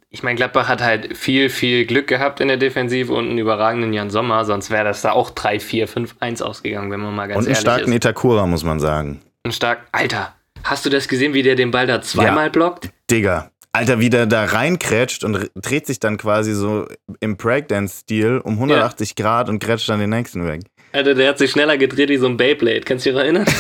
ich 0.10 0.24
meine, 0.24 0.36
Gladbach 0.36 0.68
hat 0.68 0.82
halt 0.82 1.18
viel, 1.18 1.50
viel 1.50 1.86
Glück 1.86 2.08
gehabt 2.08 2.40
in 2.40 2.48
der 2.48 2.58
Defensive 2.58 3.14
und 3.14 3.30
einen 3.30 3.38
überragenden 3.38 3.94
Jan 3.94 4.10
Sommer, 4.10 4.46
sonst 4.46 4.70
wäre 4.70 4.84
das 4.84 5.02
da 5.02 5.12
auch 5.12 5.30
3, 5.32 5.60
4, 5.60 5.88
5, 5.88 6.16
1 6.20 6.42
ausgegangen, 6.42 6.92
wenn 6.92 7.00
man 7.00 7.16
mal 7.16 7.28
ganz 7.28 7.38
Und 7.38 7.46
einen 7.46 7.56
ehrlich 7.56 7.62
starken 7.62 7.90
ist. 7.92 7.96
Itakura, 7.96 8.46
muss 8.46 8.64
man 8.64 8.80
sagen. 8.80 9.22
Ein 9.44 9.52
stark. 9.52 9.88
Alter, 9.92 10.34
hast 10.64 10.86
du 10.86 10.90
das 10.90 11.08
gesehen, 11.08 11.34
wie 11.34 11.44
der 11.44 11.56
den 11.56 11.72
Ball 11.72 11.88
da 11.88 12.02
zweimal 12.02 12.50
blockt? 12.50 12.90
Digga. 13.10 13.50
Alter, 13.72 14.00
wie 14.00 14.10
der 14.10 14.28
da 14.28 14.46
reinkrätscht 14.46 15.24
und 15.24 15.50
dreht 15.56 15.88
sich 15.88 16.00
dann 16.00 16.18
quasi 16.18 16.54
so 16.54 16.88
im 17.20 17.38
Breakdance-Stil 17.38 18.40
um 18.44 18.54
180 18.54 19.16
Grad 19.16 19.50
und 19.50 19.60
grätscht 19.60 19.90
dann 19.90 20.00
den 20.00 20.12
nächsten 20.12 20.46
weg. 20.46 20.62
Alter, 20.92 21.16
der 21.16 21.30
hat 21.30 21.40
sich 21.40 21.50
schneller 21.50 21.78
gedreht 21.78 22.10
wie 22.10 22.18
so 22.18 22.28
ein 22.28 22.38
Beyblade. 22.38 22.82
Kannst 22.82 23.06
du 23.06 23.10
dich 23.10 23.20
erinnern? 23.20 23.46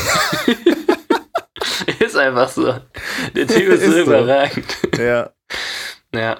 ist 2.00 2.16
einfach 2.16 2.50
so. 2.50 2.76
Der 3.36 3.48
Typ 3.48 3.68
ist, 3.70 3.84
Ist 3.84 3.94
so. 3.94 4.02
überragend. 4.02 4.66
Ja. 4.98 5.30
Ja. 6.14 6.40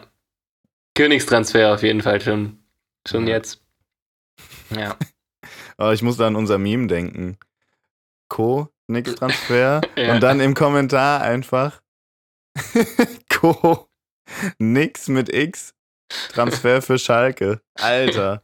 Königstransfer 0.96 1.74
auf 1.74 1.84
jeden 1.84 2.02
Fall 2.02 2.22
schon. 2.22 2.64
Schon 3.08 3.28
Ja. 3.28 3.36
jetzt. 3.36 3.62
Ja. 4.70 4.98
Aber 5.78 5.94
ich 5.94 6.02
muss 6.02 6.18
da 6.18 6.28
an 6.28 6.36
unser 6.36 6.58
Meme 6.58 6.88
denken. 6.88 7.38
Co, 8.30 8.70
nix 8.88 9.16
Transfer. 9.16 9.82
Ja. 9.96 10.14
Und 10.14 10.22
dann 10.22 10.40
im 10.40 10.54
Kommentar 10.54 11.22
einfach 11.22 11.82
Co, 13.30 13.90
nix 14.60 15.08
mit 15.08 15.34
X. 15.34 15.74
Transfer 16.30 16.82
für 16.82 17.00
Schalke. 17.00 17.62
Alter. 17.80 18.44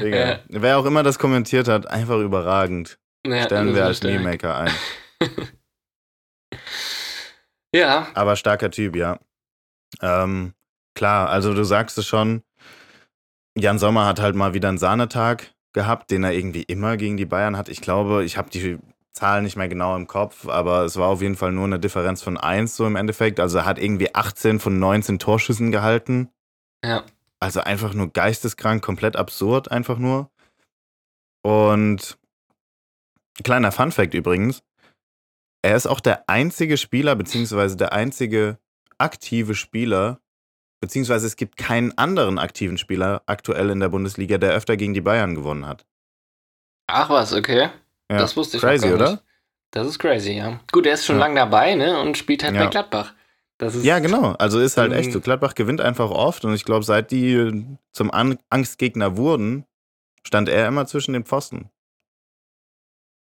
Digga. 0.00 0.16
Ja. 0.30 0.40
Wer 0.48 0.78
auch 0.78 0.84
immer 0.84 1.02
das 1.02 1.18
kommentiert 1.18 1.68
hat, 1.68 1.86
einfach 1.86 2.18
überragend. 2.18 2.98
ja 3.26 3.44
Stellen 3.44 3.74
wir 3.74 3.86
als. 3.86 4.02
Meme-Maker 4.02 4.58
ein. 4.58 4.72
Ja, 7.74 8.08
Aber 8.14 8.36
starker 8.36 8.70
Typ, 8.70 8.96
ja. 8.96 9.18
Ähm, 10.00 10.54
klar, 10.94 11.28
also 11.28 11.54
du 11.54 11.64
sagst 11.64 11.98
es 11.98 12.06
schon, 12.06 12.42
Jan 13.56 13.78
Sommer 13.78 14.06
hat 14.06 14.20
halt 14.20 14.36
mal 14.36 14.54
wieder 14.54 14.68
einen 14.68 14.78
Sahnetag 14.78 15.54
gehabt, 15.72 16.10
den 16.10 16.24
er 16.24 16.32
irgendwie 16.32 16.62
immer 16.62 16.96
gegen 16.96 17.16
die 17.16 17.26
Bayern 17.26 17.56
hat. 17.56 17.68
Ich 17.68 17.80
glaube, 17.80 18.24
ich 18.24 18.36
habe 18.36 18.50
die 18.50 18.78
Zahl 19.12 19.42
nicht 19.42 19.56
mehr 19.56 19.68
genau 19.68 19.96
im 19.96 20.06
Kopf, 20.06 20.48
aber 20.48 20.84
es 20.84 20.96
war 20.96 21.08
auf 21.08 21.20
jeden 21.20 21.36
Fall 21.36 21.52
nur 21.52 21.64
eine 21.64 21.80
Differenz 21.80 22.22
von 22.22 22.36
1 22.36 22.76
so 22.76 22.86
im 22.86 22.96
Endeffekt. 22.96 23.40
Also 23.40 23.58
er 23.58 23.64
hat 23.66 23.78
irgendwie 23.78 24.14
18 24.14 24.60
von 24.60 24.78
19 24.78 25.18
Torschüssen 25.18 25.70
gehalten. 25.70 26.30
ja. 26.84 27.04
Also 27.42 27.62
einfach 27.62 27.94
nur 27.94 28.12
geisteskrank, 28.12 28.84
komplett 28.84 29.16
absurd, 29.16 29.70
einfach 29.70 29.96
nur. 29.96 30.30
Und 31.42 32.18
kleiner 33.42 33.72
Funfact 33.72 34.12
übrigens, 34.12 34.62
er 35.62 35.74
ist 35.74 35.86
auch 35.86 36.00
der 36.00 36.28
einzige 36.28 36.76
Spieler, 36.76 37.16
beziehungsweise 37.16 37.78
der 37.78 37.94
einzige 37.94 38.58
aktive 39.00 39.54
Spieler, 39.54 40.20
beziehungsweise 40.80 41.26
es 41.26 41.36
gibt 41.36 41.56
keinen 41.56 41.96
anderen 41.98 42.38
aktiven 42.38 42.78
Spieler 42.78 43.22
aktuell 43.26 43.70
in 43.70 43.80
der 43.80 43.88
Bundesliga, 43.88 44.38
der 44.38 44.52
öfter 44.52 44.76
gegen 44.76 44.94
die 44.94 45.00
Bayern 45.00 45.34
gewonnen 45.34 45.66
hat. 45.66 45.86
Ach 46.86 47.10
was, 47.10 47.32
okay. 47.32 47.70
Ja. 48.10 48.18
Das 48.18 48.36
wusste 48.36 48.56
ich 48.56 48.62
Crazy, 48.62 48.92
oder? 48.92 49.20
Das 49.72 49.86
ist 49.86 50.00
crazy, 50.00 50.32
ja. 50.32 50.58
Gut, 50.72 50.84
er 50.86 50.94
ist 50.94 51.06
schon 51.06 51.16
Ja. 51.16 51.20
lange 51.20 51.36
dabei, 51.36 51.76
ne? 51.76 52.00
Und 52.00 52.18
spielt 52.18 52.42
halt 52.42 52.56
Ja. 52.56 52.64
bei 52.64 52.70
Gladbach. 52.70 53.14
Das 53.56 53.76
ist 53.76 53.84
Ja, 53.84 54.00
genau. 54.00 54.32
Also 54.32 54.58
ist 54.58 54.76
halt 54.76 54.90
Ähm, 54.92 54.98
echt 54.98 55.12
so. 55.12 55.20
Gladbach 55.20 55.54
gewinnt 55.54 55.80
einfach 55.80 56.10
oft 56.10 56.44
und 56.44 56.54
ich 56.54 56.64
glaube, 56.64 56.84
seit 56.84 57.12
die 57.12 57.64
zum 57.92 58.10
An 58.10 58.38
Angstgegner 58.48 59.16
wurden, 59.16 59.64
stand 60.26 60.48
er 60.48 60.66
immer 60.66 60.86
zwischen 60.86 61.12
den 61.12 61.24
Pfosten. 61.24 61.70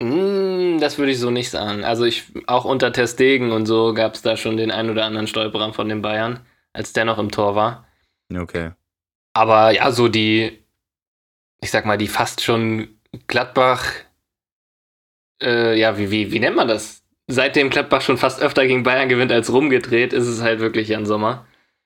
Mm, 0.01 0.32
Das 0.83 0.97
würde 0.97 1.13
ich 1.13 1.19
so 1.19 1.31
nicht 1.31 1.49
sagen. 1.49 1.85
Also 1.85 2.03
ich, 2.03 2.25
auch 2.45 2.65
unter 2.65 2.91
Testegen 2.91 3.53
und 3.53 3.65
so 3.67 3.93
gab 3.93 4.15
es 4.15 4.21
da 4.21 4.35
schon 4.35 4.57
den 4.57 4.69
ein 4.69 4.89
oder 4.89 5.05
anderen 5.05 5.27
Stolperer 5.27 5.71
von 5.71 5.87
den 5.87 6.01
Bayern, 6.01 6.45
als 6.73 6.91
der 6.91 7.05
noch 7.05 7.19
im 7.19 7.31
Tor 7.31 7.55
war. 7.55 7.87
Okay. 8.35 8.71
Aber 9.31 9.71
ja, 9.71 9.91
so 9.91 10.09
die, 10.09 10.61
ich 11.61 11.71
sag 11.71 11.85
mal, 11.85 11.97
die 11.97 12.09
fast 12.09 12.43
schon 12.43 12.99
Gladbach, 13.27 13.93
äh, 15.41 15.79
ja, 15.79 15.97
wie, 15.97 16.11
wie, 16.11 16.33
wie 16.33 16.39
nennt 16.41 16.57
man 16.57 16.67
das? 16.67 17.05
Seitdem 17.27 17.69
Gladbach 17.69 18.01
schon 18.01 18.17
fast 18.17 18.41
öfter 18.41 18.67
gegen 18.67 18.83
Bayern 18.83 19.07
gewinnt 19.07 19.31
als 19.31 19.53
rumgedreht, 19.53 20.11
ist 20.11 20.27
es 20.27 20.41
halt 20.41 20.59
wirklich 20.59 20.89
Jan 20.89 21.05
Sommer. 21.05 21.45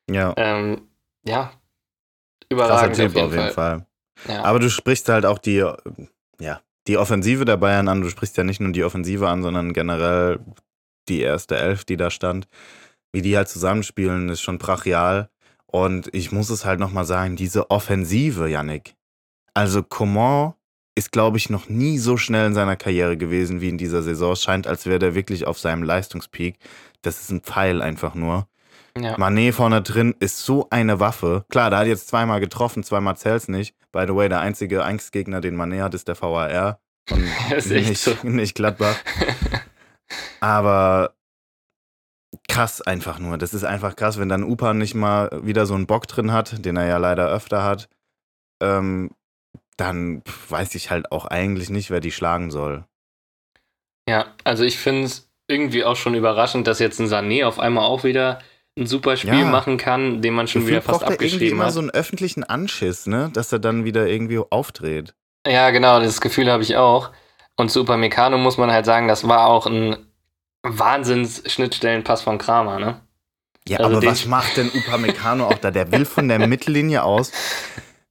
Ja. 0.09 0.33
Ähm, 0.37 0.87
ja, 1.23 1.51
Krasser 2.49 2.89
überragend 2.89 2.95
Typ 2.95 3.15
auf 3.15 3.31
jeden, 3.31 3.51
Fall. 3.51 3.51
Fall. 3.51 3.85
Ja. 4.27 4.43
Aber 4.43 4.57
du 4.57 4.71
sprichst 4.71 5.07
halt 5.07 5.27
auch 5.27 5.37
die, 5.37 5.63
ja, 6.39 6.61
die 6.87 6.97
Offensive 6.97 7.45
der 7.45 7.57
Bayern 7.57 7.87
an. 7.87 8.01
Du 8.01 8.09
sprichst 8.09 8.37
ja 8.37 8.43
nicht 8.43 8.59
nur 8.59 8.71
die 8.71 8.83
Offensive 8.83 9.27
an, 9.27 9.43
sondern 9.43 9.73
generell 9.73 10.39
die 11.07 11.21
erste 11.21 11.57
Elf, 11.57 11.85
die 11.85 11.97
da 11.97 12.09
stand. 12.09 12.47
Wie 13.11 13.21
die 13.21 13.35
halt 13.37 13.49
zusammenspielen, 13.49 14.29
ist 14.29 14.41
schon 14.41 14.57
brachial. 14.57 15.29
Und 15.65 16.09
ich 16.13 16.31
muss 16.31 16.49
es 16.49 16.65
halt 16.65 16.79
nochmal 16.79 17.05
sagen, 17.05 17.35
diese 17.35 17.69
Offensive, 17.69 18.49
Yannick. 18.49 18.95
Also 19.53 19.83
Coman 19.83 20.53
ist, 20.95 21.11
glaube 21.11 21.37
ich, 21.37 21.49
noch 21.49 21.69
nie 21.69 21.99
so 21.99 22.17
schnell 22.17 22.47
in 22.47 22.53
seiner 22.53 22.75
Karriere 22.75 23.17
gewesen 23.17 23.61
wie 23.61 23.69
in 23.69 23.77
dieser 23.77 24.01
Saison. 24.01 24.33
Es 24.33 24.43
scheint, 24.43 24.65
als 24.65 24.85
wäre 24.85 24.99
der 24.99 25.15
wirklich 25.15 25.45
auf 25.45 25.59
seinem 25.59 25.83
Leistungspeak. 25.83 26.57
Das 27.01 27.21
ist 27.21 27.31
ein 27.31 27.41
Pfeil 27.41 27.81
einfach 27.81 28.15
nur. 28.15 28.47
Ja. 29.03 29.15
Mané 29.15 29.51
vorne 29.51 29.81
drin 29.81 30.15
ist 30.19 30.39
so 30.39 30.67
eine 30.69 30.99
Waffe. 30.99 31.45
Klar, 31.49 31.69
der 31.69 31.79
hat 31.79 31.87
jetzt 31.87 32.07
zweimal 32.07 32.39
getroffen, 32.39 32.83
zweimal 32.83 33.17
zählt's 33.17 33.47
nicht. 33.47 33.75
By 33.91 34.05
the 34.07 34.15
way, 34.15 34.29
der 34.29 34.41
einzige 34.41 34.83
Angstgegner, 34.83 35.41
den 35.41 35.55
Mané 35.55 35.81
hat, 35.81 35.93
ist 35.93 36.07
der 36.07 36.21
VAR. 36.21 36.79
Und 37.09 37.23
ist 37.55 37.69
nicht, 37.69 37.97
so. 37.97 38.15
nicht 38.23 38.55
Gladbach. 38.55 38.97
Aber 40.39 41.15
krass 42.47 42.81
einfach 42.81 43.19
nur. 43.19 43.37
Das 43.37 43.53
ist 43.53 43.63
einfach 43.63 43.95
krass, 43.95 44.19
wenn 44.19 44.29
dann 44.29 44.43
Upa 44.43 44.73
nicht 44.73 44.95
mal 44.95 45.29
wieder 45.43 45.65
so 45.65 45.73
einen 45.73 45.87
Bock 45.87 46.07
drin 46.07 46.31
hat, 46.31 46.65
den 46.65 46.77
er 46.77 46.87
ja 46.87 46.97
leider 46.97 47.29
öfter 47.29 47.63
hat, 47.63 47.89
ähm, 48.61 49.11
dann 49.77 50.23
weiß 50.49 50.75
ich 50.75 50.89
halt 50.89 51.11
auch 51.11 51.25
eigentlich 51.25 51.69
nicht, 51.69 51.89
wer 51.89 51.99
die 51.99 52.11
schlagen 52.11 52.51
soll. 52.51 52.85
Ja, 54.09 54.33
also 54.43 54.63
ich 54.63 54.77
finde 54.77 55.05
es 55.05 55.29
irgendwie 55.47 55.83
auch 55.83 55.95
schon 55.95 56.15
überraschend, 56.15 56.67
dass 56.67 56.79
jetzt 56.79 56.99
ein 56.99 57.07
Sané 57.07 57.45
auf 57.45 57.59
einmal 57.59 57.85
auch 57.85 58.03
wieder 58.03 58.39
ein 58.77 58.85
super 58.85 59.17
Spiel 59.17 59.39
ja. 59.39 59.45
machen 59.45 59.77
kann, 59.77 60.21
den 60.21 60.33
man 60.33 60.47
schon 60.47 60.61
Gefühl 60.61 60.75
wieder 60.75 60.81
fast 60.81 61.03
abgeschrieben 61.03 61.41
irgendwie 61.41 61.49
immer 61.49 61.71
so 61.71 61.79
einen 61.79 61.89
öffentlichen 61.89 62.43
Anschiss, 62.43 63.07
ne? 63.07 63.31
Dass 63.33 63.51
er 63.51 63.59
dann 63.59 63.85
wieder 63.85 64.07
irgendwie 64.07 64.39
aufdreht. 64.39 65.15
Ja, 65.47 65.71
genau, 65.71 65.99
das 65.99 66.21
Gefühl 66.21 66.51
habe 66.51 66.63
ich 66.63 66.75
auch. 66.77 67.11
Und 67.55 67.71
zu 67.71 67.81
Upamecano 67.81 68.37
muss 68.37 68.57
man 68.57 68.71
halt 68.71 68.85
sagen, 68.85 69.07
das 69.07 69.27
war 69.27 69.47
auch 69.47 69.65
ein 69.65 69.97
Wahnsinns-Schnittstellenpass 70.63 72.21
von 72.21 72.37
Kramer, 72.37 72.79
ne? 72.79 73.01
Ja, 73.67 73.79
also 73.79 73.97
aber 73.97 74.05
was 74.05 74.25
macht 74.25 74.57
denn 74.57 74.69
Upamecano 74.69 75.47
auch 75.47 75.57
da? 75.57 75.71
Der 75.71 75.91
will 75.91 76.05
von 76.05 76.27
der 76.27 76.47
Mittellinie 76.47 77.03
aus, 77.03 77.31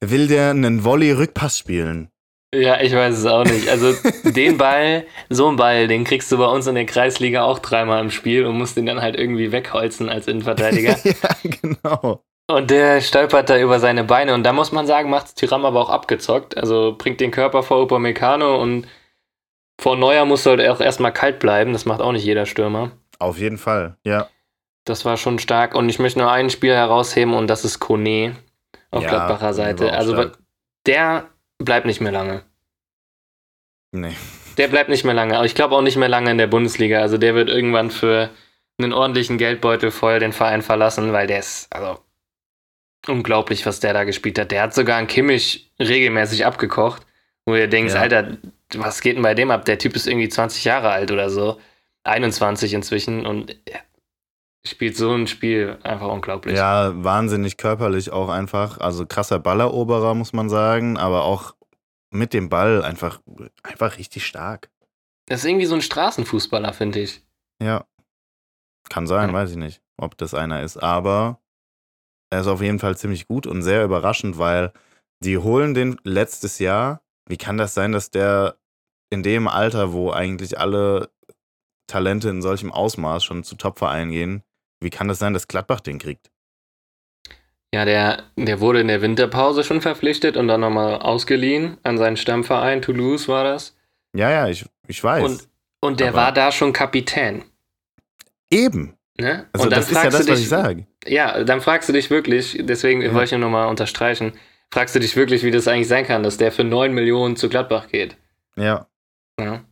will 0.01 0.27
der 0.27 0.51
einen 0.51 0.85
Volley-Rückpass 0.85 1.59
spielen. 1.59 2.11
Ja, 2.55 2.81
ich 2.81 2.93
weiß 2.93 3.19
es 3.19 3.27
auch 3.27 3.45
nicht. 3.45 3.69
Also 3.69 3.93
den 4.25 4.57
Ball, 4.57 5.05
so 5.29 5.49
einen 5.49 5.57
Ball, 5.57 5.89
den 5.89 6.05
kriegst 6.05 6.31
du 6.31 6.39
bei 6.39 6.47
uns 6.47 6.67
in 6.67 6.75
der 6.75 6.87
Kreisliga 6.87 7.45
auch 7.45 7.59
dreimal 7.59 8.01
im 8.01 8.11
Spiel 8.11 8.47
und 8.47 8.57
musst 8.57 8.77
den 8.77 8.87
dann 8.87 9.03
halt 9.03 9.17
irgendwie 9.17 9.53
wegholzen 9.53 10.09
als 10.09 10.29
Innenverteidiger. 10.29 10.97
ja, 11.05 11.37
genau. 11.43 12.23
Und 12.49 12.71
der 12.71 13.01
stolpert 13.01 13.51
da 13.51 13.59
über 13.59 13.81
seine 13.81 14.05
Beine 14.05 14.33
und 14.33 14.45
da 14.45 14.53
muss 14.53 14.71
man 14.71 14.87
sagen, 14.87 15.11
macht 15.11 15.35
Tyram 15.35 15.65
aber 15.65 15.81
auch 15.81 15.91
abgezockt. 15.91 16.57
Also 16.57 16.95
bringt 16.97 17.21
den 17.21 17.33
Körper 17.33 17.65
vor 17.65 17.83
Upamecano 17.83 18.63
und 18.63 18.87
vor 19.81 19.97
Neuer 19.97 20.25
muss 20.25 20.47
halt 20.47 20.67
auch 20.69 20.81
erstmal 20.81 21.13
kalt 21.13 21.41
bleiben. 21.41 21.73
Das 21.73 21.85
macht 21.85 22.01
auch 22.01 22.13
nicht 22.13 22.25
jeder 22.25 22.47
Stürmer. 22.47 22.93
Auf 23.19 23.39
jeden 23.39 23.59
Fall, 23.59 23.97
ja. 24.05 24.29
Das 24.85 25.05
war 25.05 25.17
schon 25.17 25.41
stark. 25.41 25.75
Und 25.75 25.89
ich 25.89 25.99
möchte 25.99 26.21
nur 26.21 26.31
ein 26.31 26.49
Spiel 26.49 26.73
herausheben 26.73 27.35
und 27.35 27.49
das 27.49 27.65
ist 27.65 27.81
Kone 27.81 28.37
auf 28.93 29.03
ja, 29.03 29.09
Gladbacher 29.09 29.53
Seite. 29.53 29.93
Also 29.93 30.13
stark. 30.13 30.39
der 30.87 31.29
bleibt 31.59 31.87
nicht 31.87 32.01
mehr 32.01 32.13
lange. 32.13 32.43
Nee. 33.93 34.15
Der 34.57 34.69
bleibt 34.69 34.89
nicht 34.89 35.05
mehr 35.05 35.15
lange. 35.15 35.37
Aber 35.37 35.47
ich 35.47 35.55
glaube 35.55 35.75
auch 35.75 35.83
nicht 35.83 35.97
mehr 35.97 36.09
lange 36.09 36.31
in 36.31 36.39
der 36.39 36.47
Bundesliga. 36.47 37.01
Also 37.01 37.19
der 37.19 37.35
wird 37.35 37.49
irgendwann 37.49 37.91
für 37.91 38.31
einen 38.79 38.93
ordentlichen 38.93 39.39
Geldbeutel 39.39 39.91
voll 39.91 40.19
den 40.19 40.33
Verein 40.33 40.63
verlassen, 40.63 41.13
weil 41.13 41.27
der 41.27 41.39
ist, 41.39 41.73
also 41.73 41.99
unglaublich, 43.07 43.65
was 43.67 43.81
der 43.81 43.93
da 43.93 44.05
gespielt 44.05 44.39
hat. 44.39 44.51
Der 44.51 44.63
hat 44.63 44.75
sogar 44.75 44.99
einen 44.99 45.07
Kimmich 45.07 45.71
regelmäßig 45.79 46.45
abgekocht, 46.45 47.07
wo 47.45 47.55
du 47.55 47.69
denkst, 47.69 47.95
ja. 47.95 48.01
Alter, 48.01 48.37
was 48.75 49.01
geht 49.01 49.17
denn 49.17 49.23
bei 49.23 49.35
dem 49.35 49.51
ab? 49.51 49.65
Der 49.65 49.79
Typ 49.79 49.95
ist 49.97 50.07
irgendwie 50.07 50.29
20 50.29 50.65
Jahre 50.65 50.91
alt 50.91 51.11
oder 51.11 51.31
so. 51.31 51.61
21 52.05 52.75
inzwischen 52.75 53.27
und 53.27 53.57
spielt 54.67 54.97
so 54.97 55.13
ein 55.13 55.27
Spiel 55.27 55.79
einfach 55.83 56.09
unglaublich. 56.09 56.57
Ja, 56.57 56.93
wahnsinnig 57.03 57.57
körperlich 57.57 58.11
auch 58.11 58.29
einfach. 58.29 58.79
Also 58.79 59.07
krasser 59.07 59.39
Balleroberer, 59.39 60.15
muss 60.15 60.33
man 60.33 60.49
sagen, 60.49 60.99
aber 60.99 61.25
auch 61.25 61.55
mit 62.11 62.33
dem 62.33 62.49
Ball 62.49 62.83
einfach, 62.83 63.21
einfach 63.63 63.99
richtig 63.99 64.27
stark. 64.27 64.71
Das 65.27 65.41
ist 65.41 65.47
irgendwie 65.47 65.67
so 65.67 65.75
ein 65.75 65.83
Straßenfußballer, 65.83 66.73
finde 66.73 67.01
ich. 67.01 67.23
Ja. 67.63 67.87
Kann 68.89 69.07
sein, 69.07 69.31
ja. 69.31 69.35
weiß 69.35 69.51
ich 69.51 69.57
nicht, 69.57 69.83
ob 69.97 70.17
das 70.17 70.35
einer 70.35 70.63
ist. 70.63 70.77
Aber 70.77 71.41
er 72.31 72.41
ist 72.41 72.47
auf 72.47 72.63
jeden 72.63 72.79
Fall 72.79 72.97
ziemlich 72.97 73.27
gut 73.27 73.47
und 73.47 73.63
sehr 73.63 73.85
überraschend, 73.85 74.39
weil 74.39 74.73
die 75.23 75.39
holen 75.39 75.75
den 75.75 75.99
letztes 76.05 76.59
Jahr. 76.59 77.03
Wie 77.29 77.37
kann 77.37 77.57
das 77.57 77.75
sein, 77.75 77.93
dass 77.93 78.11
der 78.11 78.57
in 79.11 79.23
dem 79.23 79.49
Alter, 79.49 79.93
wo 79.93 80.11
eigentlich 80.11 80.59
alle 80.59 81.11
Talente 81.89 82.29
in 82.29 82.43
solchem 82.43 82.73
Ausmaß 82.73 83.25
schon 83.25 83.45
zu 83.45 83.57
Topvereinen 83.57 84.11
gehen, 84.11 84.43
wie 84.81 84.91
kann 84.91 85.09
das 85.09 85.19
sein, 85.19 85.33
dass 85.33 85.49
Gladbach 85.49 85.81
den 85.81 85.99
kriegt? 85.99 86.31
Ja, 87.75 87.85
der, 87.85 88.23
der 88.37 88.61
wurde 88.61 88.81
in 88.81 88.89
der 88.89 89.03
Winterpause 89.03 89.65
schon 89.65 89.81
verpflichtet 89.81 90.37
und 90.37 90.49
dann 90.49 90.61
nochmal 90.61 90.97
ausgeliehen 90.97 91.79
an 91.83 91.99
seinen 91.99 92.17
Stammverein. 92.17 92.81
Toulouse 92.81 93.29
war 93.29 93.45
das. 93.45 93.77
Ja, 94.15 94.31
ja, 94.31 94.49
ich, 94.49 94.65
ich 94.87 95.03
weiß. 95.03 95.25
Und, 95.25 95.49
und 95.81 96.01
der 96.01 96.15
war 96.15 96.33
da 96.33 96.53
schon 96.53 96.73
Kapitän. 96.73 97.45
Eben. 98.51 98.97
Ne? 99.19 99.47
Also 99.53 99.69
das 99.69 99.91
ist 99.91 100.03
ja 100.03 100.11
das, 100.11 100.21
dich, 100.21 100.33
was 100.33 100.41
ich 100.41 100.49
sage. 100.49 100.87
Ja, 101.07 101.43
dann 101.45 101.61
fragst 101.61 101.89
du 101.89 101.93
dich 101.93 102.11
wirklich, 102.11 102.59
deswegen 102.63 103.03
ja. 103.03 103.13
wollte 103.13 103.35
ich 103.35 103.41
nochmal 103.41 103.69
unterstreichen, 103.69 104.33
fragst 104.71 104.95
du 104.95 105.01
dich 105.01 105.17
wirklich, 105.17 105.43
wie 105.43 105.51
das 105.51 105.69
eigentlich 105.69 105.89
sein 105.89 106.07
kann, 106.07 106.23
dass 106.23 106.37
der 106.37 106.53
für 106.53 106.65
9 106.65 106.93
Millionen 106.93 107.37
zu 107.37 107.49
Gladbach 107.49 107.89
geht. 107.89 108.17
Ja. 108.57 108.87
ja. 109.41 109.65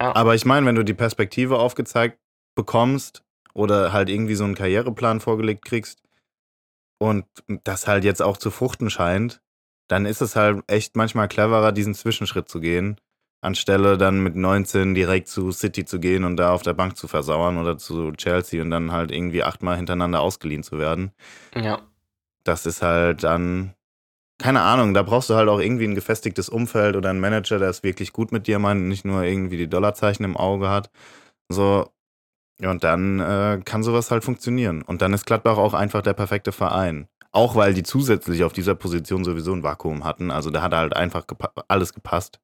ja. 0.00 0.14
Aber 0.14 0.34
ich 0.34 0.44
meine, 0.44 0.66
wenn 0.66 0.74
du 0.74 0.84
die 0.84 0.94
Perspektive 0.94 1.58
aufgezeigt 1.58 2.18
bekommst 2.54 3.22
oder 3.54 3.92
halt 3.92 4.08
irgendwie 4.08 4.34
so 4.34 4.44
einen 4.44 4.54
Karriereplan 4.54 5.20
vorgelegt 5.20 5.64
kriegst, 5.64 6.02
und 7.02 7.24
das 7.64 7.88
halt 7.88 8.04
jetzt 8.04 8.22
auch 8.22 8.36
zu 8.36 8.52
fruchten 8.52 8.88
scheint, 8.88 9.42
dann 9.88 10.06
ist 10.06 10.20
es 10.22 10.36
halt 10.36 10.62
echt 10.68 10.94
manchmal 10.94 11.26
cleverer, 11.26 11.72
diesen 11.72 11.94
Zwischenschritt 11.94 12.48
zu 12.48 12.60
gehen, 12.60 12.96
anstelle 13.40 13.98
dann 13.98 14.22
mit 14.22 14.36
19 14.36 14.94
direkt 14.94 15.26
zu 15.26 15.50
City 15.50 15.84
zu 15.84 15.98
gehen 15.98 16.22
und 16.22 16.36
da 16.36 16.52
auf 16.52 16.62
der 16.62 16.74
Bank 16.74 16.96
zu 16.96 17.08
versauern 17.08 17.58
oder 17.58 17.76
zu 17.76 18.12
Chelsea 18.12 18.62
und 18.62 18.70
dann 18.70 18.92
halt 18.92 19.10
irgendwie 19.10 19.42
achtmal 19.42 19.76
hintereinander 19.76 20.20
ausgeliehen 20.20 20.62
zu 20.62 20.78
werden. 20.78 21.10
Ja. 21.56 21.80
Das 22.44 22.66
ist 22.66 22.82
halt 22.82 23.24
dann, 23.24 23.74
keine 24.38 24.60
Ahnung, 24.62 24.94
da 24.94 25.02
brauchst 25.02 25.28
du 25.28 25.34
halt 25.34 25.48
auch 25.48 25.58
irgendwie 25.58 25.88
ein 25.88 25.96
gefestigtes 25.96 26.48
Umfeld 26.48 26.94
oder 26.94 27.10
einen 27.10 27.20
Manager, 27.20 27.58
der 27.58 27.70
es 27.70 27.82
wirklich 27.82 28.12
gut 28.12 28.30
mit 28.30 28.46
dir 28.46 28.60
meint 28.60 28.80
und 28.80 28.88
nicht 28.88 29.04
nur 29.04 29.24
irgendwie 29.24 29.56
die 29.56 29.68
Dollarzeichen 29.68 30.24
im 30.24 30.36
Auge 30.36 30.70
hat. 30.70 30.88
So, 31.48 31.91
ja, 32.62 32.70
und 32.70 32.84
dann 32.84 33.18
äh, 33.18 33.60
kann 33.64 33.82
sowas 33.82 34.10
halt 34.12 34.22
funktionieren. 34.22 34.82
Und 34.82 35.02
dann 35.02 35.12
ist 35.12 35.26
Gladbach 35.26 35.58
auch 35.58 35.74
einfach 35.74 36.00
der 36.00 36.12
perfekte 36.12 36.52
Verein. 36.52 37.08
Auch 37.32 37.56
weil 37.56 37.74
die 37.74 37.82
zusätzlich 37.82 38.44
auf 38.44 38.52
dieser 38.52 38.76
Position 38.76 39.24
sowieso 39.24 39.52
ein 39.52 39.64
Vakuum 39.64 40.04
hatten. 40.04 40.30
Also 40.30 40.50
da 40.50 40.62
hat 40.62 40.72
halt 40.72 40.94
einfach 40.94 41.26
gepa 41.26 41.50
alles 41.66 41.92
gepasst. 41.92 42.38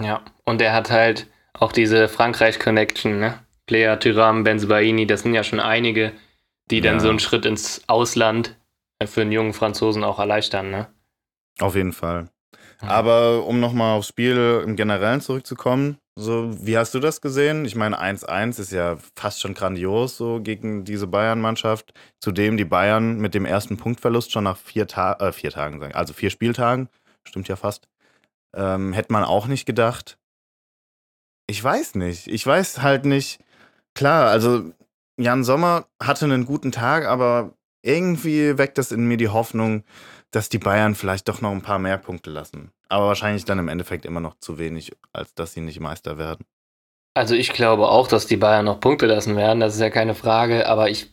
Ja, 0.00 0.22
und 0.44 0.60
er 0.60 0.72
hat 0.72 0.90
halt 0.90 1.28
auch 1.52 1.70
diese 1.70 2.08
Frankreich-Connection, 2.08 3.20
ne? 3.20 3.38
Player, 3.66 4.00
Tyram, 4.00 4.42
Benzebaini, 4.42 5.06
das 5.06 5.22
sind 5.22 5.34
ja 5.34 5.44
schon 5.44 5.60
einige, 5.60 6.12
die 6.70 6.78
ja. 6.78 6.82
dann 6.82 6.98
so 6.98 7.08
einen 7.08 7.20
Schritt 7.20 7.46
ins 7.46 7.82
Ausland 7.86 8.56
für 9.04 9.20
einen 9.20 9.30
jungen 9.30 9.52
Franzosen 9.52 10.02
auch 10.02 10.18
erleichtern, 10.18 10.70
ne? 10.70 10.88
Auf 11.60 11.76
jeden 11.76 11.92
Fall. 11.92 12.30
Aber 12.82 13.46
um 13.46 13.60
nochmal 13.60 13.96
aufs 13.96 14.08
Spiel 14.08 14.62
im 14.64 14.76
Generellen 14.76 15.20
zurückzukommen, 15.20 15.98
so, 16.14 16.50
wie 16.66 16.76
hast 16.76 16.92
du 16.92 17.00
das 17.00 17.22
gesehen? 17.22 17.64
Ich 17.64 17.74
meine, 17.74 17.98
1-1 17.98 18.60
ist 18.60 18.72
ja 18.72 18.98
fast 19.16 19.40
schon 19.40 19.54
grandios 19.54 20.16
so 20.18 20.40
gegen 20.42 20.84
diese 20.84 21.06
Bayern-Mannschaft. 21.06 21.94
Zudem 22.20 22.58
die 22.58 22.66
Bayern 22.66 23.16
mit 23.18 23.32
dem 23.32 23.46
ersten 23.46 23.78
Punktverlust 23.78 24.30
schon 24.30 24.44
nach 24.44 24.58
vier, 24.58 24.86
Ta 24.86 25.14
äh, 25.14 25.32
vier 25.32 25.50
Tagen, 25.50 25.82
also 25.94 26.12
vier 26.12 26.28
Spieltagen, 26.28 26.90
stimmt 27.24 27.48
ja 27.48 27.56
fast, 27.56 27.88
ähm, 28.54 28.92
hätte 28.92 29.12
man 29.12 29.24
auch 29.24 29.46
nicht 29.46 29.64
gedacht. 29.64 30.18
Ich 31.46 31.62
weiß 31.62 31.94
nicht. 31.94 32.26
Ich 32.28 32.46
weiß 32.46 32.82
halt 32.82 33.06
nicht. 33.06 33.40
Klar, 33.94 34.28
also 34.30 34.72
Jan 35.18 35.44
Sommer 35.44 35.86
hatte 36.02 36.26
einen 36.26 36.44
guten 36.44 36.72
Tag, 36.72 37.06
aber 37.06 37.54
irgendwie 37.82 38.56
weckt 38.58 38.78
das 38.78 38.92
in 38.92 39.06
mir 39.06 39.16
die 39.16 39.28
Hoffnung, 39.28 39.84
dass 40.30 40.48
die 40.48 40.58
Bayern 40.58 40.94
vielleicht 40.94 41.28
doch 41.28 41.40
noch 41.40 41.50
ein 41.50 41.62
paar 41.62 41.78
mehr 41.78 41.98
Punkte 41.98 42.30
lassen. 42.30 42.72
Aber 42.88 43.08
wahrscheinlich 43.08 43.44
dann 43.44 43.58
im 43.58 43.68
Endeffekt 43.68 44.06
immer 44.06 44.20
noch 44.20 44.38
zu 44.38 44.58
wenig, 44.58 44.92
als 45.12 45.34
dass 45.34 45.52
sie 45.52 45.60
nicht 45.60 45.80
Meister 45.80 46.18
werden. 46.18 46.46
Also 47.14 47.34
ich 47.34 47.52
glaube 47.52 47.88
auch, 47.88 48.08
dass 48.08 48.26
die 48.26 48.38
Bayern 48.38 48.64
noch 48.64 48.80
Punkte 48.80 49.06
lassen 49.06 49.36
werden, 49.36 49.60
das 49.60 49.74
ist 49.74 49.80
ja 49.80 49.90
keine 49.90 50.14
Frage, 50.14 50.66
aber 50.66 50.88
ich 50.88 51.10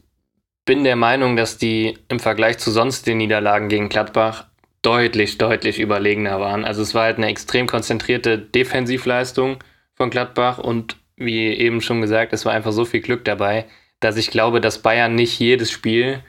bin 0.65 0.84
der 0.84 0.95
Meinung, 0.95 1.36
dass 1.36 1.57
die 1.57 1.97
im 2.07 2.20
Vergleich 2.20 2.57
zu 2.57 2.72
sonst 2.72 3.07
den 3.07 3.17
Niederlagen 3.17 3.67
gegen 3.67 3.89
Gladbach 3.89 4.45
deutlich, 4.82 5.38
deutlich 5.38 5.80
überlegener 5.80 6.39
waren. 6.39 6.63
Also 6.63 6.82
es 6.82 6.93
war 6.93 7.03
halt 7.03 7.17
eine 7.17 7.28
extrem 7.28 7.67
konzentrierte 7.67 8.38
Defensivleistung 8.38 9.57
von 9.95 10.09
Gladbach 10.09 10.57
und 10.57 10.95
wie 11.17 11.47
eben 11.47 11.82
schon 11.82 12.01
gesagt, 12.01 12.32
es 12.32 12.45
war 12.45 12.53
einfach 12.53 12.72
so 12.72 12.86
viel 12.86 13.01
Glück 13.01 13.26
dabei, 13.26 13.65
dass 13.99 14.15
ich 14.15 14.32
glaube, 14.32 14.61
dass 14.61 14.82
Bayern 14.82 15.15
nicht 15.15 15.38
jedes 15.39 15.70
Spiel 15.70 16.24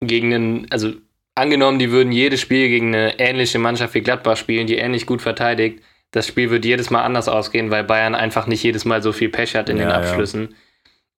gegen 0.00 0.34
einen, 0.34 0.66
also 0.70 0.92
angenommen, 1.34 1.78
die 1.78 1.90
würden 1.90 2.12
jedes 2.12 2.40
Spiel 2.40 2.68
gegen 2.68 2.94
eine 2.94 3.18
ähnliche 3.18 3.58
Mannschaft 3.58 3.94
wie 3.94 4.00
Gladbach 4.00 4.36
spielen, 4.36 4.66
die 4.66 4.76
ähnlich 4.76 5.06
gut 5.06 5.22
verteidigt, 5.22 5.82
das 6.10 6.26
Spiel 6.26 6.50
wird 6.50 6.64
jedes 6.64 6.90
Mal 6.90 7.02
anders 7.02 7.28
ausgehen, 7.28 7.70
weil 7.70 7.84
Bayern 7.84 8.14
einfach 8.14 8.46
nicht 8.46 8.62
jedes 8.62 8.84
Mal 8.84 9.02
so 9.02 9.12
viel 9.12 9.28
Pech 9.28 9.54
hat 9.54 9.68
in 9.68 9.76
ja, 9.76 9.84
den 9.84 9.92
Abschlüssen. 9.92 10.48
Ja. 10.50 10.56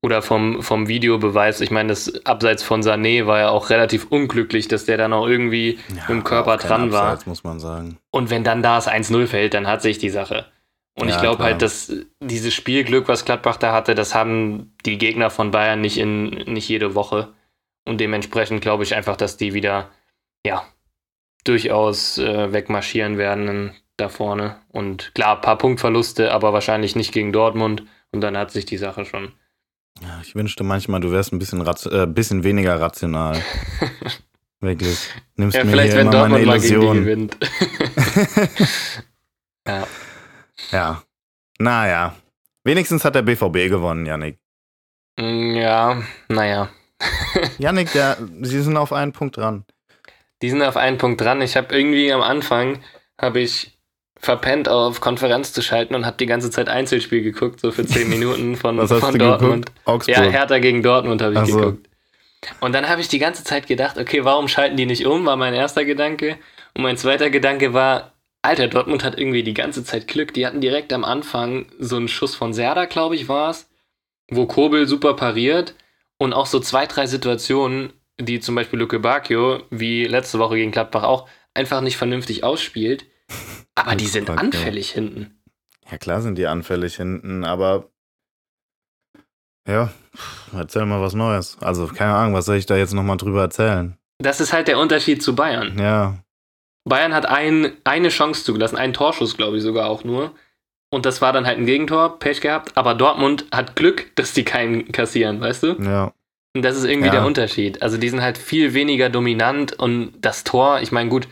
Oder 0.05 0.21
vom, 0.21 0.63
vom 0.63 0.89
Videobeweis. 0.89 1.61
Ich 1.61 1.71
meine, 1.71 1.91
das 1.91 2.27
Abseits 2.27 2.65
von 2.65 2.83
Sané 2.83 3.27
war 3.27 3.39
ja 3.39 3.51
auch 3.51 3.71
relativ 3.71 4.07
unglücklich, 4.11 4.67
dass 4.67 4.85
der 4.85 4.97
dann 4.97 5.13
auch 5.13 5.29
irgendwie 5.29 5.79
ja, 5.97 6.13
im 6.13 6.25
Körper 6.25 6.57
dran 6.57 6.91
war. 6.91 7.05
Abseits, 7.05 7.27
muss 7.27 7.45
man 7.45 7.61
sagen. 7.61 7.99
Und 8.11 8.29
wenn 8.29 8.43
dann 8.43 8.63
da 8.63 8.75
das 8.77 8.89
1-0 8.89 9.29
fällt, 9.29 9.55
dann 9.55 9.69
hat 9.69 9.81
sich 9.81 9.99
die 9.99 10.11
Sache. 10.11 10.47
Und 10.95 11.09
ich 11.09 11.19
glaube 11.19 11.43
halt, 11.43 11.63
dass 11.63 11.91
dieses 12.21 12.53
Spielglück, 12.53 13.09
was 13.09 13.25
Gladbach 13.25 13.57
da 13.57 13.73
hatte, 13.73 13.95
das 13.95 14.15
haben 14.15 14.75
die 14.85 14.99
Gegner 14.99 15.31
von 15.31 15.51
Bayern 15.51 15.81
nicht 15.81 15.97
in 15.97 16.31
nicht 16.31 16.69
jede 16.69 16.95
Woche. 16.95 17.29
Und 17.85 18.01
dementsprechend 18.01 18.63
glaube 18.63 18.85
ich 18.85 18.95
einfach, 18.95 19.17
dass 19.17 19.37
die 19.37 19.55
wieder 19.55 19.91
ja, 20.47 20.65
durchaus 21.45 22.19
äh, 22.19 22.53
wegmarschieren 22.53 23.19
werden 23.19 23.75
da 23.97 24.09
vorne. 24.09 24.61
Und 24.69 25.15
klar, 25.15 25.37
ein 25.37 25.41
paar 25.43 25.59
Punktverluste, 25.59 26.33
aber 26.33 26.53
wahrscheinlich 26.53 26.97
nicht 26.97 27.13
gegen 27.13 27.33
Dortmund. 27.33 27.85
Und 28.11 28.21
dann 28.21 28.37
hat 28.37 28.51
sich 28.51 28.65
die 28.67 28.77
Sache 28.79 29.05
schon 29.05 29.33
Ja, 30.01 30.21
ich 30.23 30.35
wünschte 30.35 30.65
manchmal, 30.65 31.01
du 31.01 31.13
wärst 31.13 31.33
ein 31.33 31.39
bisschen, 31.39 31.65
äh, 31.67 32.07
bisschen 32.07 32.45
weniger 32.45 32.81
rational. 32.81 33.41
Wirklich. 34.61 35.11
Nimmst 35.37 35.57
ja, 35.57 35.65
mir 35.65 35.71
vielleicht, 35.71 35.93
hier 35.93 36.01
wenn 36.01 36.09
immer 36.13 36.29
meine 36.29 36.45
Dortmund 36.45 36.63
die 36.63 36.69
Illusion. 36.69 36.97
gewinnt. 36.99 37.37
ja. 39.67 39.87
Ja. 40.71 41.03
Naja. 41.59 42.17
Wenigstens 42.65 43.05
hat 43.05 43.17
der 43.17 43.23
BVB 43.23 43.69
gewonnen, 43.69 44.07
Yannick. 44.07 44.39
Mm, 45.19 45.55
Ja, 45.57 46.01
naja. 46.29 46.71
Yannick, 47.59 47.93
der, 47.93 48.17
sie 48.43 48.63
sind 48.63 48.77
auf 48.77 48.93
einen 48.93 49.13
Punkt 49.13 49.37
dran. 49.37 49.65
Die 50.43 50.51
sind 50.51 50.63
auf 50.63 50.77
einen 50.77 50.99
Punkt 50.99 51.21
dran. 51.21 51.41
Ich 51.41 51.57
habe 51.57 51.75
irgendwie 51.75 52.13
am 52.13 52.23
Anfang 52.23 52.81
habe 53.21 53.41
ich 53.41 53.79
verpennt, 54.19 54.69
auf 54.69 55.01
Konferenz 55.01 55.53
zu 55.53 55.63
schalten 55.63 55.95
und 55.95 56.07
habe 56.07 56.17
die 56.17 56.27
ganze 56.27 56.51
Zeit 56.51 56.69
Einzelspiel 56.69 57.23
geguckt, 57.23 57.61
so 57.61 57.73
für 57.73 57.85
10 57.85 58.09
Minuten 58.09 58.57
von, 58.57 58.79
Was 58.79 58.91
hast 58.91 59.01
von 59.01 59.13
du 59.13 59.19
Dortmund. 59.19 59.67
geguckt? 59.67 59.89
Augsburg. 59.89 60.17
Ja, 60.17 60.23
Hertha 60.23 60.59
gegen 60.59 60.83
Dortmund 60.83 61.23
habe 61.23 61.35
ich 61.35 61.51
so. 61.51 61.57
geguckt. 61.59 61.89
Und 62.61 62.73
dann 62.73 62.89
habe 62.89 63.01
ich 63.01 63.09
die 63.09 63.19
ganze 63.19 63.45
Zeit 63.45 63.67
gedacht, 63.67 63.99
okay, 63.99 64.25
warum 64.25 64.49
schalten 64.49 64.77
die 64.77 64.87
nicht 64.87 65.07
um, 65.07 65.27
war 65.27 65.37
mein 65.37 65.55
erster 65.55 65.85
Gedanke. 65.85 66.39
Und 66.75 66.83
mein 66.83 66.97
zweiter 66.97 67.31
Gedanke 67.31 67.73
war, 67.73 68.13
Alter, 68.43 68.67
Dortmund 68.67 69.05
hat 69.05 69.17
irgendwie 69.19 69.45
die 69.45 69.55
ganze 69.55 69.85
Zeit 69.85 70.09
Glück. 70.09 70.35
Die 70.35 70.45
hatten 70.47 70.61
direkt 70.61 70.93
am 70.93 71.05
Anfang 71.05 71.67
so 71.79 71.97
einen 71.97 72.09
Schuss 72.09 72.35
von 72.35 72.53
Serda, 72.53 72.87
glaube 72.87 73.15
ich, 73.15 73.29
war 73.29 73.51
es, 73.51 73.69
wo 74.29 74.47
Kobel 74.47 74.89
super 74.89 75.15
pariert 75.15 75.75
und 76.23 76.33
auch 76.35 76.47
so 76.47 76.61
zwei, 76.61 76.87
drei 76.87 77.09
Situationen, 77.09 77.93
die 78.21 78.39
zum 78.39 78.55
Beispiel 78.55 78.79
Luke 78.79 79.01
Bacchio, 79.01 79.65
wie 79.71 80.07
letzte 80.07 80.39
Woche 80.39 80.55
gegen 80.55 80.71
Gladbach 80.71 81.03
auch, 81.03 81.29
einfach 81.53 81.81
nicht 81.81 81.97
vernünftig 81.97 82.45
ausspielt. 82.45 83.07
Aber 83.75 83.97
die 83.97 84.07
sind 84.07 84.31
anfällig 84.31 84.93
hinten. 84.93 85.43
Ja, 85.91 85.99
klar 85.99 86.23
sind 86.23 86.39
die 86.39 86.47
anfällig 86.47 86.95
hinten, 86.95 87.43
aber 87.45 87.91
ja, 89.67 89.93
erzähl 90.53 90.87
mal 90.87 91.01
was 91.01 91.15
Neues. 91.15 91.57
Also, 91.61 91.89
keine 91.89 92.15
Ahnung, 92.15 92.35
was 92.35 92.45
soll 92.45 92.57
ich 92.57 92.67
da 92.67 92.77
jetzt 92.77 92.95
nochmal 92.95 93.17
drüber 93.17 93.41
erzählen? 93.41 93.99
Das 94.19 94.41
ist 94.41 94.53
halt 94.53 94.69
der 94.69 94.79
Unterschied 94.79 95.25
zu 95.25 95.35
Bayern. 95.35 95.77
Ja, 95.77 96.19
Bayern 96.85 97.15
hat 97.15 97.27
ein, 97.27 97.77
eine 97.83 98.11
Chance 98.11 98.45
zugelassen, 98.45 98.77
einen 98.77 98.93
Torschuss, 98.93 99.37
glaube 99.37 99.57
ich 99.57 99.63
sogar 99.65 99.89
auch 99.89 100.05
nur. 100.05 100.35
Und 100.93 101.07
das 101.07 101.23
war 101.23 101.33
dann 101.33 101.47
halt 101.47 101.59
ein 101.59 101.65
Gegentor, 101.67 102.19
Pech 102.19 102.41
gehabt. 102.43 102.77
Aber 102.77 102.95
Dortmund 102.95 103.47
hat 103.51 103.77
Glück, 103.77 104.15
dass 104.15 104.35
die 104.35 104.45
keinen 104.45 104.93
kassieren, 104.93 105.41
weißt 105.41 105.63
du? 105.63 105.73
ja. 105.83 106.13
Und 106.55 106.63
das 106.67 106.77
ist 106.77 106.85
irgendwie 106.85 107.07
Ja. 107.07 107.13
der 107.15 107.25
Unterschied. 107.25 107.81
Also 107.81 107.97
die 107.97 108.11
sind 108.11 108.21
halt 108.21 108.37
viel 108.37 108.75
weniger 108.75 109.09
dominant 109.09 109.73
und 109.79 110.13
das 110.21 110.45
Tor, 110.45 110.83
ich 110.83 110.93
meine, 110.93 111.09
gut, 111.09 111.27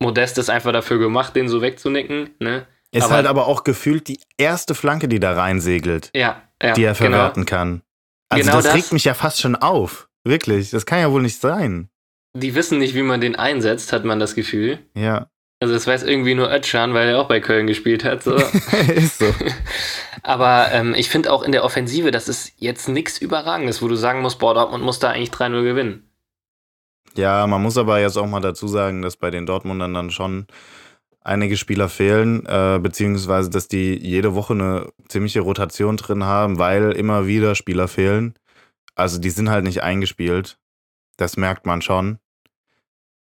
Modest 0.00 0.36
ist 0.36 0.50
einfach 0.50 0.70
dafür 0.72 0.98
gemacht, 0.98 1.34
den 1.34 1.48
so 1.48 1.62
wegzunicken, 1.62 2.28
ne? 2.40 2.66
Ist 2.92 3.04
Aber- 3.04 3.14
halt 3.14 3.26
aber 3.26 3.46
auch 3.46 3.64
gefühlt 3.64 4.06
die 4.06 4.20
erste 4.36 4.74
Flanke, 4.74 5.08
die 5.08 5.18
da 5.18 5.32
reinsegelt, 5.32 6.10
Ja, 6.14 6.42
ja. 6.62 6.74
die 6.74 6.84
er 6.84 6.92
genau. 6.92 7.10
verwerten 7.10 7.46
kann. 7.46 7.80
Also, 8.28 8.42
Genau 8.44 8.56
das, 8.56 8.66
das. 8.66 8.74
regt 8.74 8.92
mich 8.92 9.04
ja 9.04 9.14
fast 9.14 9.40
schon 9.40 9.56
auf. 9.56 10.08
Wirklich. 10.24 10.68
Das 10.72 10.84
kann 10.84 10.98
ja 11.00 11.10
wohl 11.10 11.22
nicht 11.22 11.40
sein. 11.40 11.88
Die 12.36 12.54
wissen 12.54 12.78
nicht, 12.78 12.94
wie 12.94 13.02
man 13.02 13.22
den 13.22 13.34
einsetzt, 13.34 13.94
hat 13.94 14.04
man 14.04 14.20
das 14.20 14.34
Gefühl. 14.34 14.78
Ja. 14.94 15.30
Also 15.58 15.72
das 15.72 15.86
weiß 15.86 16.02
irgendwie 16.02 16.34
nur 16.34 16.52
Özcan, 16.52 16.92
weil 16.92 17.08
er 17.08 17.20
auch 17.20 17.28
bei 17.28 17.40
Köln 17.40 17.66
gespielt 17.66 18.04
hat. 18.04 18.22
So. 18.22 18.34
ist 18.94 19.18
so. 19.18 19.26
Aber 20.22 20.68
ähm, 20.72 20.94
ich 20.94 21.08
finde 21.08 21.32
auch 21.32 21.42
in 21.42 21.52
der 21.52 21.64
Offensive, 21.64 22.10
das 22.10 22.28
ist 22.28 22.52
jetzt 22.58 22.88
nichts 22.88 23.18
Überragendes, 23.18 23.80
wo 23.80 23.88
du 23.88 23.94
sagen 23.94 24.20
musst, 24.20 24.38
boah, 24.38 24.54
Dortmund 24.54 24.84
muss 24.84 24.98
da 24.98 25.10
eigentlich 25.10 25.30
3-0 25.30 25.62
gewinnen. 25.62 26.10
Ja, 27.16 27.46
man 27.46 27.62
muss 27.62 27.78
aber 27.78 28.00
jetzt 28.00 28.18
auch 28.18 28.26
mal 28.26 28.40
dazu 28.40 28.68
sagen, 28.68 29.00
dass 29.00 29.16
bei 29.16 29.30
den 29.30 29.46
Dortmundern 29.46 29.94
dann 29.94 30.10
schon 30.10 30.46
einige 31.22 31.56
Spieler 31.56 31.88
fehlen, 31.88 32.44
äh, 32.46 32.78
beziehungsweise 32.80 33.48
dass 33.48 33.68
die 33.68 33.96
jede 33.96 34.34
Woche 34.34 34.52
eine 34.52 34.92
ziemliche 35.08 35.40
Rotation 35.40 35.96
drin 35.96 36.24
haben, 36.24 36.58
weil 36.58 36.92
immer 36.92 37.26
wieder 37.26 37.54
Spieler 37.54 37.88
fehlen. 37.88 38.34
Also 38.94 39.18
die 39.18 39.30
sind 39.30 39.50
halt 39.50 39.64
nicht 39.64 39.82
eingespielt. 39.82 40.58
Das 41.16 41.36
merkt 41.36 41.66
man 41.66 41.82
schon. 41.82 42.18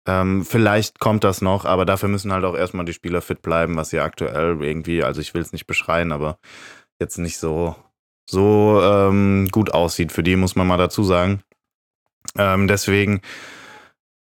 Ähm, 0.07 0.45
vielleicht 0.45 1.01
kommt 1.01 1.25
das 1.25 1.43
noch, 1.43 1.65
aber 1.65 1.85
dafür 1.85 2.09
müssen 2.09 2.33
halt 2.33 2.45
auch 2.45 2.57
erstmal 2.57 2.85
die 2.85 2.93
Spieler 2.93 3.21
fit 3.21 3.43
bleiben, 3.43 3.77
was 3.77 3.91
sie 3.91 3.99
aktuell 3.99 4.63
irgendwie, 4.63 5.03
also 5.03 5.21
ich 5.21 5.35
will 5.35 5.43
es 5.43 5.53
nicht 5.53 5.67
beschreien, 5.67 6.13
aber 6.13 6.39
jetzt 7.01 7.19
nicht 7.19 7.39
so, 7.39 7.75
so 8.29 8.81
ähm, 8.83 9.49
gut 9.51 9.73
aussieht. 9.73 10.13
Für 10.13 10.23
die 10.23 10.37
muss 10.37 10.55
man 10.55 10.67
mal 10.67 10.77
dazu 10.77 11.03
sagen. 11.03 11.43
Ähm, 12.39 12.69
deswegen 12.69 13.21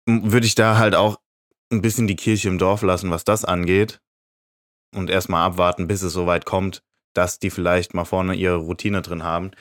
würde 0.05 0.47
ich 0.47 0.55
da 0.55 0.78
halt 0.78 0.95
auch 0.95 1.17
ein 1.71 1.82
bisschen 1.82 2.07
die 2.07 2.15
Kirche 2.15 2.47
im 2.47 2.57
Dorf 2.57 2.82
lassen, 2.82 3.11
was 3.11 3.26
das 3.26 3.43
angeht. 3.43 3.99
Und 4.95 5.09
erstmal 5.09 5.45
abwarten, 5.45 5.88
bis 5.88 6.01
es 6.03 6.13
soweit 6.13 6.45
kommt, 6.45 6.84
dass 7.13 7.39
die 7.39 7.49
vielleicht 7.49 7.93
mal 7.93 8.05
vorne 8.05 8.36
ihre 8.36 8.57
Routine 8.57 9.01
drin 9.01 9.23
haben. 9.23 9.51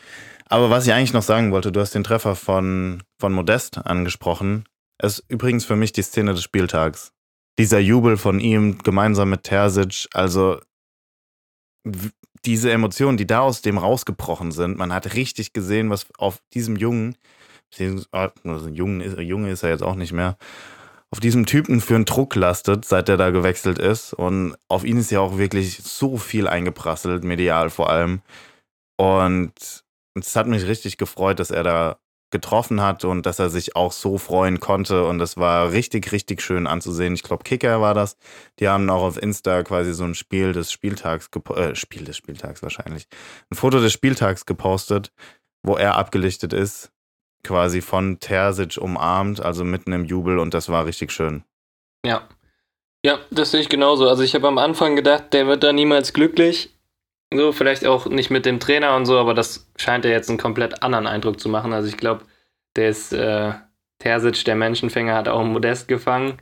Aber 0.49 0.71
was 0.71 0.87
ich 0.87 0.93
eigentlich 0.93 1.13
noch 1.13 1.23
sagen 1.23 1.51
wollte, 1.51 1.73
du 1.73 1.81
hast 1.81 1.95
den 1.95 2.05
Treffer 2.05 2.37
von, 2.37 3.03
von 3.19 3.33
Modest 3.33 3.79
angesprochen. 3.79 4.67
Ist 5.05 5.25
übrigens 5.29 5.65
für 5.65 5.77
mich 5.77 5.93
die 5.93 6.03
Szene 6.03 6.33
des 6.33 6.43
Spieltags. 6.43 7.13
Dieser 7.59 7.79
Jubel 7.79 8.17
von 8.17 8.41
ihm 8.41 8.79
gemeinsam 8.79 9.31
mit 9.31 9.45
Terzic, 9.45 10.09
also 10.13 10.61
diese 12.45 12.73
Emotionen, 12.73 13.17
die 13.17 13.27
da 13.27 13.41
aus 13.41 13.63
dem 13.63 13.79
rausgebrochen 13.79 14.51
sind, 14.51 14.77
man 14.79 14.93
hat 14.93 15.15
richtig 15.15 15.53
gesehen, 15.53 15.91
was 15.91 16.07
auf 16.19 16.41
diesem 16.53 16.77
Jungen, 16.77 17.17
beziehungsweise, 17.71 18.33
also 18.45 18.69
Jungen 18.69 19.01
ist, 19.01 19.19
Junge 19.19 19.51
ist 19.51 19.63
er 19.63 19.71
jetzt 19.71 19.83
auch 19.83 19.95
nicht 19.95 20.13
mehr, 20.13 20.37
auf 21.11 21.21
diesem 21.21 21.47
Typen 21.47 21.81
für 21.81 21.95
einen 21.95 22.07
Druck 22.07 22.35
lastet, 22.35 22.85
seit 22.85 23.09
er 23.09 23.17
da 23.17 23.31
gewechselt 23.31 23.79
ist. 23.79 24.15
Und 24.15 24.57
auf 24.69 24.85
ihn 24.85 24.99
ist 24.99 25.11
ja 25.11 25.21
auch 25.21 25.39
wirklich 25.39 25.79
so 25.83 26.17
viel 26.17 26.49
eingeprasselt, 26.49 27.23
medial 27.23 27.71
vor 27.71 27.89
allem. 27.89 28.21
Und 28.97 29.53
es 30.15 30.35
hat 30.35 30.49
mich 30.49 30.67
richtig 30.67 30.97
gefreut, 30.97 31.39
dass 31.39 31.51
er 31.51 31.63
da 31.63 31.99
getroffen 32.35 32.83
hat 32.83 33.05
und 33.05 33.27
dass 33.27 33.39
er 33.39 33.49
sich 33.49 33.77
auch 33.77 33.93
so 33.93 34.19
freuen 34.19 34.59
konnte. 34.59 35.07
Und 35.07 35.21
das 35.21 35.37
war 35.37 35.71
richtig, 35.71 36.11
richtig 36.11 36.43
schön 36.43 36.67
anzusehen. 36.67 37.15
Ich 37.15 37.23
glaube, 37.23 37.45
Kicker 37.45 37.81
war 37.81 37.95
das. 37.95 38.17
Die 38.59 38.67
haben 38.67 38.91
auch 38.91 39.03
auf 39.03 39.23
Insta 39.23 39.63
quasi 39.63 39.95
so 39.95 40.03
ein 40.03 40.17
Spiel 40.17 40.53
des 40.53 40.73
Spieltags, 40.73 41.31
äh, 41.55 41.77
Spiel 41.77 42.05
des 42.05 42.17
Spieltags 42.17 42.61
wahrscheinlich, 42.65 43.07
ein 43.51 43.55
Foto 43.55 43.79
des 43.79 43.93
Spieltags 43.93 44.47
gepostet, 44.47 45.13
wo 45.63 45.77
er 45.77 45.97
abgelichtet 45.97 46.53
ist, 46.53 46.91
quasi 47.45 47.81
von 47.81 48.19
Terzic 48.19 48.79
umarmt, 48.79 49.41
also 49.41 49.63
mitten 49.63 49.93
im 49.93 50.05
Jubel. 50.05 50.41
Und 50.41 50.55
das 50.55 50.69
war 50.69 50.87
richtig 50.87 51.13
schön. 51.13 51.45
Ja. 52.05 52.29
Ja, 53.07 53.21
das 53.31 53.53
sehe 53.53 53.61
ich 53.61 53.69
genauso. 53.69 54.09
Also 54.09 54.25
ich 54.25 54.35
habe 54.35 54.49
am 54.49 54.59
Anfang 54.59 54.97
gedacht, 54.97 55.33
der 55.35 55.47
wird 55.47 55.63
da 55.63 55.73
niemals 55.73 56.13
glücklich. 56.13 56.74
So, 57.33 57.53
vielleicht 57.53 57.85
auch 57.87 58.07
nicht 58.07 58.31
mit 58.31 58.47
dem 58.47 58.61
Trainer 58.61 58.95
und 58.97 59.07
so, 59.07 59.19
aber 59.19 59.35
das 59.35 59.71
scheint 59.77 60.05
ja 60.05 60.11
jetzt 60.11 60.29
einen 60.29 60.39
komplett 60.39 60.83
anderen 60.83 61.07
Eindruck 61.07 61.41
zu 61.41 61.49
machen. 61.49 61.73
Also 61.73 61.89
ich 61.89 61.97
glaube, 61.97 62.25
der 62.77 62.89
ist, 62.91 63.13
äh, 63.13 63.53
Terzic, 63.99 64.45
der 64.45 64.55
Menschenfänger, 64.57 65.15
hat 65.15 65.29
auch 65.29 65.43
Modest 65.45 65.89
gefangen, 65.89 66.39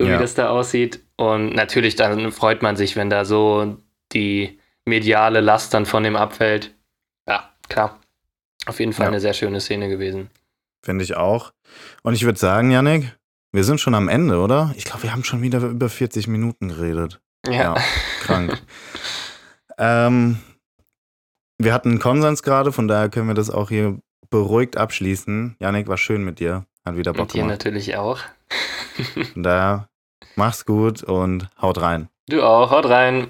so 0.00 0.06
Ja. 0.06 0.14
wie 0.16 0.22
das 0.22 0.34
da 0.34 0.48
aussieht. 0.50 1.00
Und 1.16 1.54
natürlich, 1.54 1.96
dann 1.96 2.32
freut 2.32 2.62
man 2.62 2.76
sich, 2.76 2.96
wenn 2.96 3.08
da 3.10 3.24
so 3.24 3.76
die 4.12 4.58
mediale 4.84 5.40
Last 5.40 5.72
dann 5.72 5.86
von 5.86 6.02
dem 6.02 6.16
abfällt. 6.16 6.74
Ja, 7.28 7.50
klar. 7.68 8.00
Auf 8.66 8.80
jeden 8.80 8.92
Fall 8.92 9.04
Ja. 9.04 9.08
eine 9.10 9.20
sehr 9.20 9.34
schöne 9.34 9.60
Szene 9.60 9.88
gewesen. 9.88 10.30
Finde 10.82 11.04
ich 11.04 11.16
auch. 11.16 11.52
Und 12.02 12.14
ich 12.14 12.24
würde 12.24 12.38
sagen, 12.38 12.70
Yannick, 12.70 13.16
wir 13.52 13.64
sind 13.64 13.80
schon 13.80 13.94
am 13.94 14.08
Ende, 14.08 14.38
oder? 14.40 14.74
Ich 14.76 14.84
glaube, 14.84 15.04
wir 15.04 15.12
haben 15.12 15.24
schon 15.24 15.40
wieder 15.42 15.60
über 15.60 15.88
40 15.88 16.26
Minuten 16.26 16.68
geredet. 16.68 17.20
Ja, 17.48 17.76
krank. 18.22 18.60
ähm, 19.78 20.38
wir 21.58 21.72
hatten 21.72 21.90
einen 21.90 21.98
Konsens 21.98 22.42
gerade, 22.42 22.72
von 22.72 22.88
daher 22.88 23.08
können 23.08 23.28
wir 23.28 23.34
das 23.34 23.50
auch 23.50 23.68
hier 23.68 23.98
beruhigt 24.30 24.76
abschließen. 24.76 25.56
Yannick, 25.60 25.88
war 25.88 25.96
schön 25.98 26.24
mit 26.24 26.40
dir. 26.40 26.66
Hat 26.84 26.96
wieder 26.96 27.12
Bock 27.12 27.22
Und 27.22 27.32
hier 27.32 27.42
gemacht. 27.42 27.58
natürlich 27.64 27.96
auch. 27.96 28.18
Von 29.32 29.42
daher, 29.42 29.88
mach's 30.36 30.64
gut 30.66 31.02
und 31.02 31.48
haut 31.60 31.80
rein. 31.80 32.08
Du 32.28 32.42
auch, 32.42 32.70
haut 32.70 32.86
rein. 32.88 33.28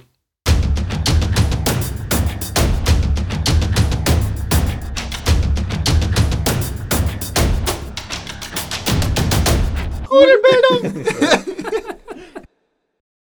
Rudelbildung! 10.10 11.04